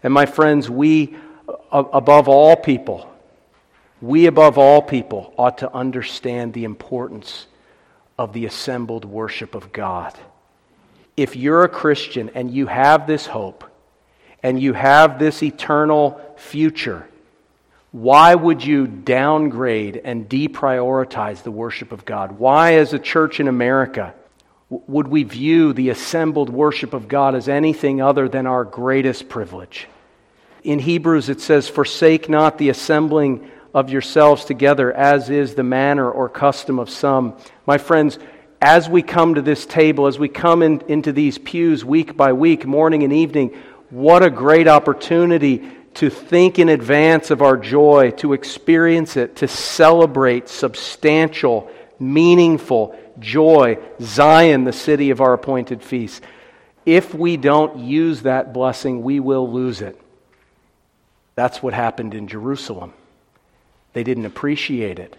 And 0.02 0.12
my 0.12 0.24
friends, 0.24 0.70
we, 0.70 1.16
uh, 1.70 1.84
above 1.92 2.28
all 2.28 2.56
people, 2.56 3.12
we 4.00 4.24
above 4.24 4.56
all 4.56 4.80
people 4.80 5.34
ought 5.36 5.58
to 5.58 5.70
understand 5.72 6.54
the 6.54 6.64
importance 6.64 7.46
of 8.18 8.32
the 8.32 8.46
assembled 8.46 9.04
worship 9.04 9.54
of 9.54 9.70
God. 9.70 10.18
If 11.14 11.36
you're 11.36 11.64
a 11.64 11.68
Christian 11.68 12.30
and 12.34 12.50
you 12.50 12.68
have 12.68 13.06
this 13.06 13.26
hope, 13.26 13.64
and 14.42 14.58
you 14.58 14.72
have 14.72 15.18
this 15.18 15.42
eternal 15.42 16.20
future, 16.36 17.06
why 17.94 18.34
would 18.34 18.64
you 18.64 18.88
downgrade 18.88 20.00
and 20.02 20.28
deprioritize 20.28 21.44
the 21.44 21.52
worship 21.52 21.92
of 21.92 22.04
God? 22.04 22.40
Why, 22.40 22.74
as 22.74 22.92
a 22.92 22.98
church 22.98 23.38
in 23.38 23.46
America, 23.46 24.14
would 24.68 25.06
we 25.06 25.22
view 25.22 25.72
the 25.72 25.90
assembled 25.90 26.50
worship 26.50 26.92
of 26.92 27.06
God 27.06 27.36
as 27.36 27.48
anything 27.48 28.02
other 28.02 28.28
than 28.28 28.48
our 28.48 28.64
greatest 28.64 29.28
privilege? 29.28 29.86
In 30.64 30.80
Hebrews, 30.80 31.28
it 31.28 31.40
says, 31.40 31.68
Forsake 31.68 32.28
not 32.28 32.58
the 32.58 32.68
assembling 32.68 33.48
of 33.72 33.90
yourselves 33.90 34.44
together, 34.44 34.92
as 34.92 35.30
is 35.30 35.54
the 35.54 35.62
manner 35.62 36.10
or 36.10 36.28
custom 36.28 36.80
of 36.80 36.90
some. 36.90 37.36
My 37.64 37.78
friends, 37.78 38.18
as 38.60 38.88
we 38.88 39.02
come 39.02 39.36
to 39.36 39.42
this 39.42 39.66
table, 39.66 40.08
as 40.08 40.18
we 40.18 40.28
come 40.28 40.64
in, 40.64 40.80
into 40.88 41.12
these 41.12 41.38
pews 41.38 41.84
week 41.84 42.16
by 42.16 42.32
week, 42.32 42.66
morning 42.66 43.04
and 43.04 43.12
evening, 43.12 43.56
what 43.90 44.24
a 44.24 44.30
great 44.30 44.66
opportunity 44.66 45.70
to 45.94 46.10
think 46.10 46.58
in 46.58 46.68
advance 46.68 47.30
of 47.30 47.42
our 47.42 47.56
joy, 47.56 48.10
to 48.18 48.32
experience 48.32 49.16
it, 49.16 49.36
to 49.36 49.48
celebrate 49.48 50.48
substantial, 50.48 51.70
meaningful, 51.98 52.98
joy, 53.18 53.78
Zion, 54.00 54.64
the 54.64 54.72
city 54.72 55.10
of 55.10 55.20
our 55.20 55.32
appointed 55.32 55.82
feast. 55.82 56.22
If 56.84 57.14
we 57.14 57.36
don't 57.36 57.78
use 57.78 58.22
that 58.22 58.52
blessing, 58.52 59.02
we 59.02 59.20
will 59.20 59.50
lose 59.50 59.80
it. 59.80 59.98
That's 61.34 61.62
what 61.62 61.74
happened 61.74 62.14
in 62.14 62.28
Jerusalem. 62.28 62.92
They 63.92 64.04
didn't 64.04 64.26
appreciate 64.26 64.98
it. 64.98 65.16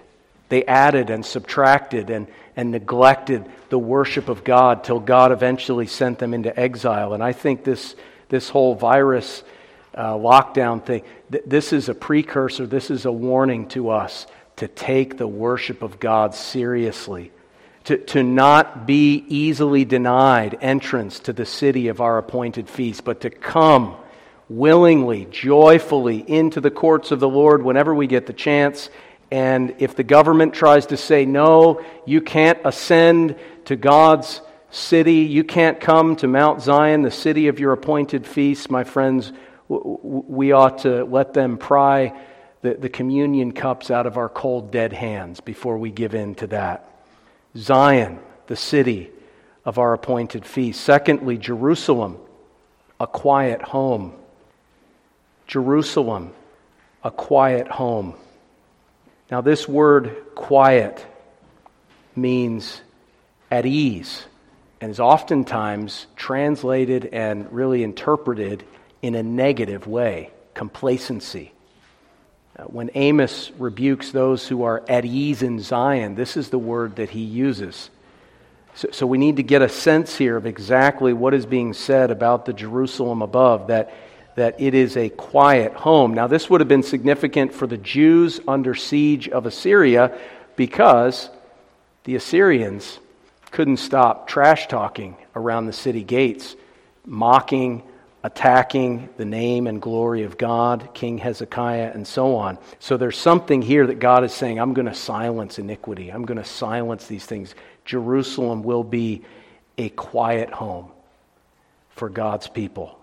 They 0.49 0.63
added 0.65 1.09
and 1.09 1.25
subtracted 1.25 2.09
and, 2.09 2.27
and 2.55 2.71
neglected 2.71 3.45
the 3.69 3.79
worship 3.79 4.29
of 4.29 4.43
God 4.43 4.83
till 4.83 4.99
God 4.99 5.31
eventually 5.31 5.87
sent 5.87 6.19
them 6.19 6.33
into 6.33 6.57
exile. 6.57 7.13
And 7.13 7.23
I 7.23 7.33
think 7.33 7.63
this, 7.63 7.95
this 8.29 8.49
whole 8.49 8.75
virus 8.75 9.43
uh, 9.95 10.13
lockdown 10.13 10.83
thing, 10.83 11.03
th- 11.31 11.43
this 11.47 11.73
is 11.73 11.89
a 11.89 11.95
precursor, 11.95 12.67
this 12.67 12.91
is 12.91 13.05
a 13.05 13.11
warning 13.11 13.67
to 13.69 13.89
us 13.89 14.27
to 14.57 14.67
take 14.67 15.17
the 15.17 15.27
worship 15.27 15.81
of 15.81 15.99
God 15.99 16.33
seriously, 16.35 17.31
to, 17.85 17.97
to 17.97 18.23
not 18.23 18.85
be 18.85 19.23
easily 19.27 19.85
denied 19.85 20.57
entrance 20.61 21.19
to 21.21 21.33
the 21.33 21.45
city 21.45 21.87
of 21.87 22.01
our 22.01 22.17
appointed 22.17 22.69
feast, 22.69 23.03
but 23.03 23.21
to 23.21 23.29
come 23.29 23.95
willingly, 24.47 25.25
joyfully 25.31 26.19
into 26.19 26.61
the 26.61 26.71
courts 26.71 27.11
of 27.11 27.19
the 27.19 27.29
Lord 27.29 27.63
whenever 27.63 27.93
we 27.93 28.07
get 28.07 28.27
the 28.27 28.33
chance. 28.33 28.89
And 29.31 29.75
if 29.79 29.95
the 29.95 30.03
government 30.03 30.53
tries 30.53 30.87
to 30.87 30.97
say, 30.97 31.25
no, 31.25 31.83
you 32.05 32.21
can't 32.21 32.59
ascend 32.63 33.35
to 33.65 33.75
God's 33.75 34.41
city, 34.69 35.21
you 35.21 35.43
can't 35.43 35.79
come 35.79 36.15
to 36.17 36.27
Mount 36.27 36.61
Zion, 36.61 37.01
the 37.01 37.11
city 37.11 37.47
of 37.47 37.59
your 37.59 37.73
appointed 37.73 38.27
feast, 38.27 38.69
my 38.69 38.83
friends, 38.83 39.31
we 39.67 40.51
ought 40.51 40.79
to 40.79 41.03
let 41.05 41.33
them 41.33 41.57
pry 41.57 42.13
the, 42.61 42.75
the 42.75 42.89
communion 42.89 43.51
cups 43.51 43.91
out 43.91 44.05
of 44.05 44.17
our 44.17 44.29
cold, 44.29 44.71
dead 44.71 44.93
hands 44.93 45.39
before 45.39 45.77
we 45.77 45.91
give 45.91 46.15
in 46.15 46.35
to 46.35 46.47
that. 46.47 46.89
Zion, 47.57 48.19
the 48.47 48.55
city 48.55 49.09
of 49.63 49.77
our 49.79 49.93
appointed 49.93 50.45
feast. 50.45 50.81
Secondly, 50.81 51.37
Jerusalem, 51.37 52.17
a 52.99 53.07
quiet 53.07 53.61
home. 53.61 54.13
Jerusalem, 55.47 56.33
a 57.03 57.11
quiet 57.11 57.67
home. 57.67 58.15
Now, 59.29 59.41
this 59.41 59.67
word 59.67 60.15
quiet 60.35 61.05
means 62.15 62.81
at 63.51 63.65
ease 63.65 64.25
and 64.81 64.91
is 64.91 64.99
oftentimes 64.99 66.07
translated 66.15 67.05
and 67.11 67.51
really 67.51 67.83
interpreted 67.83 68.63
in 69.01 69.15
a 69.15 69.23
negative 69.23 69.87
way 69.87 70.31
complacency. 70.53 71.51
Uh, 72.57 72.63
when 72.63 72.89
Amos 72.95 73.51
rebukes 73.57 74.11
those 74.11 74.47
who 74.47 74.63
are 74.63 74.83
at 74.87 75.05
ease 75.05 75.43
in 75.43 75.59
Zion, 75.59 76.15
this 76.15 76.37
is 76.37 76.49
the 76.49 76.57
word 76.57 76.95
that 76.95 77.09
he 77.09 77.21
uses. 77.21 77.89
So, 78.75 78.89
so, 78.91 79.07
we 79.07 79.17
need 79.17 79.37
to 79.37 79.43
get 79.43 79.61
a 79.61 79.69
sense 79.69 80.17
here 80.17 80.35
of 80.35 80.45
exactly 80.45 81.13
what 81.13 81.33
is 81.33 81.45
being 81.45 81.73
said 81.73 82.11
about 82.11 82.45
the 82.45 82.53
Jerusalem 82.53 83.21
above, 83.21 83.67
that 83.67 83.93
that 84.35 84.59
it 84.59 84.73
is 84.73 84.97
a 84.97 85.09
quiet 85.09 85.73
home. 85.73 86.13
Now, 86.13 86.27
this 86.27 86.49
would 86.49 86.61
have 86.61 86.67
been 86.67 86.83
significant 86.83 87.53
for 87.53 87.67
the 87.67 87.77
Jews 87.77 88.39
under 88.47 88.75
siege 88.75 89.29
of 89.29 89.45
Assyria 89.45 90.17
because 90.55 91.29
the 92.03 92.15
Assyrians 92.15 92.99
couldn't 93.51 93.77
stop 93.77 94.27
trash 94.27 94.67
talking 94.67 95.15
around 95.35 95.65
the 95.65 95.73
city 95.73 96.03
gates, 96.03 96.55
mocking, 97.05 97.81
attacking 98.25 99.07
the 99.17 99.25
name 99.25 99.67
and 99.67 99.79
glory 99.79 100.23
of 100.23 100.35
God, 100.35 100.89
King 100.95 101.19
Hezekiah, 101.19 101.91
and 101.93 102.07
so 102.07 102.37
on. 102.37 102.57
So 102.79 102.97
there's 102.97 103.19
something 103.19 103.61
here 103.61 103.85
that 103.85 103.99
God 103.99 104.23
is 104.23 104.33
saying, 104.33 104.59
I'm 104.59 104.73
going 104.73 104.87
to 104.87 104.95
silence 104.95 105.59
iniquity, 105.59 106.09
I'm 106.09 106.25
going 106.25 106.39
to 106.39 106.43
silence 106.43 107.05
these 107.05 107.23
things. 107.23 107.53
Jerusalem 107.85 108.63
will 108.63 108.83
be 108.83 109.21
a 109.77 109.89
quiet 109.89 110.49
home 110.49 110.91
for 111.91 112.09
God's 112.09 112.47
people. 112.47 112.99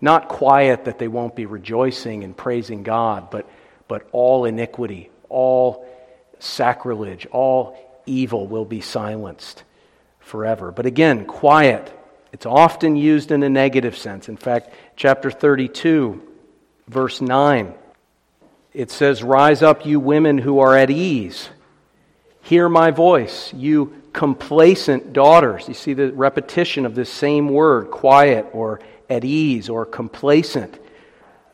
Not 0.00 0.30
quiet 0.30 0.86
that 0.86 0.98
they 0.98 1.08
won't 1.08 1.36
be 1.36 1.44
rejoicing 1.44 2.24
and 2.24 2.34
praising 2.34 2.84
God, 2.84 3.30
but, 3.30 3.46
but 3.86 4.08
all 4.12 4.46
iniquity, 4.46 5.10
all 5.28 5.86
sacrilege, 6.38 7.26
all 7.26 7.76
evil 8.06 8.46
will 8.46 8.64
be 8.64 8.80
silenced 8.80 9.62
forever. 10.20 10.72
But 10.72 10.86
again, 10.86 11.26
quiet. 11.26 11.92
It's 12.34 12.46
often 12.46 12.96
used 12.96 13.30
in 13.30 13.44
a 13.44 13.48
negative 13.48 13.96
sense. 13.96 14.28
In 14.28 14.36
fact, 14.36 14.70
chapter 14.96 15.30
32, 15.30 16.20
verse 16.88 17.20
9, 17.20 17.72
it 18.72 18.90
says, 18.90 19.22
Rise 19.22 19.62
up, 19.62 19.86
you 19.86 20.00
women 20.00 20.38
who 20.38 20.58
are 20.58 20.76
at 20.76 20.90
ease. 20.90 21.48
Hear 22.42 22.68
my 22.68 22.90
voice, 22.90 23.54
you 23.54 24.02
complacent 24.12 25.12
daughters. 25.12 25.68
You 25.68 25.74
see 25.74 25.94
the 25.94 26.12
repetition 26.12 26.86
of 26.86 26.96
this 26.96 27.08
same 27.08 27.50
word, 27.50 27.92
quiet 27.92 28.46
or 28.52 28.80
at 29.08 29.24
ease 29.24 29.68
or 29.68 29.86
complacent, 29.86 30.76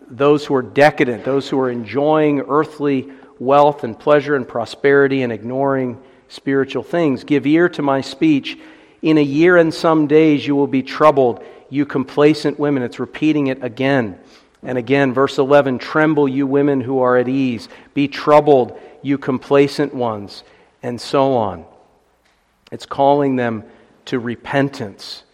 those 0.09 0.47
who 0.47 0.55
are 0.55 0.62
decadent, 0.62 1.26
those 1.26 1.47
who 1.47 1.61
are 1.61 1.70
enjoying 1.70 2.41
earthly 2.49 3.12
wealth 3.39 3.85
and 3.85 3.99
pleasure 3.99 4.35
and 4.35 4.49
prosperity 4.49 5.20
and 5.20 5.31
ignoring 5.31 6.03
spiritual 6.28 6.85
things. 6.85 7.22
Give 7.22 7.47
ear 7.47 7.68
to 7.68 7.83
my 7.83 8.01
speech. 8.01 8.57
In 9.03 9.19
a 9.19 9.23
year 9.23 9.57
and 9.57 9.73
some 9.73 10.07
days 10.07 10.47
you 10.47 10.55
will 10.55 10.67
be 10.67 10.83
troubled, 10.83 11.43
you 11.71 11.87
complacent 11.87 12.59
women. 12.59 12.83
It's 12.83 13.01
repeating 13.01 13.47
it 13.47 13.63
again 13.65 14.19
and 14.63 14.77
again. 14.77 15.15
Verse 15.15 15.39
11 15.39 15.79
Tremble, 15.79 16.29
you 16.29 16.47
women 16.47 16.81
who 16.81 17.01
are 17.01 17.17
at 17.17 17.29
ease. 17.29 17.69
Be 17.95 18.09
troubled, 18.09 18.79
you 19.03 19.17
complacent 19.19 19.95
ones, 19.95 20.45
and 20.83 21.01
so 21.01 21.35
on. 21.35 21.65
It's 22.71 22.87
calling 22.87 23.37
them 23.37 23.65
to 24.07 24.19
repentance. 24.19 25.25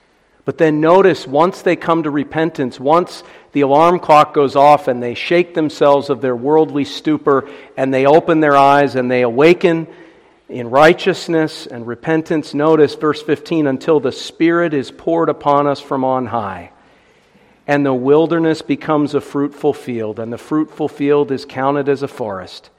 But 0.45 0.59
then 0.59 0.81
notice 0.81 1.27
once 1.27 1.63
they 1.63 1.75
come 1.75 2.05
to 2.05 2.11
repentance, 2.11 2.79
once 2.79 3.25
the 3.51 3.63
alarm 3.63 3.99
clock 3.99 4.33
goes 4.33 4.55
off 4.55 4.87
and 4.87 5.03
they 5.03 5.15
shake 5.15 5.55
themselves 5.55 6.09
of 6.09 6.21
their 6.21 6.37
worldly 6.37 6.85
stupor 6.85 7.51
and 7.77 7.93
they 7.93 8.07
open 8.07 8.39
their 8.39 8.57
eyes 8.57 8.95
and 8.95 9.11
they 9.11 9.23
awaken 9.23 9.89
in 10.49 10.71
righteousness 10.71 11.67
and 11.67 11.87
repentance, 11.87 12.55
notice 12.55 12.95
verse 12.95 13.21
15 13.23 13.67
until 13.67 13.99
the 13.99 14.13
Spirit 14.13 14.75
is 14.75 14.91
poured 14.91 15.29
upon 15.29 15.67
us 15.67 15.81
from 15.81 16.05
on 16.05 16.27
high. 16.27 16.71
And 17.67 17.85
the 17.85 17.95
wilderness 17.95 18.63
becomes 18.63 19.15
a 19.15 19.21
fruitful 19.21 19.73
field, 19.73 20.21
and 20.21 20.33
the 20.33 20.39
fruitful 20.39 20.89
field 20.89 21.33
is 21.33 21.45
counted 21.45 21.89
as 21.89 22.05
a 22.05 22.09
forest. 22.09 22.71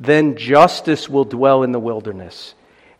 Then 0.00 0.36
justice 0.36 1.06
will 1.08 1.24
dwell 1.24 1.62
in 1.62 1.72
the 1.72 1.78
wilderness, 1.78 2.54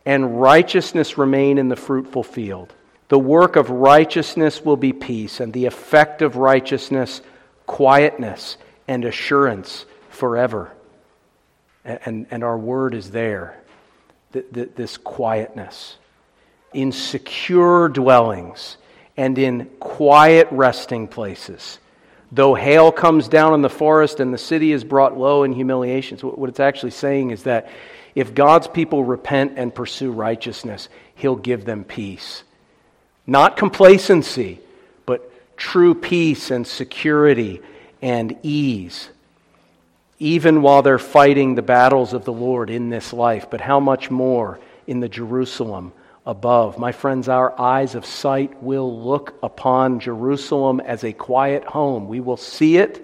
and 0.05 0.39
righteousness 0.39 1.17
remain 1.17 1.57
in 1.57 1.69
the 1.69 1.75
fruitful 1.75 2.23
field. 2.23 2.73
The 3.09 3.17
work 3.17 3.55
of 3.55 3.71
righteousness 3.71 4.63
will 4.63 4.77
be 4.77 4.93
peace, 4.93 5.39
and 5.39 5.51
the 5.53 5.65
effect 5.65 6.21
of 6.21 6.35
righteousness, 6.35 7.21
quietness 7.65 8.57
and 8.87 9.03
assurance 9.05 9.85
forever. 10.09 10.71
And, 11.83 12.27
and 12.29 12.43
our 12.43 12.57
word 12.57 12.93
is 12.93 13.09
there 13.09 13.57
this 14.31 14.97
quietness. 14.97 15.97
In 16.73 16.91
secure 16.91 17.89
dwellings 17.89 18.77
and 19.15 19.37
in 19.37 19.65
quiet 19.79 20.47
resting 20.51 21.07
places. 21.07 21.79
Though 22.31 22.55
hail 22.55 22.91
comes 22.91 23.27
down 23.27 23.53
in 23.53 23.61
the 23.61 23.69
forest 23.69 24.19
and 24.19 24.33
the 24.33 24.37
city 24.37 24.71
is 24.71 24.83
brought 24.83 25.17
low 25.17 25.43
in 25.43 25.53
humiliation. 25.53 26.17
So, 26.17 26.29
what 26.29 26.49
it's 26.49 26.59
actually 26.59 26.91
saying 26.91 27.31
is 27.31 27.43
that 27.43 27.69
if 28.15 28.33
God's 28.33 28.67
people 28.67 29.03
repent 29.03 29.53
and 29.57 29.73
pursue 29.73 30.11
righteousness, 30.11 30.89
He'll 31.15 31.35
give 31.35 31.65
them 31.65 31.83
peace. 31.83 32.43
Not 33.25 33.57
complacency, 33.57 34.59
but 35.05 35.31
true 35.57 35.95
peace 35.95 36.51
and 36.51 36.67
security 36.67 37.61
and 38.01 38.37
ease, 38.43 39.09
even 40.19 40.61
while 40.61 40.81
they're 40.81 40.97
fighting 40.97 41.55
the 41.55 41.61
battles 41.61 42.13
of 42.13 42.25
the 42.25 42.33
Lord 42.33 42.69
in 42.69 42.89
this 42.89 43.13
life. 43.13 43.49
But 43.49 43.61
how 43.61 43.79
much 43.79 44.09
more 44.09 44.59
in 44.87 44.99
the 44.99 45.09
Jerusalem 45.09 45.93
above? 46.25 46.79
My 46.79 46.91
friends, 46.91 47.29
our 47.29 47.59
eyes 47.59 47.93
of 47.95 48.05
sight 48.05 48.63
will 48.63 49.03
look 49.03 49.37
upon 49.43 49.99
Jerusalem 49.99 50.79
as 50.79 51.03
a 51.03 51.13
quiet 51.13 51.63
home. 51.63 52.07
We 52.07 52.19
will 52.19 52.37
see 52.37 52.77
it. 52.77 53.03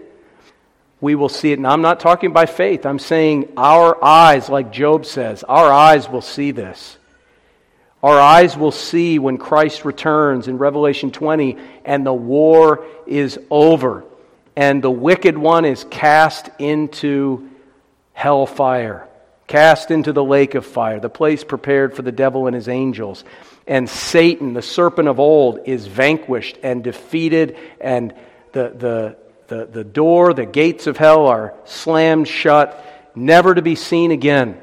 We 1.02 1.16
will 1.16 1.30
see 1.30 1.52
it. 1.52 1.60
And 1.60 1.68
I'm 1.68 1.82
not 1.82 2.00
talking 2.00 2.34
by 2.34 2.46
faith. 2.46 2.86
I'm 2.86 3.00
saying 3.00 3.54
our 3.58 4.04
eyes, 4.04 4.50
like 4.50 4.72
Job 4.72 5.06
says, 5.06 5.44
our 5.44 5.72
eyes 5.72 6.10
will 6.10 6.22
see 6.22 6.52
this. 6.52 6.98
Our 8.02 8.20
eyes 8.20 8.58
will 8.58 8.72
see 8.72 9.20
when 9.20 9.38
Christ 9.38 9.86
returns 9.86 10.48
in 10.48 10.58
Revelation 10.58 11.12
20 11.12 11.58
and 11.86 12.06
the 12.06 12.14
war 12.14 12.86
is 13.06 13.40
over 13.50 14.04
and 14.56 14.84
the 14.84 14.92
wicked 14.92 15.38
one 15.38 15.66
is 15.66 15.86
cast 15.90 16.50
into 16.60 17.50
hellfire, 18.14 19.08
cast 19.48 19.92
into 19.92 20.14
the 20.14 20.24
lake 20.24 20.56
of 20.56 20.66
fire, 20.66 21.00
the 21.00 21.10
place 21.10 21.44
prepared 21.44 21.96
for 21.96 22.02
the 22.02 22.12
devil 22.12 22.48
and 22.48 22.56
his 22.56 22.68
angels. 22.68 23.24
And 23.66 23.90
Satan, 23.90 24.54
the 24.54 24.62
serpent 24.62 25.08
of 25.08 25.20
old, 25.20 25.60
is 25.66 25.88
vanquished 25.88 26.58
and 26.64 26.84
defeated, 26.84 27.58
and 27.80 28.14
the, 28.52 28.74
the, 28.76 29.18
the, 29.48 29.66
the 29.66 29.84
door, 29.84 30.34
the 30.34 30.46
gates 30.46 30.86
of 30.88 30.98
hell 30.98 31.28
are 31.28 31.56
slammed 31.66 32.28
shut, 32.28 33.12
never 33.16 33.56
to 33.56 33.62
be 33.62 33.76
seen 33.76 34.12
again. 34.12 34.60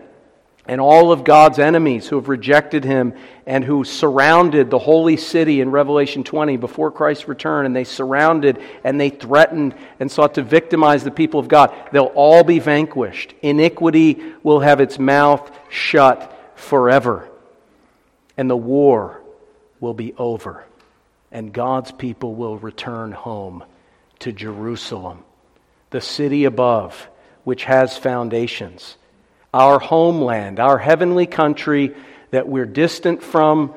And 0.70 0.80
all 0.80 1.10
of 1.10 1.24
God's 1.24 1.58
enemies 1.58 2.06
who 2.06 2.14
have 2.14 2.28
rejected 2.28 2.84
him 2.84 3.14
and 3.44 3.64
who 3.64 3.82
surrounded 3.82 4.70
the 4.70 4.78
holy 4.78 5.16
city 5.16 5.60
in 5.60 5.72
Revelation 5.72 6.22
20 6.22 6.58
before 6.58 6.92
Christ's 6.92 7.26
return, 7.26 7.66
and 7.66 7.74
they 7.74 7.82
surrounded 7.82 8.62
and 8.84 9.00
they 9.00 9.10
threatened 9.10 9.74
and 9.98 10.08
sought 10.08 10.34
to 10.34 10.44
victimize 10.44 11.02
the 11.02 11.10
people 11.10 11.40
of 11.40 11.48
God, 11.48 11.74
they'll 11.90 12.12
all 12.14 12.44
be 12.44 12.60
vanquished. 12.60 13.34
Iniquity 13.42 14.22
will 14.44 14.60
have 14.60 14.80
its 14.80 14.96
mouth 14.96 15.50
shut 15.70 16.32
forever, 16.54 17.28
and 18.36 18.48
the 18.48 18.56
war 18.56 19.22
will 19.80 19.94
be 19.94 20.14
over, 20.14 20.64
and 21.32 21.52
God's 21.52 21.90
people 21.90 22.36
will 22.36 22.58
return 22.58 23.10
home 23.10 23.64
to 24.20 24.30
Jerusalem, 24.30 25.24
the 25.90 26.00
city 26.00 26.44
above, 26.44 27.08
which 27.42 27.64
has 27.64 27.98
foundations 27.98 28.98
our 29.52 29.78
homeland, 29.78 30.60
our 30.60 30.78
heavenly 30.78 31.26
country 31.26 31.94
that 32.30 32.48
we're 32.48 32.66
distant 32.66 33.22
from, 33.22 33.74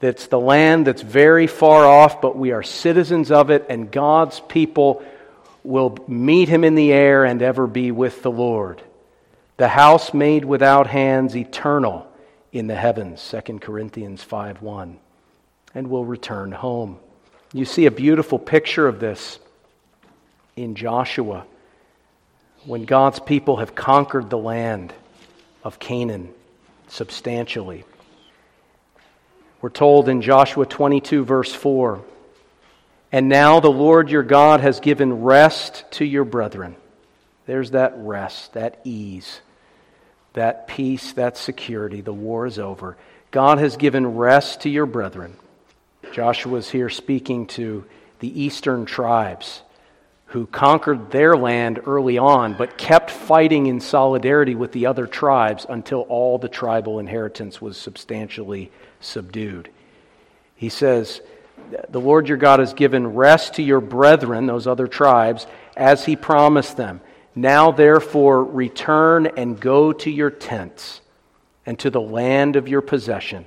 that's 0.00 0.26
the 0.26 0.38
land 0.38 0.86
that's 0.86 1.02
very 1.02 1.46
far 1.46 1.84
off, 1.84 2.20
but 2.20 2.36
we 2.36 2.52
are 2.52 2.62
citizens 2.62 3.30
of 3.30 3.50
it, 3.50 3.66
and 3.68 3.90
God's 3.90 4.40
people 4.40 5.02
will 5.64 5.96
meet 6.06 6.48
him 6.48 6.64
in 6.64 6.74
the 6.74 6.92
air 6.92 7.24
and 7.24 7.42
ever 7.42 7.66
be 7.66 7.90
with 7.90 8.22
the 8.22 8.30
Lord. 8.30 8.82
The 9.56 9.68
house 9.68 10.12
made 10.12 10.44
without 10.44 10.86
hands, 10.86 11.34
eternal 11.34 12.06
in 12.52 12.66
the 12.66 12.74
heavens, 12.74 13.34
2 13.46 13.58
Corinthians 13.58 14.22
5 14.22 14.62
1, 14.62 14.98
and 15.74 15.90
will 15.90 16.04
return 16.04 16.52
home. 16.52 16.98
You 17.52 17.64
see 17.64 17.86
a 17.86 17.90
beautiful 17.90 18.38
picture 18.38 18.86
of 18.86 19.00
this 19.00 19.38
in 20.56 20.74
Joshua 20.74 21.46
when 22.64 22.84
God's 22.84 23.18
people 23.18 23.56
have 23.56 23.74
conquered 23.74 24.30
the 24.30 24.38
land 24.38 24.92
of 25.66 25.80
Canaan 25.80 26.32
substantially. 26.86 27.84
We're 29.60 29.68
told 29.70 30.08
in 30.08 30.22
Joshua 30.22 30.64
22, 30.64 31.24
verse 31.24 31.52
4 31.52 32.04
And 33.10 33.28
now 33.28 33.58
the 33.58 33.68
Lord 33.68 34.08
your 34.08 34.22
God 34.22 34.60
has 34.60 34.78
given 34.78 35.22
rest 35.22 35.84
to 35.92 36.04
your 36.04 36.24
brethren. 36.24 36.76
There's 37.46 37.72
that 37.72 37.94
rest, 37.96 38.52
that 38.52 38.80
ease, 38.84 39.40
that 40.34 40.68
peace, 40.68 41.14
that 41.14 41.36
security. 41.36 42.00
The 42.00 42.12
war 42.12 42.46
is 42.46 42.60
over. 42.60 42.96
God 43.32 43.58
has 43.58 43.76
given 43.76 44.14
rest 44.14 44.60
to 44.60 44.70
your 44.70 44.86
brethren. 44.86 45.36
Joshua 46.12 46.58
is 46.58 46.70
here 46.70 46.90
speaking 46.90 47.48
to 47.48 47.84
the 48.20 48.40
eastern 48.40 48.86
tribes 48.86 49.62
who 50.26 50.46
conquered 50.46 51.10
their 51.10 51.36
land 51.36 51.80
early 51.86 52.18
on, 52.18 52.54
but 52.54 52.76
kept 52.76 53.10
fighting 53.10 53.66
in 53.66 53.80
solidarity 53.80 54.54
with 54.54 54.72
the 54.72 54.86
other 54.86 55.06
tribes 55.06 55.64
until 55.68 56.00
all 56.02 56.36
the 56.36 56.48
tribal 56.48 56.98
inheritance 56.98 57.60
was 57.60 57.76
substantially 57.76 58.70
subdued. 59.00 59.70
He 60.56 60.68
says, 60.68 61.20
The 61.90 62.00
Lord 62.00 62.28
your 62.28 62.38
God 62.38 62.58
has 62.58 62.74
given 62.74 63.14
rest 63.14 63.54
to 63.54 63.62
your 63.62 63.80
brethren, 63.80 64.46
those 64.46 64.66
other 64.66 64.88
tribes, 64.88 65.46
as 65.76 66.04
he 66.04 66.16
promised 66.16 66.76
them. 66.76 67.00
Now, 67.36 67.70
therefore, 67.70 68.42
return 68.42 69.26
and 69.26 69.60
go 69.60 69.92
to 69.92 70.10
your 70.10 70.30
tents 70.30 71.02
and 71.66 71.78
to 71.80 71.90
the 71.90 72.00
land 72.00 72.56
of 72.56 72.66
your 72.66 72.80
possession, 72.80 73.46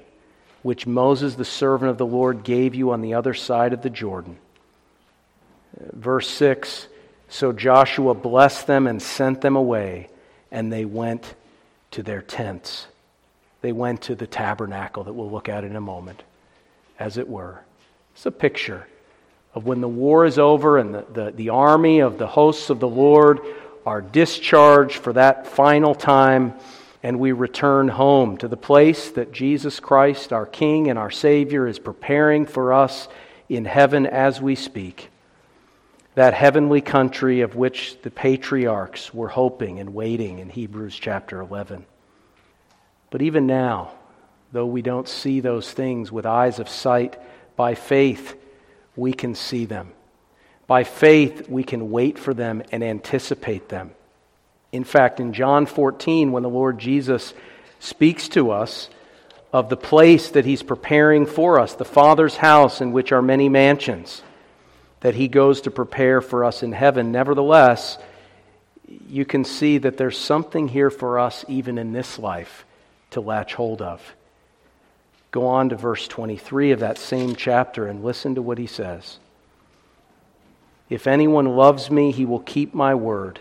which 0.61 0.87
Moses, 0.87 1.35
the 1.35 1.43
servant 1.43 1.89
of 1.89 1.97
the 1.97 2.05
Lord, 2.05 2.43
gave 2.43 2.73
you 2.73 2.91
on 2.91 3.01
the 3.01 3.15
other 3.15 3.33
side 3.33 3.73
of 3.73 3.81
the 3.81 3.89
Jordan. 3.89 4.37
Verse 5.77 6.29
6 6.29 6.87
So 7.29 7.51
Joshua 7.51 8.13
blessed 8.13 8.67
them 8.67 8.87
and 8.87 9.01
sent 9.01 9.41
them 9.41 9.55
away, 9.55 10.09
and 10.51 10.71
they 10.71 10.85
went 10.85 11.35
to 11.91 12.03
their 12.03 12.21
tents. 12.21 12.87
They 13.61 13.71
went 13.71 14.03
to 14.03 14.15
the 14.15 14.27
tabernacle 14.27 15.03
that 15.03 15.13
we'll 15.13 15.31
look 15.31 15.49
at 15.49 15.63
in 15.63 15.75
a 15.75 15.81
moment, 15.81 16.23
as 16.97 17.17
it 17.17 17.27
were. 17.27 17.61
It's 18.13 18.25
a 18.25 18.31
picture 18.31 18.87
of 19.53 19.65
when 19.65 19.81
the 19.81 19.87
war 19.87 20.25
is 20.25 20.37
over 20.37 20.77
and 20.77 20.93
the, 20.93 21.05
the, 21.11 21.31
the 21.31 21.49
army 21.49 21.99
of 21.99 22.17
the 22.17 22.27
hosts 22.27 22.69
of 22.69 22.79
the 22.79 22.87
Lord 22.87 23.39
are 23.85 24.01
discharged 24.01 24.97
for 24.97 25.13
that 25.13 25.47
final 25.47 25.95
time, 25.95 26.53
and 27.01 27.19
we 27.19 27.31
return 27.31 27.87
home 27.87 28.37
to 28.37 28.47
the 28.47 28.57
place 28.57 29.09
that 29.11 29.31
Jesus 29.31 29.79
Christ, 29.79 30.31
our 30.31 30.45
King 30.45 30.89
and 30.89 30.99
our 30.99 31.11
Savior, 31.11 31.65
is 31.65 31.79
preparing 31.79 32.45
for 32.45 32.73
us 32.73 33.07
in 33.47 33.65
heaven 33.65 34.05
as 34.05 34.41
we 34.41 34.55
speak 34.55 35.09
that 36.19 36.33
heavenly 36.33 36.81
country 36.81 37.39
of 37.39 37.55
which 37.55 37.95
the 38.01 38.11
patriarchs 38.11 39.13
were 39.13 39.29
hoping 39.29 39.79
and 39.79 39.93
waiting 39.93 40.39
in 40.39 40.49
Hebrews 40.49 40.93
chapter 40.93 41.39
11. 41.39 41.85
But 43.09 43.21
even 43.21 43.47
now, 43.47 43.93
though 44.51 44.65
we 44.65 44.81
don't 44.81 45.07
see 45.07 45.39
those 45.39 45.71
things 45.71 46.11
with 46.11 46.25
eyes 46.25 46.59
of 46.59 46.67
sight, 46.67 47.17
by 47.55 47.73
faith 47.73 48.35
we 48.97 49.13
can 49.13 49.33
see 49.33 49.63
them. 49.63 49.93
By 50.67 50.83
faith 50.83 51.47
we 51.47 51.63
can 51.63 51.89
wait 51.89 52.19
for 52.19 52.33
them 52.33 52.63
and 52.69 52.83
anticipate 52.83 53.69
them. 53.69 53.91
In 54.73 54.83
fact, 54.83 55.21
in 55.21 55.31
John 55.31 55.65
14, 55.65 56.33
when 56.33 56.43
the 56.43 56.49
Lord 56.49 56.79
Jesus 56.79 57.33
speaks 57.79 58.27
to 58.27 58.51
us 58.51 58.89
of 59.53 59.69
the 59.69 59.77
place 59.77 60.31
that 60.31 60.43
he's 60.43 60.63
preparing 60.63 61.25
for 61.25 61.61
us, 61.61 61.75
the 61.75 61.85
Father's 61.85 62.35
house 62.35 62.81
in 62.81 62.91
which 62.91 63.13
are 63.13 63.21
many 63.21 63.47
mansions, 63.47 64.21
that 65.01 65.15
he 65.15 65.27
goes 65.27 65.61
to 65.61 65.71
prepare 65.71 66.21
for 66.21 66.43
us 66.43 66.63
in 66.63 66.71
heaven. 66.71 67.11
Nevertheless, 67.11 67.97
you 69.07 69.25
can 69.25 69.43
see 69.45 69.77
that 69.77 69.97
there's 69.97 70.17
something 70.17 70.67
here 70.67 70.89
for 70.89 71.19
us 71.19 71.45
even 71.47 71.77
in 71.77 71.93
this 71.93 72.19
life 72.19 72.65
to 73.11 73.21
latch 73.21 73.53
hold 73.53 73.81
of. 73.81 74.15
Go 75.31 75.47
on 75.47 75.69
to 75.69 75.75
verse 75.75 76.07
23 76.07 76.71
of 76.71 76.79
that 76.79 76.97
same 76.97 77.35
chapter 77.35 77.87
and 77.87 78.03
listen 78.03 78.35
to 78.35 78.41
what 78.41 78.57
he 78.57 78.67
says. 78.67 79.19
If 80.89 81.05
anyone 81.05 81.45
loves 81.45 81.91
me, 81.91 82.11
he 82.11 82.25
will 82.25 82.39
keep 82.39 82.73
my 82.73 82.95
word, 82.95 83.39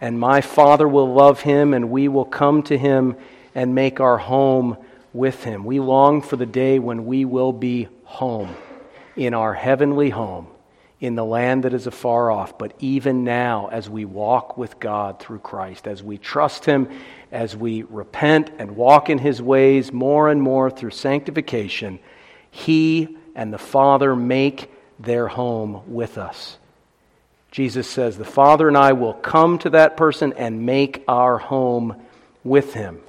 and 0.00 0.18
my 0.18 0.40
Father 0.40 0.88
will 0.88 1.14
love 1.14 1.40
him, 1.40 1.72
and 1.72 1.90
we 1.90 2.08
will 2.08 2.24
come 2.24 2.64
to 2.64 2.76
him 2.76 3.16
and 3.54 3.74
make 3.74 4.00
our 4.00 4.18
home 4.18 4.76
with 5.12 5.44
him. 5.44 5.64
We 5.64 5.78
long 5.78 6.22
for 6.22 6.36
the 6.36 6.44
day 6.44 6.80
when 6.80 7.06
we 7.06 7.24
will 7.24 7.52
be 7.52 7.86
home, 8.02 8.54
in 9.14 9.32
our 9.32 9.54
heavenly 9.54 10.10
home 10.10 10.48
in 11.00 11.14
the 11.14 11.24
land 11.24 11.64
that 11.64 11.74
is 11.74 11.86
afar 11.86 12.30
off, 12.30 12.56
but 12.58 12.72
even 12.78 13.24
now 13.24 13.68
as 13.70 13.88
we 13.88 14.04
walk 14.04 14.56
with 14.56 14.80
God 14.80 15.20
through 15.20 15.40
Christ, 15.40 15.86
as 15.86 16.02
we 16.02 16.16
trust 16.16 16.64
Him, 16.64 16.88
as 17.30 17.54
we 17.54 17.82
repent 17.82 18.50
and 18.58 18.76
walk 18.76 19.10
in 19.10 19.18
His 19.18 19.42
ways 19.42 19.92
more 19.92 20.30
and 20.30 20.40
more 20.40 20.70
through 20.70 20.90
sanctification, 20.90 21.98
He 22.50 23.16
and 23.34 23.52
the 23.52 23.58
Father 23.58 24.16
make 24.16 24.70
their 24.98 25.28
home 25.28 25.82
with 25.86 26.16
us. 26.16 26.56
Jesus 27.50 27.88
says, 27.88 28.16
The 28.16 28.24
Father 28.24 28.68
and 28.68 28.76
I 28.76 28.92
will 28.92 29.14
come 29.14 29.58
to 29.60 29.70
that 29.70 29.96
person 29.96 30.32
and 30.34 30.66
make 30.66 31.04
our 31.06 31.38
home 31.38 32.02
with 32.44 32.74
him. 32.74 33.00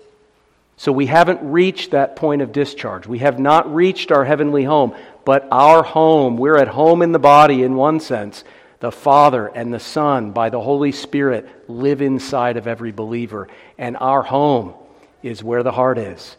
So 0.78 0.92
we 0.92 1.08
haven't 1.08 1.40
reached 1.42 1.92
that 1.92 2.16
point 2.16 2.42
of 2.42 2.52
discharge. 2.52 3.08
We 3.08 3.20
have 3.20 3.40
not 3.40 3.74
reached 3.74 4.12
our 4.12 4.24
heavenly 4.24 4.64
home, 4.64 4.96
but 5.28 5.46
our 5.52 5.84
home, 5.84 6.38
we're 6.38 6.56
at 6.56 6.70
home 6.70 7.02
in 7.02 7.12
the 7.12 7.20
body 7.20 7.62
in 7.62 7.76
one 7.76 8.00
sense. 8.00 8.46
The 8.80 8.94
Father 8.94 9.48
and 9.48 9.74
the 9.74 9.78
Son, 9.78 10.32
by 10.32 10.50
the 10.50 10.62
Holy 10.62 10.94
Spirit, 10.94 11.50
live 11.68 12.02
inside 12.02 12.56
of 12.56 12.66
every 12.66 12.94
believer. 12.94 13.50
And 13.78 13.98
our 13.98 14.22
home 14.22 14.74
is 15.22 15.44
where 15.44 15.64
the 15.64 15.72
heart 15.74 15.98
is. 15.98 16.38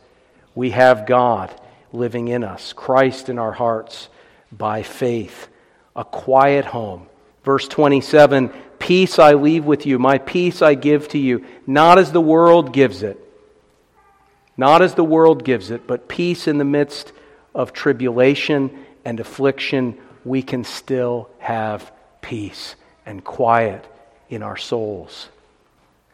We 0.54 0.70
have 0.70 1.06
God 1.06 1.54
living 1.92 2.28
in 2.28 2.42
us, 2.42 2.72
Christ 2.72 3.28
in 3.28 3.38
our 3.38 3.52
hearts 3.52 4.08
by 4.50 4.82
faith. 4.84 5.48
A 5.94 6.06
quiet 6.06 6.64
home. 6.64 7.08
Verse 7.44 7.68
27 7.68 8.48
Peace 8.78 9.18
I 9.18 9.34
leave 9.34 9.66
with 9.66 9.84
you, 9.84 9.98
my 9.98 10.16
peace 10.16 10.62
I 10.62 10.72
give 10.72 11.08
to 11.08 11.18
you, 11.18 11.44
not 11.66 11.98
as 11.98 12.10
the 12.10 12.22
world 12.22 12.72
gives 12.72 13.02
it. 13.02 13.22
Not 14.56 14.80
as 14.80 14.94
the 14.94 15.04
world 15.04 15.44
gives 15.44 15.70
it, 15.70 15.86
but 15.86 16.08
peace 16.08 16.48
in 16.48 16.56
the 16.56 16.64
midst 16.64 17.12
of 17.58 17.72
tribulation 17.72 18.70
and 19.04 19.18
affliction, 19.20 19.98
we 20.24 20.42
can 20.42 20.64
still 20.64 21.28
have 21.40 21.92
peace 22.22 22.76
and 23.04 23.22
quiet 23.22 23.84
in 24.30 24.42
our 24.42 24.56
souls. 24.56 25.28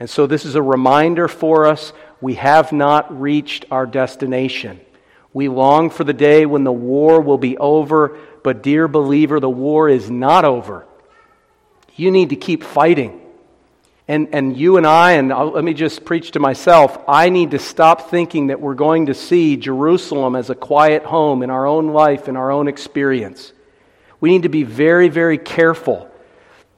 And 0.01 0.09
so, 0.09 0.27
this 0.27 0.45
is 0.45 0.55
a 0.55 0.63
reminder 0.63 1.29
for 1.29 1.67
us 1.67 1.93
we 2.21 2.35
have 2.35 2.73
not 2.73 3.21
reached 3.21 3.67
our 3.71 3.87
destination. 3.87 4.81
We 5.33 5.49
long 5.49 5.91
for 5.91 6.05
the 6.05 6.13
day 6.13 6.47
when 6.47 6.65
the 6.65 6.73
war 6.73 7.21
will 7.21 7.39
be 7.39 7.59
over, 7.59 8.19
but, 8.43 8.63
dear 8.63 8.89
believer, 8.89 9.39
the 9.39 9.51
war 9.51 9.89
is 9.89 10.11
not 10.11 10.45
over. 10.45 10.87
You 11.97 12.11
need 12.11 12.31
to 12.31 12.37
keep 12.37 12.63
fighting. 12.63 13.21
And, 14.07 14.29
and 14.35 14.57
you 14.57 14.77
and 14.77 14.87
I, 14.87 15.13
and 15.13 15.33
I'll, 15.33 15.53
let 15.53 15.65
me 15.65 15.73
just 15.73 16.05
preach 16.05 16.33
to 16.33 16.41
myself, 16.41 16.99
I 17.09 17.31
need 17.31 17.53
to 17.53 17.59
stop 17.59 18.11
thinking 18.11 18.49
that 18.49 18.61
we're 18.61 18.75
going 18.75 19.07
to 19.07 19.15
see 19.15 19.57
Jerusalem 19.57 20.37
as 20.37 20.51
a 20.51 20.55
quiet 20.55 21.05
home 21.05 21.43
in 21.43 21.49
our 21.49 21.67
own 21.67 21.89
life, 21.89 22.29
in 22.29 22.37
our 22.37 22.51
own 22.51 22.69
experience. 22.69 23.53
We 24.21 24.31
need 24.31 24.43
to 24.43 24.51
be 24.51 24.63
very, 24.63 25.09
very 25.09 25.39
careful 25.39 26.11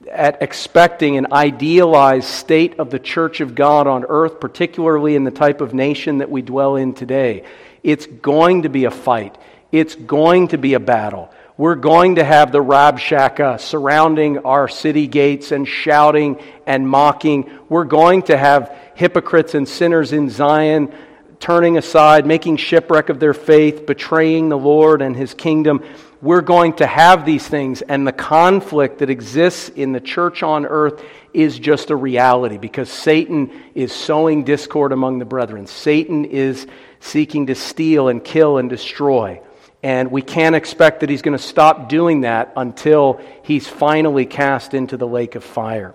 at 0.09 0.41
expecting 0.41 1.17
an 1.17 1.33
idealized 1.33 2.27
state 2.27 2.79
of 2.79 2.91
the 2.91 2.99
church 2.99 3.41
of 3.41 3.55
God 3.55 3.87
on 3.87 4.05
earth, 4.07 4.39
particularly 4.39 5.15
in 5.15 5.25
the 5.25 5.31
type 5.31 5.59
of 5.59 5.73
nation 5.73 6.19
that 6.19 6.29
we 6.29 6.41
dwell 6.41 6.77
in 6.77 6.93
today. 6.93 7.43
It's 7.83 8.05
going 8.05 8.61
to 8.61 8.69
be 8.69 8.85
a 8.85 8.91
fight, 8.91 9.37
it's 9.71 9.95
going 9.95 10.49
to 10.49 10.57
be 10.57 10.75
a 10.75 10.79
battle. 10.79 11.29
We're 11.57 11.75
going 11.75 12.15
to 12.15 12.23
have 12.23 12.51
the 12.51 12.63
Rabshakeh 12.63 13.59
surrounding 13.59 14.39
our 14.39 14.67
city 14.67 15.07
gates 15.07 15.51
and 15.51 15.67
shouting 15.67 16.39
and 16.65 16.87
mocking. 16.87 17.49
We're 17.67 17.85
going 17.85 18.21
to 18.23 18.37
have 18.37 18.75
hypocrites 18.95 19.55
and 19.55 19.67
sinners 19.67 20.13
in 20.13 20.29
Zion 20.29 20.93
turning 21.39 21.77
aside, 21.77 22.25
making 22.25 22.57
shipwreck 22.57 23.09
of 23.09 23.19
their 23.19 23.33
faith, 23.33 23.85
betraying 23.85 24.49
the 24.49 24.57
Lord 24.57 25.01
and 25.01 25.15
his 25.15 25.33
kingdom 25.33 25.83
we're 26.21 26.41
going 26.41 26.73
to 26.73 26.87
have 26.87 27.25
these 27.25 27.47
things, 27.47 27.81
and 27.83 28.07
the 28.07 28.11
conflict 28.11 28.99
that 28.99 29.09
exists 29.09 29.69
in 29.69 29.91
the 29.91 29.99
church 29.99 30.41
on 30.41 30.65
earth 30.65 31.03
is 31.33 31.59
just 31.59 31.91
a 31.91 31.95
reality 31.95 32.57
because 32.57 32.89
Satan 32.89 33.51
is 33.75 33.93
sowing 33.93 34.43
discord 34.43 34.91
among 34.91 35.19
the 35.19 35.25
brethren. 35.25 35.67
Satan 35.67 36.25
is 36.25 36.65
seeking 36.99 37.47
to 37.47 37.55
steal 37.55 38.07
and 38.07 38.23
kill 38.23 38.57
and 38.57 38.69
destroy. 38.69 39.41
And 39.83 40.11
we 40.11 40.21
can't 40.21 40.55
expect 40.55 41.01
that 41.01 41.09
he's 41.09 41.21
going 41.21 41.37
to 41.37 41.43
stop 41.43 41.87
doing 41.87 42.21
that 42.21 42.51
until 42.55 43.21
he's 43.43 43.67
finally 43.67 44.25
cast 44.25 44.73
into 44.73 44.97
the 44.97 45.07
lake 45.07 45.35
of 45.35 45.43
fire. 45.43 45.93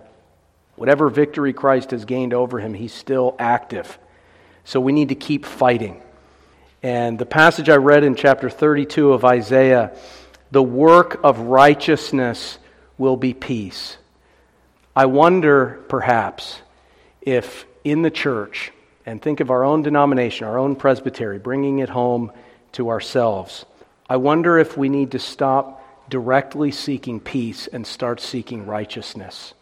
Whatever 0.76 1.08
victory 1.08 1.52
Christ 1.52 1.90
has 1.90 2.04
gained 2.04 2.32
over 2.32 2.58
him, 2.58 2.74
he's 2.74 2.94
still 2.94 3.34
active. 3.38 3.98
So 4.64 4.80
we 4.80 4.92
need 4.92 5.08
to 5.08 5.14
keep 5.14 5.44
fighting. 5.44 6.00
And 6.82 7.18
the 7.18 7.26
passage 7.26 7.68
I 7.68 7.76
read 7.76 8.04
in 8.04 8.14
chapter 8.14 8.50
32 8.50 9.12
of 9.12 9.24
Isaiah, 9.24 9.96
the 10.50 10.62
work 10.62 11.20
of 11.22 11.38
righteousness 11.40 12.58
will 12.98 13.16
be 13.16 13.34
peace. 13.34 13.96
I 14.94 15.06
wonder, 15.06 15.80
perhaps, 15.88 16.60
if 17.20 17.66
in 17.84 18.02
the 18.02 18.10
church, 18.10 18.72
and 19.06 19.20
think 19.20 19.40
of 19.40 19.50
our 19.50 19.64
own 19.64 19.82
denomination, 19.82 20.46
our 20.46 20.58
own 20.58 20.76
presbytery, 20.76 21.38
bringing 21.38 21.80
it 21.80 21.88
home 21.88 22.32
to 22.72 22.90
ourselves, 22.90 23.64
I 24.08 24.16
wonder 24.16 24.58
if 24.58 24.76
we 24.76 24.88
need 24.88 25.12
to 25.12 25.18
stop 25.18 25.82
directly 26.08 26.70
seeking 26.70 27.20
peace 27.20 27.66
and 27.66 27.86
start 27.86 28.20
seeking 28.20 28.66
righteousness. 28.66 29.54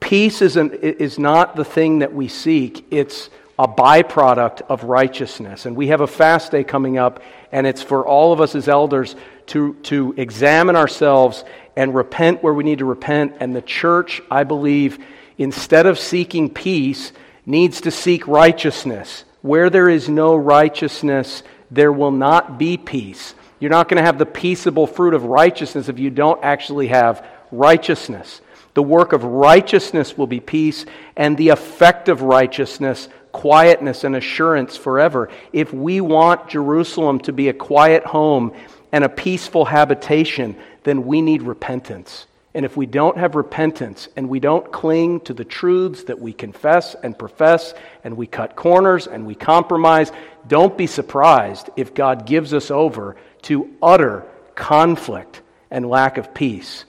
Peace 0.00 0.42
is, 0.42 0.56
an, 0.56 0.72
is 0.72 1.18
not 1.18 1.56
the 1.56 1.64
thing 1.64 2.00
that 2.00 2.12
we 2.12 2.28
seek, 2.28 2.86
it's 2.90 3.30
a 3.58 3.66
byproduct 3.66 4.62
of 4.68 4.84
righteousness. 4.84 5.64
And 5.64 5.76
we 5.76 5.88
have 5.88 6.00
a 6.00 6.06
fast 6.06 6.50
day 6.50 6.64
coming 6.64 6.98
up, 6.98 7.22
and 7.52 7.66
it's 7.66 7.82
for 7.82 8.06
all 8.06 8.32
of 8.32 8.40
us 8.40 8.54
as 8.54 8.68
elders 8.68 9.16
to, 9.46 9.74
to 9.84 10.14
examine 10.16 10.76
ourselves 10.76 11.44
and 11.76 11.94
repent 11.94 12.42
where 12.42 12.52
we 12.52 12.64
need 12.64 12.80
to 12.80 12.84
repent. 12.84 13.36
And 13.40 13.54
the 13.54 13.62
church, 13.62 14.20
I 14.30 14.44
believe, 14.44 14.98
instead 15.38 15.86
of 15.86 15.98
seeking 15.98 16.50
peace, 16.50 17.12
needs 17.46 17.80
to 17.82 17.90
seek 17.90 18.26
righteousness. 18.26 19.24
Where 19.42 19.70
there 19.70 19.88
is 19.88 20.08
no 20.08 20.34
righteousness, 20.34 21.42
there 21.70 21.92
will 21.92 22.10
not 22.10 22.58
be 22.58 22.76
peace. 22.76 23.34
You're 23.64 23.70
not 23.70 23.88
going 23.88 23.96
to 23.96 24.04
have 24.04 24.18
the 24.18 24.26
peaceable 24.26 24.86
fruit 24.86 25.14
of 25.14 25.24
righteousness 25.24 25.88
if 25.88 25.98
you 25.98 26.10
don't 26.10 26.44
actually 26.44 26.88
have 26.88 27.26
righteousness. 27.50 28.42
The 28.74 28.82
work 28.82 29.14
of 29.14 29.24
righteousness 29.24 30.18
will 30.18 30.26
be 30.26 30.38
peace, 30.38 30.84
and 31.16 31.34
the 31.38 31.48
effect 31.48 32.10
of 32.10 32.20
righteousness 32.20 33.08
quietness 33.32 34.04
and 34.04 34.16
assurance 34.16 34.76
forever. 34.76 35.30
If 35.54 35.72
we 35.72 36.02
want 36.02 36.50
Jerusalem 36.50 37.20
to 37.20 37.32
be 37.32 37.48
a 37.48 37.54
quiet 37.54 38.04
home 38.04 38.52
and 38.92 39.02
a 39.02 39.08
peaceful 39.08 39.64
habitation, 39.64 40.56
then 40.82 41.06
we 41.06 41.22
need 41.22 41.40
repentance. 41.40 42.26
And 42.52 42.66
if 42.66 42.76
we 42.76 42.84
don't 42.84 43.16
have 43.16 43.34
repentance 43.34 44.08
and 44.14 44.28
we 44.28 44.40
don't 44.40 44.70
cling 44.70 45.20
to 45.20 45.32
the 45.32 45.44
truths 45.44 46.04
that 46.04 46.20
we 46.20 46.34
confess 46.34 46.94
and 47.02 47.18
profess 47.18 47.72
and 48.04 48.18
we 48.18 48.26
cut 48.26 48.56
corners 48.56 49.06
and 49.06 49.26
we 49.26 49.34
compromise, 49.34 50.12
don't 50.46 50.76
be 50.76 50.86
surprised 50.86 51.70
if 51.76 51.94
God 51.94 52.26
gives 52.26 52.52
us 52.52 52.70
over 52.70 53.16
to 53.44 53.70
utter 53.82 54.24
conflict 54.54 55.40
and 55.70 55.88
lack 55.88 56.18
of 56.18 56.34
peace. 56.34 56.84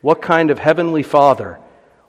What 0.00 0.22
kind 0.22 0.50
of 0.50 0.58
heavenly 0.58 1.02
Father 1.02 1.58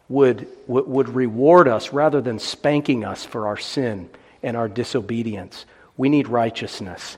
would, 0.09 0.47
would 0.67 1.09
reward 1.09 1.67
us 1.67 1.93
rather 1.93 2.21
than 2.21 2.39
spanking 2.39 3.03
us 3.03 3.25
for 3.25 3.47
our 3.47 3.57
sin 3.57 4.09
and 4.43 4.55
our 4.55 4.67
disobedience. 4.67 5.65
We 5.97 6.09
need 6.09 6.27
righteousness 6.27 7.17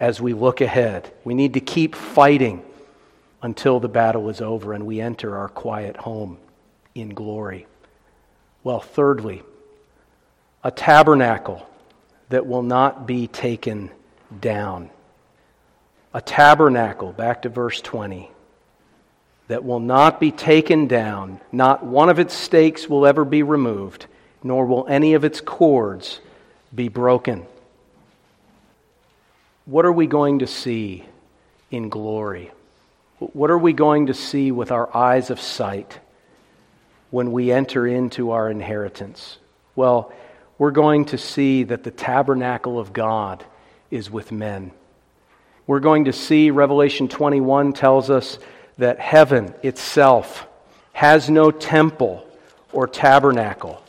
as 0.00 0.20
we 0.20 0.34
look 0.34 0.60
ahead. 0.60 1.10
We 1.24 1.34
need 1.34 1.54
to 1.54 1.60
keep 1.60 1.94
fighting 1.94 2.62
until 3.42 3.80
the 3.80 3.88
battle 3.88 4.28
is 4.28 4.40
over 4.40 4.72
and 4.72 4.86
we 4.86 5.00
enter 5.00 5.36
our 5.36 5.48
quiet 5.48 5.96
home 5.96 6.38
in 6.94 7.10
glory. 7.10 7.66
Well, 8.64 8.80
thirdly, 8.80 9.42
a 10.64 10.70
tabernacle 10.70 11.66
that 12.30 12.46
will 12.46 12.64
not 12.64 13.06
be 13.06 13.28
taken 13.28 13.90
down. 14.40 14.90
A 16.16 16.22
tabernacle, 16.22 17.12
back 17.12 17.42
to 17.42 17.50
verse 17.50 17.78
20 17.82 18.30
that 19.48 19.66
will 19.66 19.80
not 19.80 20.18
be 20.18 20.30
taken 20.30 20.86
down. 20.86 21.42
Not 21.52 21.84
one 21.84 22.08
of 22.08 22.18
its 22.18 22.32
stakes 22.32 22.88
will 22.88 23.06
ever 23.06 23.22
be 23.22 23.42
removed, 23.42 24.06
nor 24.42 24.64
will 24.64 24.86
any 24.88 25.12
of 25.12 25.24
its 25.24 25.42
cords 25.42 26.20
be 26.74 26.88
broken. 26.88 27.44
What 29.66 29.84
are 29.84 29.92
we 29.92 30.06
going 30.06 30.38
to 30.38 30.46
see 30.46 31.04
in 31.70 31.90
glory? 31.90 32.50
What 33.18 33.50
are 33.50 33.58
we 33.58 33.74
going 33.74 34.06
to 34.06 34.14
see 34.14 34.50
with 34.50 34.72
our 34.72 34.96
eyes 34.96 35.28
of 35.28 35.38
sight 35.38 36.00
when 37.10 37.30
we 37.30 37.52
enter 37.52 37.86
into 37.86 38.30
our 38.30 38.50
inheritance? 38.50 39.36
Well, 39.74 40.10
we're 40.56 40.70
going 40.70 41.04
to 41.06 41.18
see 41.18 41.64
that 41.64 41.84
the 41.84 41.90
tabernacle 41.90 42.78
of 42.78 42.94
God 42.94 43.44
is 43.90 44.10
with 44.10 44.32
men. 44.32 44.70
We're 45.66 45.80
going 45.80 46.04
to 46.04 46.12
see, 46.12 46.50
Revelation 46.50 47.08
21 47.08 47.72
tells 47.72 48.08
us, 48.08 48.38
that 48.78 49.00
heaven 49.00 49.54
itself 49.62 50.46
has 50.92 51.30
no 51.30 51.50
temple 51.50 52.26
or 52.72 52.86
tabernacle, 52.86 53.82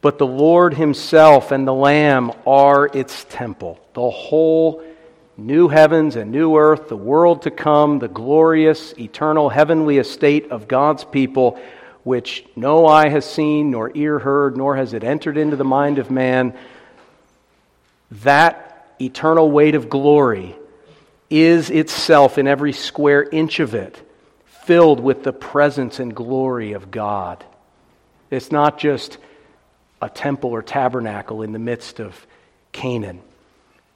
but 0.00 0.18
the 0.18 0.26
Lord 0.26 0.74
Himself 0.74 1.52
and 1.52 1.66
the 1.66 1.72
Lamb 1.72 2.32
are 2.46 2.90
its 2.92 3.24
temple. 3.28 3.80
The 3.94 4.10
whole 4.10 4.82
new 5.36 5.68
heavens 5.68 6.16
and 6.16 6.32
new 6.32 6.56
earth, 6.56 6.88
the 6.88 6.96
world 6.96 7.42
to 7.42 7.50
come, 7.50 7.98
the 7.98 8.08
glorious, 8.08 8.92
eternal, 8.98 9.48
heavenly 9.48 9.98
estate 9.98 10.50
of 10.50 10.68
God's 10.68 11.04
people, 11.04 11.58
which 12.02 12.44
no 12.56 12.86
eye 12.86 13.08
has 13.08 13.24
seen, 13.24 13.70
nor 13.70 13.92
ear 13.94 14.18
heard, 14.18 14.56
nor 14.56 14.76
has 14.76 14.92
it 14.92 15.04
entered 15.04 15.36
into 15.36 15.56
the 15.56 15.64
mind 15.64 15.98
of 15.98 16.10
man, 16.10 16.56
that 18.10 18.94
eternal 19.00 19.50
weight 19.50 19.74
of 19.74 19.88
glory 19.88 20.56
is 21.32 21.70
itself 21.70 22.36
in 22.36 22.46
every 22.46 22.74
square 22.74 23.22
inch 23.22 23.58
of 23.58 23.74
it 23.74 24.00
filled 24.44 25.00
with 25.00 25.24
the 25.24 25.32
presence 25.32 25.98
and 25.98 26.14
glory 26.14 26.74
of 26.74 26.90
God. 26.90 27.42
It's 28.30 28.52
not 28.52 28.78
just 28.78 29.16
a 30.02 30.10
temple 30.10 30.50
or 30.50 30.62
tabernacle 30.62 31.40
in 31.40 31.52
the 31.52 31.58
midst 31.58 32.00
of 32.00 32.26
Canaan. 32.70 33.22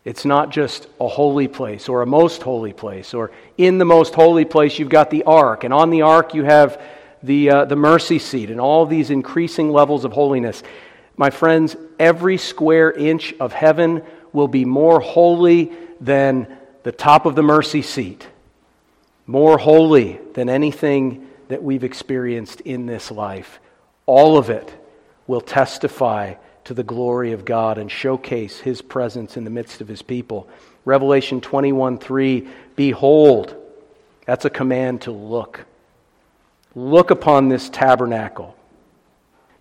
It's 0.03 0.25
not 0.25 0.51
just 0.51 0.89
a 0.99 1.09
holy 1.09 1.47
place 1.47 1.91
or 1.91 2.01
a 2.01 2.07
most 2.07 2.43
holy 2.43 2.73
place, 2.73 3.13
or 3.13 3.33
in 3.59 3.77
the 3.77 3.85
most 3.85 4.15
holy 4.15 4.47
place, 4.47 4.79
you've 4.79 4.89
got 4.89 5.11
the 5.11 5.25
ark, 5.25 5.65
and 5.65 5.75
on 5.75 5.91
the 5.91 6.03
ark, 6.03 6.33
you 6.33 6.45
have 6.45 6.81
the, 7.23 7.51
uh, 7.51 7.65
the 7.67 7.77
mercy 7.77 8.19
seat 8.19 8.51
and 8.51 8.61
all 8.61 8.87
these 8.87 9.11
increasing 9.11 9.71
levels 9.71 10.07
of 10.07 10.13
holiness. 10.13 10.63
My 11.19 11.29
friends, 11.29 11.77
every 11.99 12.39
square 12.39 12.91
inch 12.91 13.35
of 13.41 13.53
heaven 13.53 14.03
will 14.33 14.49
be 14.49 14.65
more 14.65 15.01
holy 15.01 15.73
than 16.01 16.47
the 16.87 16.93
top 16.93 17.27
of 17.27 17.35
the 17.35 17.43
mercy 17.43 17.83
seat 17.83 18.29
more 19.27 19.59
holy 19.59 20.21
than 20.35 20.49
anything 20.49 21.27
that 21.49 21.61
we've 21.61 21.83
experienced 21.83 22.61
in 22.61 22.87
this 22.87 23.11
life. 23.11 23.59
All 24.07 24.39
of 24.39 24.51
it 24.51 24.73
will 25.27 25.41
testify 25.41 26.35
to 26.63 26.75
the 26.75 26.85
glory 26.85 27.33
of 27.33 27.45
God 27.45 27.79
and 27.79 27.91
showcase 27.91 28.61
his 28.61 28.83
presence 28.83 29.37
in 29.37 29.43
the 29.43 29.51
midst 29.51 29.81
of 29.81 29.89
his 29.89 30.01
people. 30.01 30.49
Revelation 30.85 31.41
21 31.41 31.99
3 31.99 32.47
Behold, 32.77 33.57
that's 34.25 34.45
a 34.45 34.51
command 34.51 35.01
to 35.03 35.11
look. 35.11 35.65
Look 36.77 37.11
upon 37.11 37.49
this 37.49 37.69
tabernacle. 37.69 38.57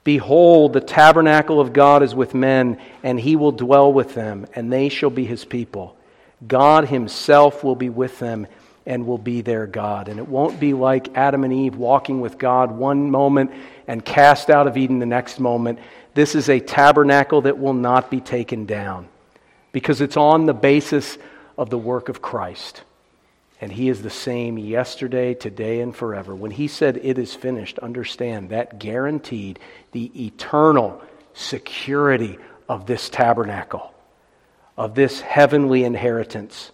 Behold, 0.04 0.74
the 0.74 0.80
tabernacle 0.80 1.60
of 1.60 1.74
God 1.74 2.04
is 2.04 2.14
with 2.14 2.36
men, 2.36 2.80
and 3.02 3.20
he 3.20 3.36
will 3.36 3.52
dwell 3.52 3.92
with 3.92 4.14
them, 4.14 4.46
and 4.54 4.72
they 4.72 4.90
shall 4.90 5.10
be 5.10 5.26
his 5.26 5.44
people. 5.44 5.98
God 6.48 6.88
himself 6.88 7.64
will 7.64 7.76
be 7.76 7.90
with 7.90 8.20
them 8.20 8.48
and 8.86 9.08
will 9.08 9.18
be 9.18 9.42
their 9.42 9.66
God. 9.66 10.10
And 10.10 10.20
it 10.20 10.28
won't 10.28 10.60
be 10.60 10.74
like 10.74 11.16
Adam 11.18 11.44
and 11.44 11.52
Eve 11.52 11.76
walking 11.76 12.22
with 12.22 12.38
God 12.38 12.72
one 12.72 13.10
moment 13.10 13.52
and 13.88 14.04
cast 14.04 14.50
out 14.50 14.68
of 14.68 14.78
Eden 14.78 15.00
the 15.00 15.06
next 15.06 15.40
moment. 15.40 15.80
This 16.14 16.36
is 16.36 16.50
a 16.50 16.60
tabernacle 16.60 17.42
that 17.42 17.58
will 17.58 17.74
not 17.74 18.12
be 18.12 18.22
taken 18.22 18.66
down 18.66 19.08
because 19.72 20.02
it's 20.02 20.18
on 20.18 20.46
the 20.46 20.54
basis 20.54 21.18
of 21.58 21.70
the 21.70 21.78
work 21.78 22.10
of 22.10 22.22
Christ. 22.22 22.84
And 23.62 23.72
he 23.72 23.90
is 23.90 24.02
the 24.02 24.10
same 24.10 24.58
yesterday, 24.58 25.34
today, 25.34 25.80
and 25.80 25.96
forever. 25.96 26.36
When 26.36 26.52
he 26.52 26.68
said 26.68 26.98
it 26.98 27.18
is 27.18 27.34
finished, 27.34 27.80
understand 27.80 28.50
that 28.50 28.80
guaranteed 28.80 29.60
the 29.94 30.26
eternal 30.26 31.02
security 31.34 32.38
of 32.68 32.86
this 32.86 33.10
tabernacle, 33.10 33.94
of 34.78 34.96
this 34.96 35.22
heavenly 35.22 35.84
inheritance. 35.84 36.72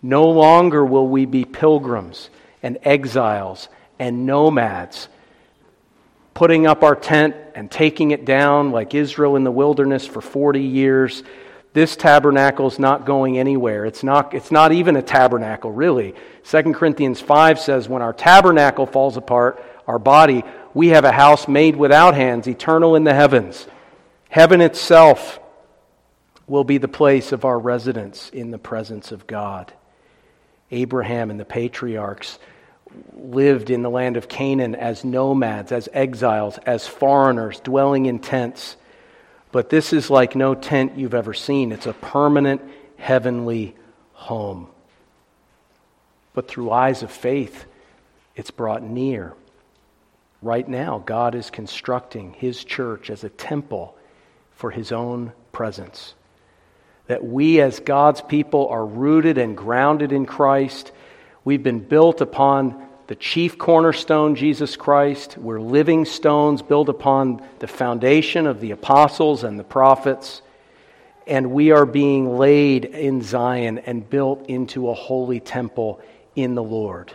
No 0.00 0.28
longer 0.28 0.84
will 0.84 1.08
we 1.08 1.26
be 1.26 1.44
pilgrims 1.44 2.30
and 2.62 2.78
exiles 2.82 3.68
and 3.98 4.26
nomads, 4.26 5.08
putting 6.34 6.66
up 6.66 6.82
our 6.82 6.96
tent 6.96 7.36
and 7.54 7.70
taking 7.70 8.10
it 8.10 8.24
down 8.24 8.70
like 8.70 8.94
Israel 8.94 9.36
in 9.36 9.44
the 9.44 9.50
wilderness 9.50 10.06
for 10.06 10.20
40 10.20 10.60
years 10.60 11.22
this 11.72 11.96
tabernacle 11.96 12.66
is 12.66 12.78
not 12.78 13.06
going 13.06 13.38
anywhere. 13.38 13.86
It's 13.86 14.04
not, 14.04 14.34
it's 14.34 14.50
not 14.50 14.72
even 14.72 14.96
a 14.96 15.02
tabernacle, 15.02 15.72
really. 15.72 16.14
2 16.44 16.74
Corinthians 16.74 17.20
5 17.20 17.58
says, 17.58 17.88
When 17.88 18.02
our 18.02 18.12
tabernacle 18.12 18.84
falls 18.84 19.16
apart, 19.16 19.64
our 19.86 19.98
body, 19.98 20.44
we 20.74 20.88
have 20.88 21.04
a 21.04 21.12
house 21.12 21.48
made 21.48 21.76
without 21.76 22.14
hands, 22.14 22.46
eternal 22.46 22.94
in 22.94 23.04
the 23.04 23.14
heavens. 23.14 23.66
Heaven 24.28 24.60
itself 24.60 25.40
will 26.52 26.64
be 26.64 26.76
the 26.76 26.86
place 26.86 27.32
of 27.32 27.46
our 27.46 27.58
residence 27.58 28.28
in 28.28 28.50
the 28.50 28.58
presence 28.58 29.10
of 29.10 29.26
God. 29.26 29.72
Abraham 30.70 31.30
and 31.30 31.40
the 31.40 31.46
patriarchs 31.46 32.38
lived 33.14 33.70
in 33.70 33.80
the 33.80 33.88
land 33.88 34.18
of 34.18 34.28
Canaan 34.28 34.74
as 34.74 35.02
nomads, 35.02 35.72
as 35.72 35.88
exiles, 35.94 36.58
as 36.66 36.86
foreigners, 36.86 37.58
dwelling 37.60 38.04
in 38.04 38.18
tents. 38.18 38.76
But 39.50 39.70
this 39.70 39.94
is 39.94 40.10
like 40.10 40.36
no 40.36 40.54
tent 40.54 40.98
you've 40.98 41.14
ever 41.14 41.32
seen. 41.32 41.72
It's 41.72 41.86
a 41.86 41.94
permanent 41.94 42.60
heavenly 42.98 43.74
home. 44.12 44.66
But 46.34 46.48
through 46.48 46.70
eyes 46.70 47.02
of 47.02 47.10
faith, 47.10 47.64
it's 48.36 48.50
brought 48.50 48.82
near. 48.82 49.32
Right 50.42 50.68
now, 50.68 50.98
God 50.98 51.34
is 51.34 51.48
constructing 51.48 52.34
His 52.34 52.62
church 52.62 53.08
as 53.08 53.24
a 53.24 53.30
temple 53.30 53.96
for 54.54 54.70
His 54.70 54.92
own 54.92 55.32
presence. 55.50 56.12
That 57.12 57.22
we, 57.22 57.60
as 57.60 57.78
God's 57.78 58.22
people, 58.22 58.68
are 58.68 58.86
rooted 58.86 59.36
and 59.36 59.54
grounded 59.54 60.12
in 60.12 60.24
Christ. 60.24 60.92
We've 61.44 61.62
been 61.62 61.80
built 61.80 62.22
upon 62.22 62.88
the 63.06 63.14
chief 63.14 63.58
cornerstone, 63.58 64.34
Jesus 64.34 64.76
Christ. 64.76 65.36
We're 65.36 65.60
living 65.60 66.06
stones 66.06 66.62
built 66.62 66.88
upon 66.88 67.46
the 67.58 67.66
foundation 67.66 68.46
of 68.46 68.62
the 68.62 68.70
apostles 68.70 69.44
and 69.44 69.58
the 69.58 69.62
prophets. 69.62 70.40
And 71.26 71.52
we 71.52 71.70
are 71.70 71.84
being 71.84 72.38
laid 72.38 72.86
in 72.86 73.20
Zion 73.20 73.80
and 73.80 74.08
built 74.08 74.46
into 74.48 74.88
a 74.88 74.94
holy 74.94 75.38
temple 75.38 76.00
in 76.34 76.54
the 76.54 76.62
Lord. 76.62 77.12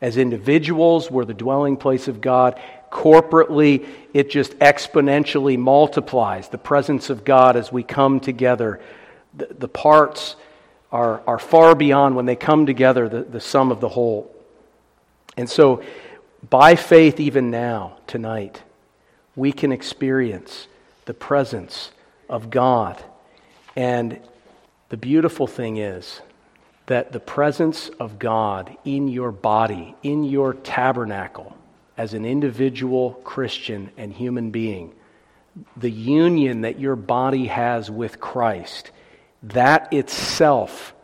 As 0.00 0.16
individuals, 0.16 1.08
we're 1.08 1.24
the 1.24 1.34
dwelling 1.34 1.76
place 1.76 2.08
of 2.08 2.20
God. 2.20 2.60
Corporately, 2.90 3.86
it 4.12 4.28
just 4.28 4.58
exponentially 4.58 5.56
multiplies 5.56 6.48
the 6.48 6.58
presence 6.58 7.10
of 7.10 7.24
God 7.24 7.54
as 7.54 7.70
we 7.70 7.84
come 7.84 8.18
together. 8.18 8.80
The, 9.36 9.48
the 9.58 9.68
parts 9.68 10.36
are, 10.90 11.22
are 11.26 11.38
far 11.38 11.74
beyond, 11.74 12.16
when 12.16 12.26
they 12.26 12.36
come 12.36 12.66
together, 12.66 13.08
the, 13.08 13.22
the 13.22 13.40
sum 13.40 13.70
of 13.70 13.80
the 13.80 13.88
whole. 13.88 14.34
And 15.36 15.48
so, 15.48 15.82
by 16.48 16.76
faith, 16.76 17.20
even 17.20 17.50
now, 17.50 17.98
tonight, 18.06 18.62
we 19.34 19.52
can 19.52 19.72
experience 19.72 20.68
the 21.04 21.14
presence 21.14 21.90
of 22.28 22.50
God. 22.50 23.02
And 23.74 24.18
the 24.88 24.96
beautiful 24.96 25.46
thing 25.46 25.76
is 25.76 26.20
that 26.86 27.12
the 27.12 27.20
presence 27.20 27.88
of 28.00 28.18
God 28.18 28.76
in 28.84 29.08
your 29.08 29.32
body, 29.32 29.94
in 30.02 30.24
your 30.24 30.54
tabernacle, 30.54 31.56
as 31.96 32.14
an 32.14 32.24
individual 32.24 33.12
Christian 33.24 33.90
and 33.96 34.12
human 34.12 34.50
being, 34.50 34.94
the 35.76 35.90
union 35.90 36.60
that 36.60 36.78
your 36.78 36.96
body 36.96 37.46
has 37.46 37.90
with 37.90 38.20
Christ, 38.20 38.90
that 39.46 39.92
itself 39.92 40.94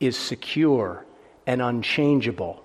is 0.00 0.16
secure 0.16 1.04
and 1.46 1.62
unchangeable 1.62 2.64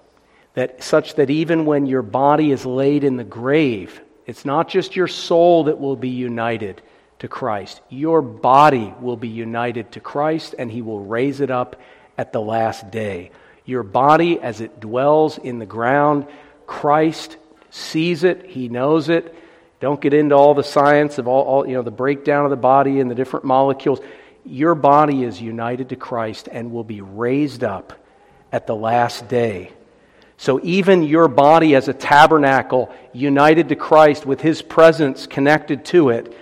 that 0.53 0.83
such 0.83 1.15
that 1.15 1.29
even 1.29 1.65
when 1.65 1.85
your 1.85 2.01
body 2.01 2.51
is 2.51 2.65
laid 2.65 3.03
in 3.03 3.17
the 3.17 3.23
grave, 3.23 4.01
it's 4.25 4.45
not 4.45 4.67
just 4.67 4.95
your 4.95 5.07
soul 5.07 5.65
that 5.65 5.79
will 5.79 5.95
be 5.95 6.09
united 6.09 6.81
to 7.19 7.27
Christ. 7.27 7.81
Your 7.89 8.21
body 8.21 8.93
will 8.99 9.17
be 9.17 9.27
united 9.27 9.91
to 9.93 9.99
Christ, 9.99 10.55
and 10.57 10.71
He 10.71 10.81
will 10.81 10.99
raise 10.99 11.39
it 11.39 11.51
up 11.51 11.79
at 12.17 12.33
the 12.33 12.41
last 12.41 12.91
day. 12.91 13.31
Your 13.65 13.83
body, 13.83 14.39
as 14.41 14.61
it 14.61 14.79
dwells 14.79 15.37
in 15.37 15.59
the 15.59 15.65
ground, 15.65 16.25
Christ 16.65 17.37
sees 17.69 18.23
it, 18.23 18.45
He 18.45 18.69
knows 18.69 19.09
it. 19.09 19.35
Don't 19.79 20.01
get 20.01 20.13
into 20.13 20.35
all 20.35 20.55
the 20.55 20.63
science 20.63 21.19
of 21.19 21.27
all, 21.27 21.43
all 21.43 21.67
you 21.67 21.75
know, 21.75 21.83
the 21.83 21.91
breakdown 21.91 22.43
of 22.43 22.51
the 22.51 22.57
body 22.57 22.99
and 22.99 23.09
the 23.09 23.15
different 23.15 23.45
molecules. 23.45 24.01
Your 24.49 24.75
body 24.75 25.23
is 25.23 25.41
united 25.41 25.89
to 25.89 25.95
Christ 25.95 26.49
and 26.51 26.71
will 26.71 26.83
be 26.83 27.01
raised 27.01 27.63
up 27.63 27.93
at 28.51 28.67
the 28.67 28.75
last 28.75 29.27
day 29.27 29.71
so 30.39 30.61
even 30.63 31.03
your 31.03 31.27
body 31.27 31.75
as 31.75 31.89
a 31.89 31.93
tabernacle 31.93 32.89
united 33.11 33.67
to 33.69 33.75
Christ 33.75 34.25
with 34.25 34.39
his 34.39 34.61
presence 34.61 35.27
connected 35.27 35.83
to 35.85 36.11
it 36.11 36.33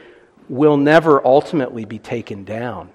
will 0.48 0.78
never 0.78 1.26
ultimately 1.26 1.84
be 1.84 1.98
taken 1.98 2.44
down. 2.44 2.92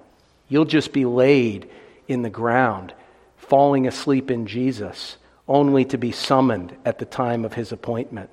You'll 0.47 0.63
just 0.63 0.93
be 0.93 1.03
laid 1.03 1.69
in 2.07 2.21
the 2.21 2.29
ground, 2.29 2.93
falling 3.35 3.85
asleep 3.85 4.31
in 4.31 4.47
Jesus, 4.47 5.17
only 5.45 5.83
to 5.83 5.97
be 5.97 6.13
summoned 6.13 6.73
at 6.85 6.99
the 6.99 7.05
time 7.05 7.43
of 7.43 7.51
his 7.51 7.73
appointment. 7.73 8.29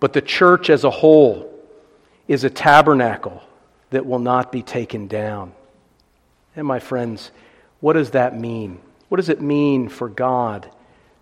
But 0.00 0.14
the 0.14 0.20
church 0.20 0.70
as 0.70 0.82
a 0.82 0.90
whole 0.90 1.48
is 2.26 2.42
a 2.42 2.50
tabernacle 2.50 3.40
that 3.90 4.04
will 4.04 4.18
not 4.18 4.50
be 4.50 4.62
taken 4.62 5.06
down. 5.06 5.52
And 6.56 6.66
my 6.66 6.78
friends, 6.78 7.30
what 7.80 7.94
does 7.94 8.10
that 8.10 8.38
mean? 8.38 8.80
What 9.08 9.16
does 9.16 9.28
it 9.28 9.40
mean 9.40 9.88
for 9.88 10.08
God? 10.08 10.70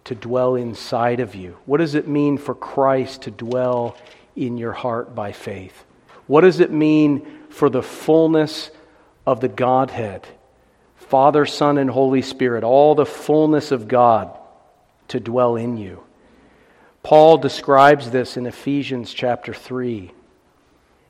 to 0.05 0.15
dwell 0.15 0.57
inside 0.57 1.21
of 1.21 1.35
you? 1.35 1.57
What 1.67 1.79
does 1.79 1.95
it 1.95 2.09
mean 2.09 2.39
for 2.39 2.55
Christ 2.55 3.23
to 3.23 3.31
dwell 3.31 3.97
in 4.35 4.59
your 4.59 4.73
heart 4.73 5.15
by 5.15 5.33
faith? 5.33 5.85
What 6.27 6.43
does 6.43 6.61
it 6.61 6.73
mean 6.73 7.27
for 7.51 7.71
the 7.71 7.83
fullness 7.83 8.71
of 9.27 9.41
the 9.41 9.49
Godhead, 9.49 10.27
Father, 10.97 11.47
Son, 11.47 11.79
and 11.79 11.91
Holy 11.91 12.23
Spirit, 12.23 12.65
all 12.65 12.95
the 12.95 13.07
fullness 13.07 13.71
of 13.71 13.89
God 13.89 14.37
to 15.09 15.21
dwell 15.21 15.57
in 15.57 15.77
you? 15.77 16.03
Paul 17.03 17.39
describes 17.39 18.11
this 18.11 18.37
in 18.37 18.47
Ephesians 18.47 19.13
chapter 19.13 19.53
3. 19.53 20.13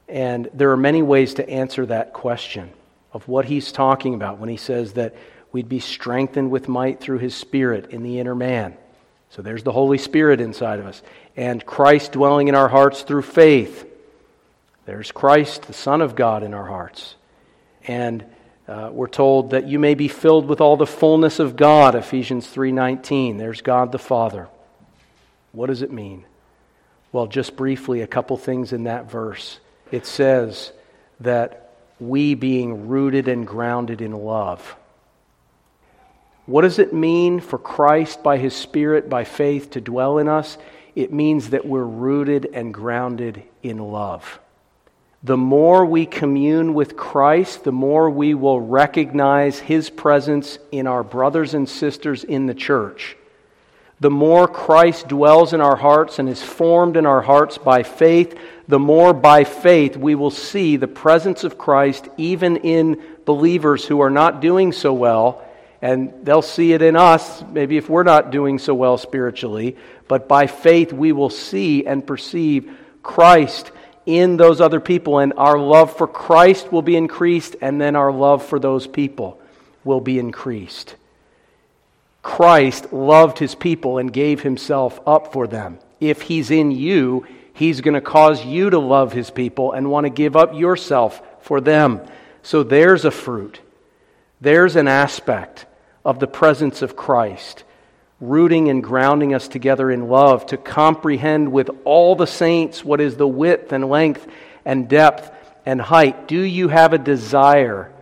And 0.08 0.48
there 0.52 0.70
are 0.72 0.76
many 0.76 1.02
ways 1.02 1.34
to 1.34 1.48
answer 1.48 1.86
that 1.86 2.12
question 2.12 2.72
of 3.12 3.28
what 3.28 3.44
he's 3.44 3.72
talking 3.72 4.14
about 4.14 4.38
when 4.38 4.48
he 4.48 4.56
says 4.56 4.94
that 4.94 5.14
we'd 5.52 5.68
be 5.68 5.80
strengthened 5.80 6.50
with 6.50 6.68
might 6.68 7.00
through 7.00 7.18
his 7.18 7.34
Spirit 7.34 7.90
in 7.90 8.02
the 8.02 8.18
inner 8.18 8.34
man. 8.34 8.76
So 9.30 9.42
there's 9.42 9.62
the 9.62 9.72
Holy 9.72 9.98
Spirit 9.98 10.40
inside 10.40 10.78
of 10.78 10.86
us. 10.86 11.02
And 11.36 11.64
Christ 11.64 12.12
dwelling 12.12 12.48
in 12.48 12.54
our 12.54 12.68
hearts 12.68 13.02
through 13.02 13.22
faith. 13.22 13.88
There's 14.84 15.12
Christ, 15.12 15.62
the 15.62 15.72
Son 15.72 16.02
of 16.02 16.16
God, 16.16 16.42
in 16.42 16.54
our 16.54 16.66
hearts. 16.66 17.14
And 17.86 18.24
uh, 18.68 18.90
we're 18.92 19.08
told 19.08 19.50
that 19.50 19.66
you 19.66 19.78
may 19.78 19.94
be 19.94 20.08
filled 20.08 20.46
with 20.46 20.60
all 20.60 20.76
the 20.76 20.86
fullness 20.86 21.38
of 21.38 21.56
God, 21.56 21.94
Ephesians 21.94 22.46
3.19. 22.46 23.38
There's 23.38 23.60
God 23.60 23.92
the 23.92 23.98
Father. 23.98 24.48
What 25.52 25.66
does 25.66 25.82
it 25.82 25.92
mean? 25.92 26.24
Well, 27.10 27.26
just 27.26 27.56
briefly, 27.56 28.00
a 28.00 28.06
couple 28.06 28.36
things 28.36 28.72
in 28.72 28.84
that 28.84 29.10
verse. 29.10 29.60
It 29.90 30.06
says 30.06 30.72
that 31.20 31.61
we 32.08 32.34
being 32.34 32.88
rooted 32.88 33.28
and 33.28 33.46
grounded 33.46 34.00
in 34.00 34.12
love. 34.12 34.76
What 36.46 36.62
does 36.62 36.78
it 36.78 36.92
mean 36.92 37.40
for 37.40 37.58
Christ 37.58 38.22
by 38.22 38.38
His 38.38 38.54
Spirit, 38.54 39.08
by 39.08 39.24
faith, 39.24 39.70
to 39.70 39.80
dwell 39.80 40.18
in 40.18 40.28
us? 40.28 40.58
It 40.94 41.12
means 41.12 41.50
that 41.50 41.66
we're 41.66 41.84
rooted 41.84 42.50
and 42.52 42.74
grounded 42.74 43.42
in 43.62 43.78
love. 43.78 44.40
The 45.22 45.36
more 45.36 45.86
we 45.86 46.04
commune 46.04 46.74
with 46.74 46.96
Christ, 46.96 47.62
the 47.62 47.72
more 47.72 48.10
we 48.10 48.34
will 48.34 48.60
recognize 48.60 49.60
His 49.60 49.88
presence 49.88 50.58
in 50.72 50.88
our 50.88 51.04
brothers 51.04 51.54
and 51.54 51.68
sisters 51.68 52.24
in 52.24 52.46
the 52.46 52.54
church. 52.54 53.16
The 54.00 54.10
more 54.10 54.48
Christ 54.48 55.06
dwells 55.06 55.52
in 55.52 55.60
our 55.60 55.76
hearts 55.76 56.18
and 56.18 56.28
is 56.28 56.42
formed 56.42 56.96
in 56.96 57.06
our 57.06 57.22
hearts 57.22 57.56
by 57.56 57.84
faith, 57.84 58.36
the 58.72 58.78
more 58.78 59.12
by 59.12 59.44
faith 59.44 59.98
we 59.98 60.14
will 60.14 60.30
see 60.30 60.76
the 60.78 60.88
presence 60.88 61.44
of 61.44 61.58
Christ 61.58 62.08
even 62.16 62.56
in 62.56 63.02
believers 63.26 63.84
who 63.84 64.00
are 64.00 64.08
not 64.08 64.40
doing 64.40 64.72
so 64.72 64.94
well 64.94 65.44
and 65.82 66.10
they'll 66.24 66.40
see 66.40 66.72
it 66.72 66.80
in 66.80 66.96
us, 66.96 67.42
maybe 67.52 67.76
if 67.76 67.90
we're 67.90 68.02
not 68.02 68.30
doing 68.30 68.58
so 68.58 68.72
well 68.72 68.96
spiritually, 68.96 69.76
but 70.08 70.26
by 70.26 70.46
faith 70.46 70.90
we 70.90 71.12
will 71.12 71.28
see 71.28 71.84
and 71.84 72.06
perceive 72.06 72.74
Christ 73.02 73.70
in 74.06 74.38
those 74.38 74.62
other 74.62 74.80
people, 74.80 75.18
and 75.18 75.34
our 75.36 75.58
love 75.58 75.94
for 75.94 76.08
Christ 76.08 76.72
will 76.72 76.80
be 76.80 76.96
increased, 76.96 77.56
and 77.60 77.78
then 77.78 77.94
our 77.94 78.10
love 78.10 78.42
for 78.42 78.58
those 78.58 78.86
people 78.86 79.38
will 79.84 80.00
be 80.00 80.18
increased. 80.18 80.94
Christ 82.22 82.90
loved 82.90 83.38
his 83.38 83.54
people 83.54 83.98
and 83.98 84.10
gave 84.10 84.40
himself 84.40 84.98
up 85.06 85.34
for 85.34 85.46
them. 85.46 85.78
If 86.00 86.22
he's 86.22 86.50
in 86.50 86.70
you, 86.70 87.26
he's 87.54 87.80
going 87.80 87.94
to 87.94 88.00
cause 88.00 88.44
you 88.44 88.70
to 88.70 88.78
love 88.78 89.12
his 89.12 89.30
people 89.30 89.72
and 89.72 89.90
want 89.90 90.04
to 90.04 90.10
give 90.10 90.36
up 90.36 90.54
yourself 90.54 91.22
for 91.40 91.60
them. 91.60 92.00
So 92.42 92.62
there's 92.62 93.04
a 93.04 93.10
fruit. 93.10 93.60
There's 94.40 94.76
an 94.76 94.88
aspect 94.88 95.66
of 96.04 96.18
the 96.18 96.26
presence 96.26 96.82
of 96.82 96.96
Christ, 96.96 97.64
rooting 98.20 98.68
and 98.68 98.82
grounding 98.82 99.34
us 99.34 99.48
together 99.48 99.90
in 99.90 100.08
love 100.08 100.46
to 100.46 100.56
comprehend 100.56 101.52
with 101.52 101.70
all 101.84 102.16
the 102.16 102.26
saints 102.26 102.84
what 102.84 103.00
is 103.00 103.16
the 103.16 103.28
width 103.28 103.72
and 103.72 103.88
length 103.88 104.26
and 104.64 104.88
depth 104.88 105.30
and 105.64 105.80
height. 105.80 106.26
Do 106.26 106.40
you 106.40 106.68
have 106.68 106.92
a 106.92 106.98
desire 106.98 107.92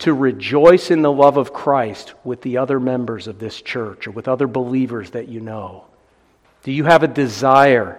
to 0.00 0.12
rejoice 0.12 0.90
in 0.90 1.02
the 1.02 1.12
love 1.12 1.36
of 1.36 1.52
Christ 1.52 2.14
with 2.24 2.42
the 2.42 2.58
other 2.58 2.78
members 2.78 3.26
of 3.26 3.38
this 3.38 3.60
church 3.60 4.06
or 4.06 4.10
with 4.10 4.28
other 4.28 4.46
believers 4.46 5.10
that 5.10 5.28
you 5.28 5.40
know? 5.40 5.84
Do 6.62 6.72
you 6.72 6.84
have 6.84 7.02
a 7.02 7.08
desire 7.08 7.98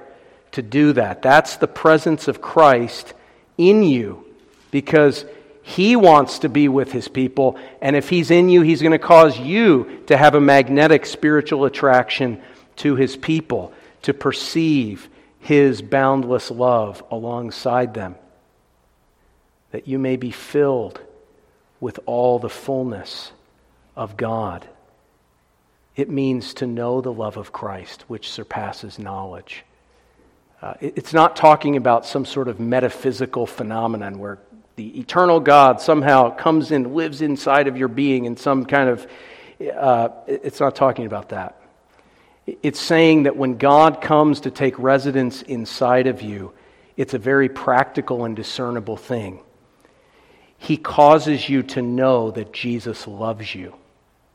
to 0.51 0.61
do 0.61 0.93
that? 0.93 1.21
That's 1.21 1.57
the 1.57 1.67
presence 1.67 2.27
of 2.27 2.41
Christ 2.41 3.13
in 3.57 3.83
you 3.83 4.25
because 4.71 5.25
he 5.61 5.95
wants 5.95 6.39
to 6.39 6.49
be 6.49 6.67
with 6.67 6.91
his 6.91 7.07
people, 7.07 7.59
and 7.79 7.95
if 7.95 8.09
he's 8.09 8.31
in 8.31 8.49
you, 8.49 8.61
he's 8.61 8.81
going 8.81 8.91
to 8.91 8.97
cause 8.99 9.39
you 9.39 10.01
to 10.07 10.17
have 10.17 10.33
a 10.33 10.41
magnetic 10.41 11.05
spiritual 11.05 11.65
attraction 11.65 12.41
to 12.77 12.95
his 12.95 13.15
people, 13.15 13.71
to 14.01 14.13
perceive 14.13 15.09
his 15.39 15.81
boundless 15.81 16.49
love 16.49 17.03
alongside 17.11 17.93
them, 17.93 18.15
that 19.71 19.87
you 19.87 19.99
may 19.99 20.15
be 20.15 20.31
filled 20.31 20.99
with 21.79 21.99
all 22.05 22.39
the 22.39 22.49
fullness 22.49 23.31
of 23.95 24.17
God. 24.17 24.67
It 25.95 26.09
means 26.09 26.53
to 26.55 26.65
know 26.65 27.01
the 27.01 27.13
love 27.13 27.37
of 27.37 27.51
Christ, 27.51 28.05
which 28.07 28.31
surpasses 28.31 28.97
knowledge. 28.97 29.63
Uh, 30.61 30.73
it's 30.81 31.13
not 31.13 31.37
talking 31.37 31.77
about 31.77 32.05
some 32.05 32.25
sort 32.25 32.49
of 32.49 32.59
metaphysical 32.59 33.45
phenomenon 33.45 34.19
where 34.19 34.39
the 34.75 34.99
eternal 34.99 35.39
God 35.39 35.79
somehow 35.79 36.35
comes 36.35 36.71
in, 36.71 36.93
lives 36.93 37.21
inside 37.21 37.67
of 37.67 37.77
your 37.77 37.87
being 37.87 38.25
in 38.25 38.35
some 38.35 38.65
kind 38.65 38.89
of. 38.89 39.07
Uh, 39.61 40.09
it's 40.27 40.59
not 40.59 40.75
talking 40.75 41.05
about 41.05 41.29
that. 41.29 41.61
It's 42.63 42.79
saying 42.79 43.23
that 43.23 43.37
when 43.37 43.57
God 43.57 44.01
comes 44.01 44.41
to 44.41 44.51
take 44.51 44.77
residence 44.79 45.41
inside 45.43 46.07
of 46.07 46.21
you, 46.21 46.53
it's 46.97 47.13
a 47.13 47.19
very 47.19 47.47
practical 47.47 48.25
and 48.25 48.35
discernible 48.35 48.97
thing. 48.97 49.39
He 50.57 50.75
causes 50.75 51.47
you 51.47 51.63
to 51.63 51.81
know 51.81 52.31
that 52.31 52.51
Jesus 52.51 53.07
loves 53.07 53.55
you. 53.55 53.75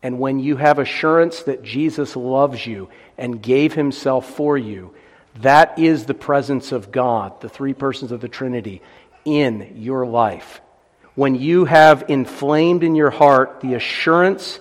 And 0.03 0.18
when 0.18 0.39
you 0.39 0.57
have 0.57 0.79
assurance 0.79 1.43
that 1.43 1.62
Jesus 1.62 2.16
loves 2.16 2.66
you 2.66 2.89
and 3.18 3.43
gave 3.43 3.75
himself 3.75 4.29
for 4.29 4.57
you, 4.57 4.95
that 5.41 5.78
is 5.78 6.07
the 6.07 6.14
presence 6.14 6.72
of 6.72 6.93
God, 6.93 7.41
the 7.41 7.49
three 7.49 7.74
persons 7.74 8.12
of 8.12 8.20
the 8.20 8.28
Trinity, 8.28 8.82
in 9.24 9.74
your 9.76 10.07
life. 10.07 10.61
When 11.14 11.35
you 11.35 11.64
have 11.64 12.05
inflamed 12.09 12.82
in 12.82 12.95
your 12.95 13.11
heart 13.11 13.61
the 13.61 13.74
assurance 13.74 14.59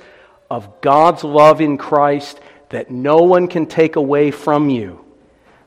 of 0.50 0.82
God's 0.82 1.24
love 1.24 1.62
in 1.62 1.78
Christ 1.78 2.40
that 2.70 2.92
no 2.92 3.18
one 3.18 3.48
can 3.48 3.66
take 3.66 3.96
away 3.96 4.32
from 4.32 4.70
you, 4.70 5.04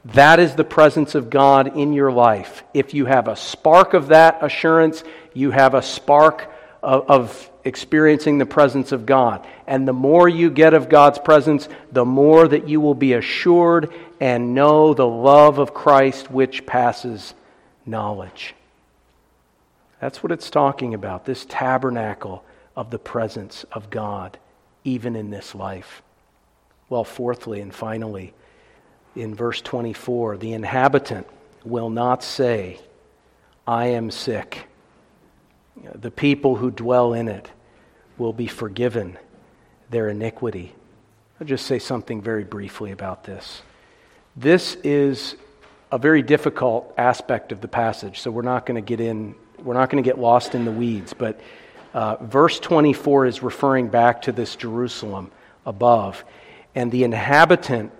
that 0.07 0.38
is 0.38 0.54
the 0.54 0.64
presence 0.64 1.16
of 1.16 1.30
God 1.30 1.76
in 1.76 1.92
your 1.92 2.12
life. 2.12 2.62
If 2.72 2.94
you 2.94 3.07
have 3.07 3.26
a 3.26 3.36
spark 3.36 3.94
of 3.94 4.09
that 4.09 4.38
assurance, 4.42 5.02
you 5.34 5.50
have 5.50 5.74
a 5.74 5.82
spark 5.82 6.52
of, 6.87 7.11
of, 7.11 7.51
experiencing 7.64 8.39
the 8.39 8.47
presence 8.47 8.93
of 8.93 9.07
God. 9.07 9.45
And 9.66 9.89
the 9.89 9.93
more 9.93 10.28
you 10.28 10.51
get 10.51 10.72
of 10.72 10.89
God's 10.89 11.18
presence, 11.18 11.68
the 11.91 12.05
more 12.05 12.47
that 12.47 12.68
you 12.68 12.80
will 12.80 12.95
be 12.95 13.14
assured 13.14 13.93
and 14.20 14.55
know 14.55 14.95
the 14.95 15.07
love 15.07 15.59
of 15.59 15.74
Christ 15.74 16.30
which 16.30 16.64
passes 16.64 17.34
knowledge. 17.84 18.55
That's 20.01 20.22
what 20.22 20.30
it's 20.30 20.49
talking 20.49 20.95
about 20.95 21.24
this 21.24 21.45
tabernacle 21.49 22.45
of 22.76 22.91
the 22.91 23.01
presence 23.01 23.64
of 23.72 23.91
God, 23.91 24.39
even 24.84 25.16
in 25.16 25.30
this 25.30 25.53
life. 25.57 26.03
Well, 26.89 27.03
fourthly 27.03 27.61
and 27.61 27.74
finally, 27.74 28.32
in 29.16 29.34
verse 29.34 29.61
24, 29.61 30.37
the 30.37 30.53
inhabitant 30.53 31.26
will 31.64 31.91
not 31.91 32.22
say, 32.22 32.78
I 33.66 33.87
am 33.87 34.12
sick. 34.12 34.68
The 35.95 36.11
people 36.11 36.57
who 36.57 36.70
dwell 36.70 37.12
in 37.12 37.29
it 37.29 37.51
will 38.18 38.33
be 38.33 38.47
forgiven 38.47 39.18
their 39.91 40.09
iniquity. 40.09 40.74
I'll 41.41 41.47
just 41.47 41.66
say 41.66 41.79
something 41.79 42.22
very 42.22 42.45
briefly 42.45 42.93
about 42.93 43.24
this. 43.24 43.62
This 44.37 44.77
is 44.83 45.37
a 45.93 45.99
very 45.99 46.22
difficult 46.22 46.93
aspect 46.97 47.53
of 47.53 47.61
the 47.61 47.68
passage, 47.68 48.20
so 48.20 48.31
we're 48.31 48.43
not 48.43 48.66
going 48.66 48.83
to 48.83 48.87
get 48.87 49.01
in 49.01 49.35
we're 49.62 49.74
not 49.74 49.91
going 49.91 50.03
to 50.03 50.09
get 50.09 50.18
lost 50.18 50.55
in 50.55 50.64
the 50.64 50.70
weeds, 50.70 51.14
but 51.14 51.41
uh, 51.95 52.16
verse 52.16 52.61
24 52.61 53.27
is 53.27 53.43
referring 53.43 53.89
back 53.89 54.22
to 54.22 54.33
this 54.33 54.55
Jerusalem 54.57 55.31
above. 55.64 56.24
And 56.74 56.93
the 56.93 57.05
inhabitant 57.05 57.91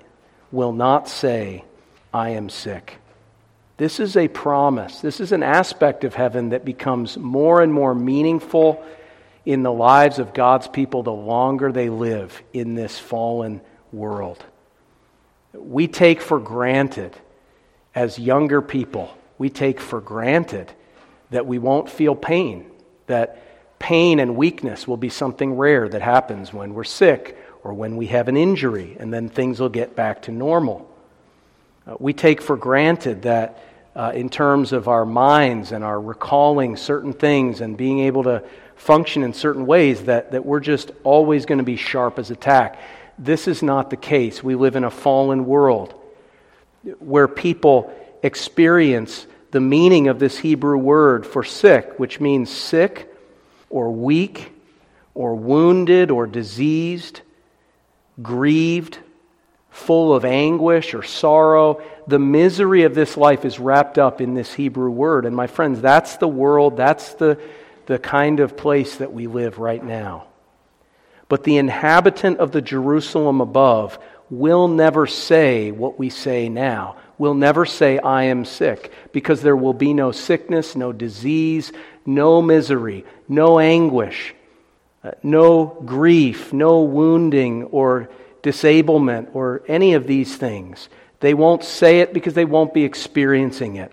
will 0.53 0.73
not 0.73 1.09
say, 1.09 1.65
I 2.13 2.31
am 2.31 2.51
sick. 2.51 2.99
This 3.77 4.01
is 4.01 4.17
a 4.17 4.29
promise. 4.29 5.01
This 5.01 5.21
is 5.21 5.33
an 5.33 5.43
aspect 5.43 6.05
of 6.05 6.15
heaven 6.15 6.51
that 6.51 6.65
becomes 6.65 7.19
more 7.19 7.61
and 7.61 7.73
more 7.73 7.95
meaningful 7.95 8.85
in 9.45 9.63
the 9.63 9.73
lives 9.73 10.19
of 10.19 10.33
God's 10.33 10.67
people 10.67 11.03
the 11.03 11.13
longer 11.13 11.71
they 11.71 11.91
live 11.91 12.43
in 12.53 12.75
this 12.75 12.99
fallen 12.99 13.61
world. 13.93 14.43
We 15.53 15.89
take 15.89 16.21
for 16.21 16.41
granted, 16.41 17.17
as 17.95 18.19
younger 18.19 18.63
people, 18.63 19.17
we 19.39 19.51
take 19.51 19.81
for 19.81 20.01
granted 20.01 20.73
that 21.31 21.47
we 21.47 21.59
won't 21.59 21.91
feel 21.91 22.15
pain, 22.15 22.71
that 23.07 23.79
pain 23.79 24.21
and 24.21 24.37
weakness 24.37 24.89
will 24.89 24.97
be 24.97 25.11
something 25.11 25.55
rare 25.57 25.89
that 25.89 26.03
happens 26.03 26.53
when 26.53 26.73
we're 26.73 26.85
sick 26.85 27.37
or 27.63 27.75
when 27.75 27.97
we 27.97 28.07
have 28.07 28.29
an 28.29 28.37
injury, 28.37 28.97
and 28.99 29.13
then 29.13 29.29
things 29.29 29.61
will 29.61 29.69
get 29.69 29.95
back 29.95 30.23
to 30.23 30.33
normal. 30.33 30.91
Uh, 31.87 31.95
we 31.99 32.13
take 32.13 32.43
for 32.43 32.57
granted 32.57 33.23
that 33.23 33.63
uh, 33.95 34.13
in 34.15 34.29
terms 34.29 34.73
of 34.73 34.89
our 34.89 35.07
minds 35.07 35.73
and 35.73 35.85
our 35.85 36.01
recalling 36.01 36.77
certain 36.77 37.13
things 37.13 37.61
and 37.61 37.77
being 37.77 38.01
able 38.01 38.25
to 38.25 38.43
function 38.75 39.23
in 39.23 39.33
certain 39.33 39.67
ways, 39.67 40.05
that, 40.05 40.33
that 40.33 40.45
we're 40.45 40.61
just 40.61 40.91
always 41.05 41.47
going 41.47 41.59
to 41.59 41.65
be 41.65 41.77
sharp 41.77 42.19
as 42.19 42.31
a 42.31 42.37
tack. 42.37 42.79
This 43.19 43.49
is 43.49 43.63
not 43.63 43.89
the 43.89 43.97
case. 43.97 44.43
We 44.43 44.55
live 44.55 44.77
in 44.77 44.85
a 44.85 44.91
fallen 44.91 45.47
world 45.47 45.95
where 46.99 47.27
people 47.27 47.93
experience 48.23 49.27
the 49.51 49.61
meaning 49.61 50.09
of 50.09 50.19
this 50.19 50.39
Hebrew 50.39 50.77
word 50.77 51.27
for 51.27 51.43
sick, 51.43 51.99
which 51.99 52.21
means 52.21 52.51
sick 52.51 53.11
or 53.71 53.91
weak 53.91 54.53
or 55.15 55.35
wounded 55.35 56.11
or 56.11 56.27
diseased, 56.27 57.23
grieved, 58.21 58.99
full 59.77 60.15
of 60.15 60.25
anguish 60.25 60.95
or 60.95 61.03
sorrow. 61.03 61.83
The 62.07 62.19
misery 62.19 62.83
of 62.83 62.95
this 62.95 63.17
life 63.17 63.45
is 63.45 63.59
wrapped 63.59 63.99
up 63.99 64.21
in 64.21 64.35
this 64.35 64.53
Hebrew 64.53 64.91
word. 64.91 65.27
And 65.27 65.37
my 65.37 65.47
friends, 65.47 65.81
that's 65.81 66.17
the 66.17 66.29
world, 66.29 66.77
that's 66.77 67.15
the, 67.15 67.39
the 67.87 67.99
kind 67.99 68.41
of 68.41 68.57
place 68.57 68.97
that 68.97 69.13
we 69.13 69.27
live 69.27 69.59
right 69.59 69.85
now. 69.85 70.27
But 71.29 71.45
the 71.45 71.59
inhabitant 71.59 72.39
of 72.39 72.53
the 72.53 72.63
Jerusalem 72.63 73.41
above 73.41 73.99
will 74.31 74.69
never 74.69 75.07
say 75.07 75.71
what 75.71 75.99
we 75.99 76.11
say 76.11 76.49
now 76.49 76.97
will 77.19 77.35
never 77.35 77.65
say, 77.65 77.99
I 77.99 78.25
am 78.25 78.45
sick, 78.45 78.93
because 79.13 79.41
there 79.41 79.57
will 79.57 79.73
be 79.73 79.95
no 79.95 80.13
sickness, 80.13 80.77
no 80.77 80.93
disease, 80.93 81.73
no 82.05 82.43
misery, 82.43 83.05
no 83.29 83.59
anguish, 83.59 84.35
uh, 85.03 85.13
no 85.23 85.67
grief, 85.67 86.53
no 86.53 86.83
wounding 86.83 87.65
or 87.65 88.11
disablement 88.47 89.31
or 89.35 89.63
any 89.69 89.95
of 89.95 90.07
these 90.07 90.37
things. 90.37 90.89
They 91.21 91.35
won't 91.35 91.65
say 91.65 92.01
it 92.01 92.15
because 92.15 92.35
they 92.35 92.45
won't 92.45 92.73
be 92.73 92.85
experiencing 92.85 93.77
it. 93.77 93.93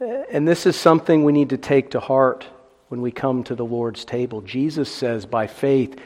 And 0.00 0.46
this 0.46 0.64
is 0.66 0.76
something 0.76 1.24
we 1.24 1.32
need 1.32 1.50
to 1.50 1.58
take 1.58 1.90
to 1.90 2.00
heart 2.00 2.46
when 2.88 3.02
we 3.02 3.10
come 3.10 3.44
to 3.44 3.54
the 3.54 3.64
Lord's 3.64 4.04
table. 4.04 4.40
Jesus 4.40 4.90
says, 4.90 5.26
by 5.26 5.46
faith, 5.46 5.98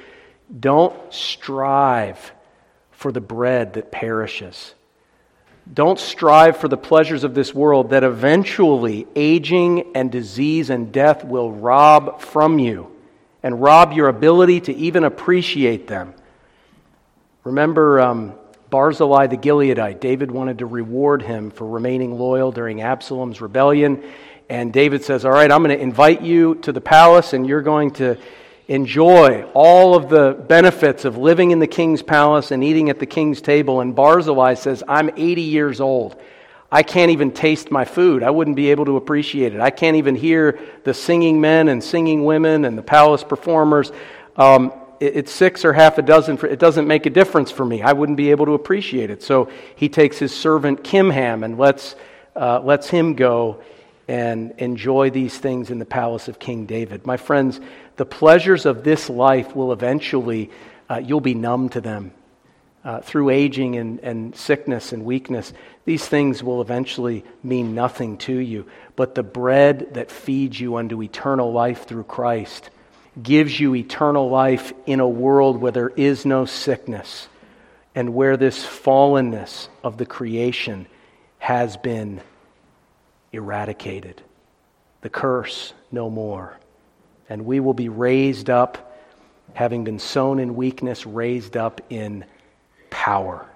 don't 0.59 0.97
strive 1.13 2.33
for 2.91 3.13
the 3.13 3.21
bread 3.21 3.75
that 3.75 3.93
perishes 3.93 4.75
don't 5.73 5.99
strive 5.99 6.57
for 6.57 6.69
the 6.69 6.77
pleasures 6.77 7.25
of 7.25 7.35
this 7.35 7.55
world 7.55 7.91
that 7.91 8.05
eventually 8.05 9.07
aging 9.15 9.95
and 9.95 10.11
disease 10.11 10.71
and 10.71 10.93
death 10.93 11.25
will 11.25 11.53
rob 11.53 12.21
from 12.21 12.59
you 12.59 12.91
and 13.43 13.61
rob 13.61 13.93
your 13.93 14.09
ability 14.09 14.61
to 14.63 14.75
even 14.75 15.05
appreciate 15.05 15.87
them. 15.87 16.15
Remember 17.45 18.01
um, 18.01 18.35
Barzillai 18.71 19.29
the 19.29 19.37
Gileadite. 19.37 20.01
David 20.01 20.31
wanted 20.31 20.59
to 20.59 20.67
reward 20.67 21.23
him 21.23 21.51
for 21.51 21.67
remaining 21.67 22.19
loyal 22.19 22.53
during 22.53 22.83
Absalom's 22.83 23.41
rebellion. 23.41 24.03
And 24.49 24.73
David 24.73 25.05
says, 25.05 25.25
All 25.25 25.31
right, 25.31 25.51
I'm 25.51 25.63
going 25.63 25.77
to 25.77 25.83
invite 25.83 26.23
you 26.23 26.57
to 26.57 26.73
the 26.73 26.81
palace, 26.81 27.33
and 27.33 27.47
you're 27.47 27.63
going 27.63 27.93
to 27.93 28.19
enjoy 28.67 29.45
all 29.55 29.95
of 29.95 30.11
the 30.11 30.45
benefits 30.49 31.05
of 31.05 31.17
living 31.17 31.53
in 31.53 31.59
the 31.59 31.67
king's 31.67 32.03
palace 32.03 32.51
and 32.51 32.63
eating 32.63 32.91
at 32.91 32.99
the 32.99 33.07
king's 33.07 33.41
table. 33.41 33.81
And 33.81 33.95
Barzillai 33.95 34.55
says, 34.55 34.83
I'm 34.87 35.11
80 35.17 35.43
years 35.43 35.81
old. 35.81 36.21
I 36.71 36.83
can't 36.83 37.11
even 37.11 37.31
taste 37.31 37.71
my 37.71 37.87
food. 37.87 38.23
I 38.23 38.29
wouldn't 38.29 38.57
be 38.57 38.71
able 38.71 38.85
to 38.87 38.99
appreciate 38.99 39.55
it. 39.55 39.61
I 39.61 39.71
can't 39.71 39.97
even 39.97 40.15
hear 40.15 40.61
the 40.85 40.93
singing 40.93 41.41
men 41.41 41.69
and 41.69 41.83
singing 41.83 42.27
women 42.27 42.67
and 42.67 42.77
the 42.77 42.83
palace 42.83 43.25
performers. 43.25 43.91
Um, 44.37 44.73
it's 45.01 45.33
six 45.33 45.65
or 45.65 45.73
half 45.73 45.99
a 45.99 46.03
dozen. 46.03 46.37
For, 46.37 46.47
it 46.47 46.59
doesn't 46.59 46.87
make 46.87 47.07
a 47.07 47.11
difference 47.11 47.51
for 47.51 47.65
me. 47.65 47.83
I 47.83 47.93
wouldn't 47.93 48.17
be 48.17 48.31
able 48.31 48.47
to 48.47 48.53
appreciate 48.53 49.11
it. 49.11 49.23
So 49.23 49.51
he 49.77 49.89
takes 49.89 50.19
his 50.19 50.35
servant 50.35 50.83
Kimham 50.83 51.45
and 51.45 51.59
lets, 51.59 51.95
uh, 52.37 52.61
lets 52.61 52.89
him 52.89 53.15
go 53.15 53.63
and 54.09 54.55
enjoy 54.59 55.11
these 55.11 55.37
things 55.37 55.71
in 55.71 55.79
the 55.79 55.85
palace 55.85 56.29
of 56.29 56.39
King 56.39 56.65
David. 56.67 57.07
My 57.07 57.19
friends, 57.19 57.61
the 57.97 58.07
pleasures 58.07 58.65
of 58.65 58.83
this 58.83 59.11
life 59.11 59.55
will 59.55 59.73
eventually, 59.73 60.51
uh, 60.89 60.97
you'll 60.97 61.21
be 61.21 61.35
numb 61.35 61.69
to 61.71 61.81
them. 61.81 62.13
Uh, 62.85 63.01
through 63.01 63.29
aging 63.29 63.77
and, 63.77 63.99
and 64.01 64.35
sickness 64.35 64.93
and 64.93 65.05
weakness, 65.05 65.53
these 65.85 66.07
things 66.07 66.43
will 66.43 66.63
eventually 66.63 67.25
mean 67.43 67.75
nothing 67.75 68.17
to 68.17 68.33
you. 68.33 68.67
But 68.97 69.15
the 69.15 69.23
bread 69.23 69.95
that 69.95 70.11
feeds 70.11 70.59
you 70.59 70.77
unto 70.77 71.03
eternal 71.03 71.53
life 71.53 71.87
through 71.87 72.05
Christ 72.05 72.71
gives 73.23 73.59
you 73.59 73.75
eternal 73.75 74.29
life 74.31 74.73
in 74.87 75.01
a 75.01 75.09
world 75.09 75.61
where 75.61 75.73
there 75.73 75.89
is 75.89 76.25
no 76.25 76.45
sickness 76.45 77.29
and 77.95 78.15
where 78.15 78.37
this 78.37 78.65
fallenness 78.65 79.69
of 79.83 79.97
the 79.97 80.07
creation 80.07 80.87
has 81.39 81.77
been 81.77 82.21
eradicated. 83.33 84.23
The 85.01 85.11
curse 85.11 85.73
no 85.91 86.11
more. 86.11 86.59
And 87.29 87.45
we 87.45 87.61
will 87.61 87.75
be 87.75 87.89
raised 87.89 88.51
up, 88.51 88.97
having 89.55 89.85
been 89.85 89.99
sown 89.99 90.39
in 90.39 90.55
weakness, 90.57 91.07
raised 91.07 91.57
up 91.57 91.81
in 91.91 92.25
power. 92.91 93.47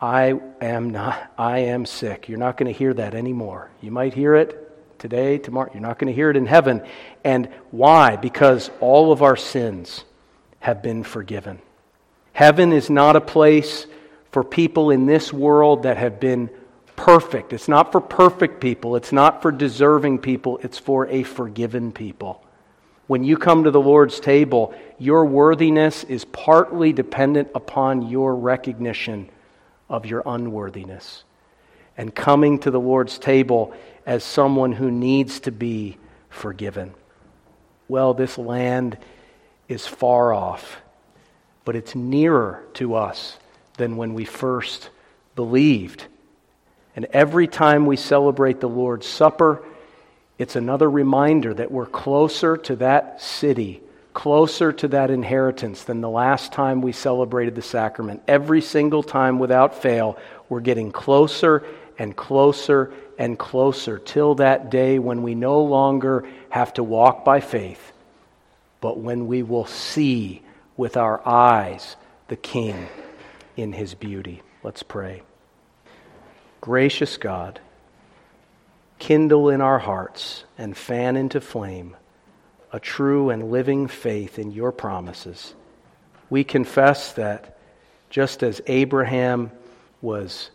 I 0.00 0.40
am 0.60 0.90
not 0.90 1.30
I 1.36 1.58
am 1.58 1.84
sick. 1.84 2.28
You're 2.28 2.38
not 2.38 2.56
going 2.56 2.72
to 2.72 2.78
hear 2.78 2.94
that 2.94 3.14
anymore. 3.14 3.70
You 3.82 3.90
might 3.90 4.14
hear 4.14 4.34
it 4.34 4.69
today, 5.00 5.38
tomorrow. 5.38 5.70
You're 5.72 5.82
not 5.82 5.98
going 5.98 6.12
to 6.12 6.14
hear 6.14 6.30
it 6.30 6.36
in 6.36 6.46
heaven. 6.46 6.82
And 7.24 7.48
why? 7.72 8.14
Because 8.14 8.70
all 8.78 9.10
of 9.10 9.22
our 9.22 9.36
sins 9.36 10.04
have 10.60 10.82
been 10.82 11.02
forgiven. 11.02 11.58
Heaven 12.32 12.72
is 12.72 12.88
not 12.88 13.16
a 13.16 13.20
place 13.20 13.86
for 14.30 14.44
people 14.44 14.90
in 14.90 15.06
this 15.06 15.32
world 15.32 15.82
that 15.82 15.96
have 15.96 16.20
been 16.20 16.50
perfect. 16.94 17.52
It's 17.52 17.66
not 17.66 17.92
for 17.92 18.00
perfect 18.00 18.60
people. 18.60 18.94
It's 18.94 19.10
not 19.10 19.42
for 19.42 19.50
deserving 19.50 20.18
people. 20.18 20.58
It's 20.62 20.78
for 20.78 21.08
a 21.08 21.22
forgiven 21.22 21.92
people. 21.92 22.44
When 23.06 23.24
you 23.24 23.36
come 23.36 23.64
to 23.64 23.72
the 23.72 23.80
Lord's 23.80 24.20
table, 24.20 24.72
your 24.98 25.24
worthiness 25.24 26.04
is 26.04 26.24
partly 26.26 26.92
dependent 26.92 27.48
upon 27.54 28.08
your 28.08 28.36
recognition 28.36 29.28
of 29.88 30.06
your 30.06 30.22
unworthiness. 30.24 31.24
And 31.96 32.14
coming 32.14 32.60
to 32.60 32.70
the 32.70 32.78
Lord's 32.78 33.18
table 33.18 33.74
as 34.06 34.24
someone 34.24 34.72
who 34.72 34.90
needs 34.90 35.40
to 35.40 35.52
be 35.52 35.98
forgiven. 36.28 36.94
Well, 37.88 38.14
this 38.14 38.38
land 38.38 38.98
is 39.68 39.86
far 39.86 40.32
off, 40.32 40.80
but 41.64 41.76
it's 41.76 41.94
nearer 41.94 42.64
to 42.74 42.94
us 42.94 43.36
than 43.76 43.96
when 43.96 44.14
we 44.14 44.24
first 44.24 44.90
believed. 45.36 46.06
And 46.96 47.06
every 47.12 47.46
time 47.46 47.86
we 47.86 47.96
celebrate 47.96 48.60
the 48.60 48.68
Lord's 48.68 49.06
Supper, 49.06 49.62
it's 50.38 50.56
another 50.56 50.90
reminder 50.90 51.52
that 51.54 51.70
we're 51.70 51.86
closer 51.86 52.56
to 52.56 52.76
that 52.76 53.20
city, 53.20 53.82
closer 54.14 54.72
to 54.72 54.88
that 54.88 55.10
inheritance 55.10 55.84
than 55.84 56.00
the 56.00 56.08
last 56.08 56.52
time 56.52 56.80
we 56.80 56.92
celebrated 56.92 57.54
the 57.54 57.62
sacrament. 57.62 58.22
Every 58.26 58.60
single 58.60 59.02
time 59.02 59.38
without 59.38 59.82
fail, 59.82 60.18
we're 60.48 60.60
getting 60.60 60.92
closer 60.92 61.64
and 61.98 62.16
closer 62.16 62.92
and 63.20 63.38
closer 63.38 63.98
till 63.98 64.36
that 64.36 64.70
day 64.70 64.98
when 64.98 65.22
we 65.22 65.34
no 65.34 65.60
longer 65.60 66.26
have 66.48 66.72
to 66.72 66.82
walk 66.82 67.22
by 67.22 67.38
faith, 67.38 67.92
but 68.80 68.98
when 68.98 69.26
we 69.26 69.42
will 69.42 69.66
see 69.66 70.42
with 70.78 70.96
our 70.96 71.20
eyes 71.28 71.96
the 72.28 72.36
King 72.36 72.88
in 73.58 73.74
his 73.74 73.94
beauty. 73.94 74.40
Let's 74.62 74.82
pray. 74.82 75.20
Gracious 76.62 77.18
God, 77.18 77.60
kindle 78.98 79.50
in 79.50 79.60
our 79.60 79.80
hearts 79.80 80.44
and 80.56 80.74
fan 80.74 81.14
into 81.14 81.42
flame 81.42 81.96
a 82.72 82.80
true 82.80 83.28
and 83.28 83.50
living 83.50 83.86
faith 83.86 84.38
in 84.38 84.50
your 84.50 84.72
promises. 84.72 85.54
We 86.30 86.42
confess 86.42 87.12
that 87.14 87.58
just 88.08 88.42
as 88.42 88.62
Abraham 88.66 89.50
was 90.00 90.50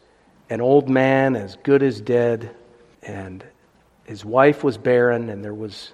an 0.49 0.61
old 0.61 0.89
man 0.89 1.35
as 1.35 1.57
good 1.63 1.81
as 1.83 2.01
dead, 2.01 2.55
and 3.01 3.43
his 4.03 4.23
wife 4.23 4.63
was 4.63 4.77
barren, 4.77 5.29
and 5.29 5.43
there 5.43 5.53
was 5.53 5.91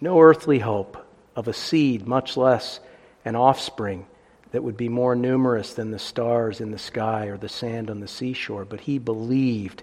no 0.00 0.20
earthly 0.20 0.58
hope 0.58 1.04
of 1.34 1.48
a 1.48 1.52
seed, 1.52 2.06
much 2.06 2.36
less 2.36 2.80
an 3.24 3.36
offspring 3.36 4.06
that 4.52 4.62
would 4.62 4.76
be 4.76 4.88
more 4.88 5.16
numerous 5.16 5.74
than 5.74 5.90
the 5.90 5.98
stars 5.98 6.60
in 6.60 6.70
the 6.70 6.78
sky 6.78 7.26
or 7.26 7.36
the 7.36 7.48
sand 7.48 7.90
on 7.90 8.00
the 8.00 8.08
seashore. 8.08 8.64
But 8.64 8.80
he 8.80 8.98
believed 8.98 9.82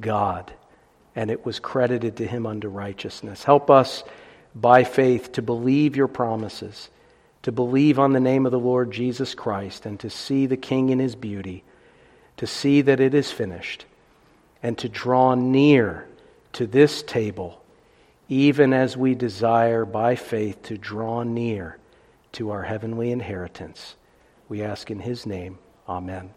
God, 0.00 0.52
and 1.16 1.30
it 1.30 1.44
was 1.44 1.58
credited 1.58 2.18
to 2.18 2.26
him 2.26 2.46
unto 2.46 2.68
righteousness. 2.68 3.42
Help 3.42 3.70
us 3.70 4.04
by 4.54 4.84
faith 4.84 5.32
to 5.32 5.42
believe 5.42 5.96
your 5.96 6.08
promises, 6.08 6.90
to 7.42 7.50
believe 7.50 7.98
on 7.98 8.12
the 8.12 8.20
name 8.20 8.44
of 8.46 8.52
the 8.52 8.58
Lord 8.58 8.92
Jesus 8.92 9.34
Christ, 9.34 9.86
and 9.86 9.98
to 10.00 10.10
see 10.10 10.46
the 10.46 10.56
King 10.56 10.90
in 10.90 10.98
his 10.98 11.16
beauty 11.16 11.64
to 12.38 12.46
see 12.46 12.80
that 12.80 13.00
it 13.00 13.14
is 13.14 13.30
finished, 13.30 13.84
and 14.62 14.78
to 14.78 14.88
draw 14.88 15.34
near 15.34 16.08
to 16.52 16.66
this 16.66 17.02
table, 17.02 17.62
even 18.28 18.72
as 18.72 18.96
we 18.96 19.14
desire 19.14 19.84
by 19.84 20.16
faith 20.16 20.62
to 20.62 20.78
draw 20.78 21.22
near 21.22 21.78
to 22.32 22.50
our 22.50 22.62
heavenly 22.62 23.12
inheritance. 23.12 23.96
We 24.48 24.62
ask 24.62 24.90
in 24.90 25.00
his 25.00 25.26
name. 25.26 25.58
Amen. 25.88 26.30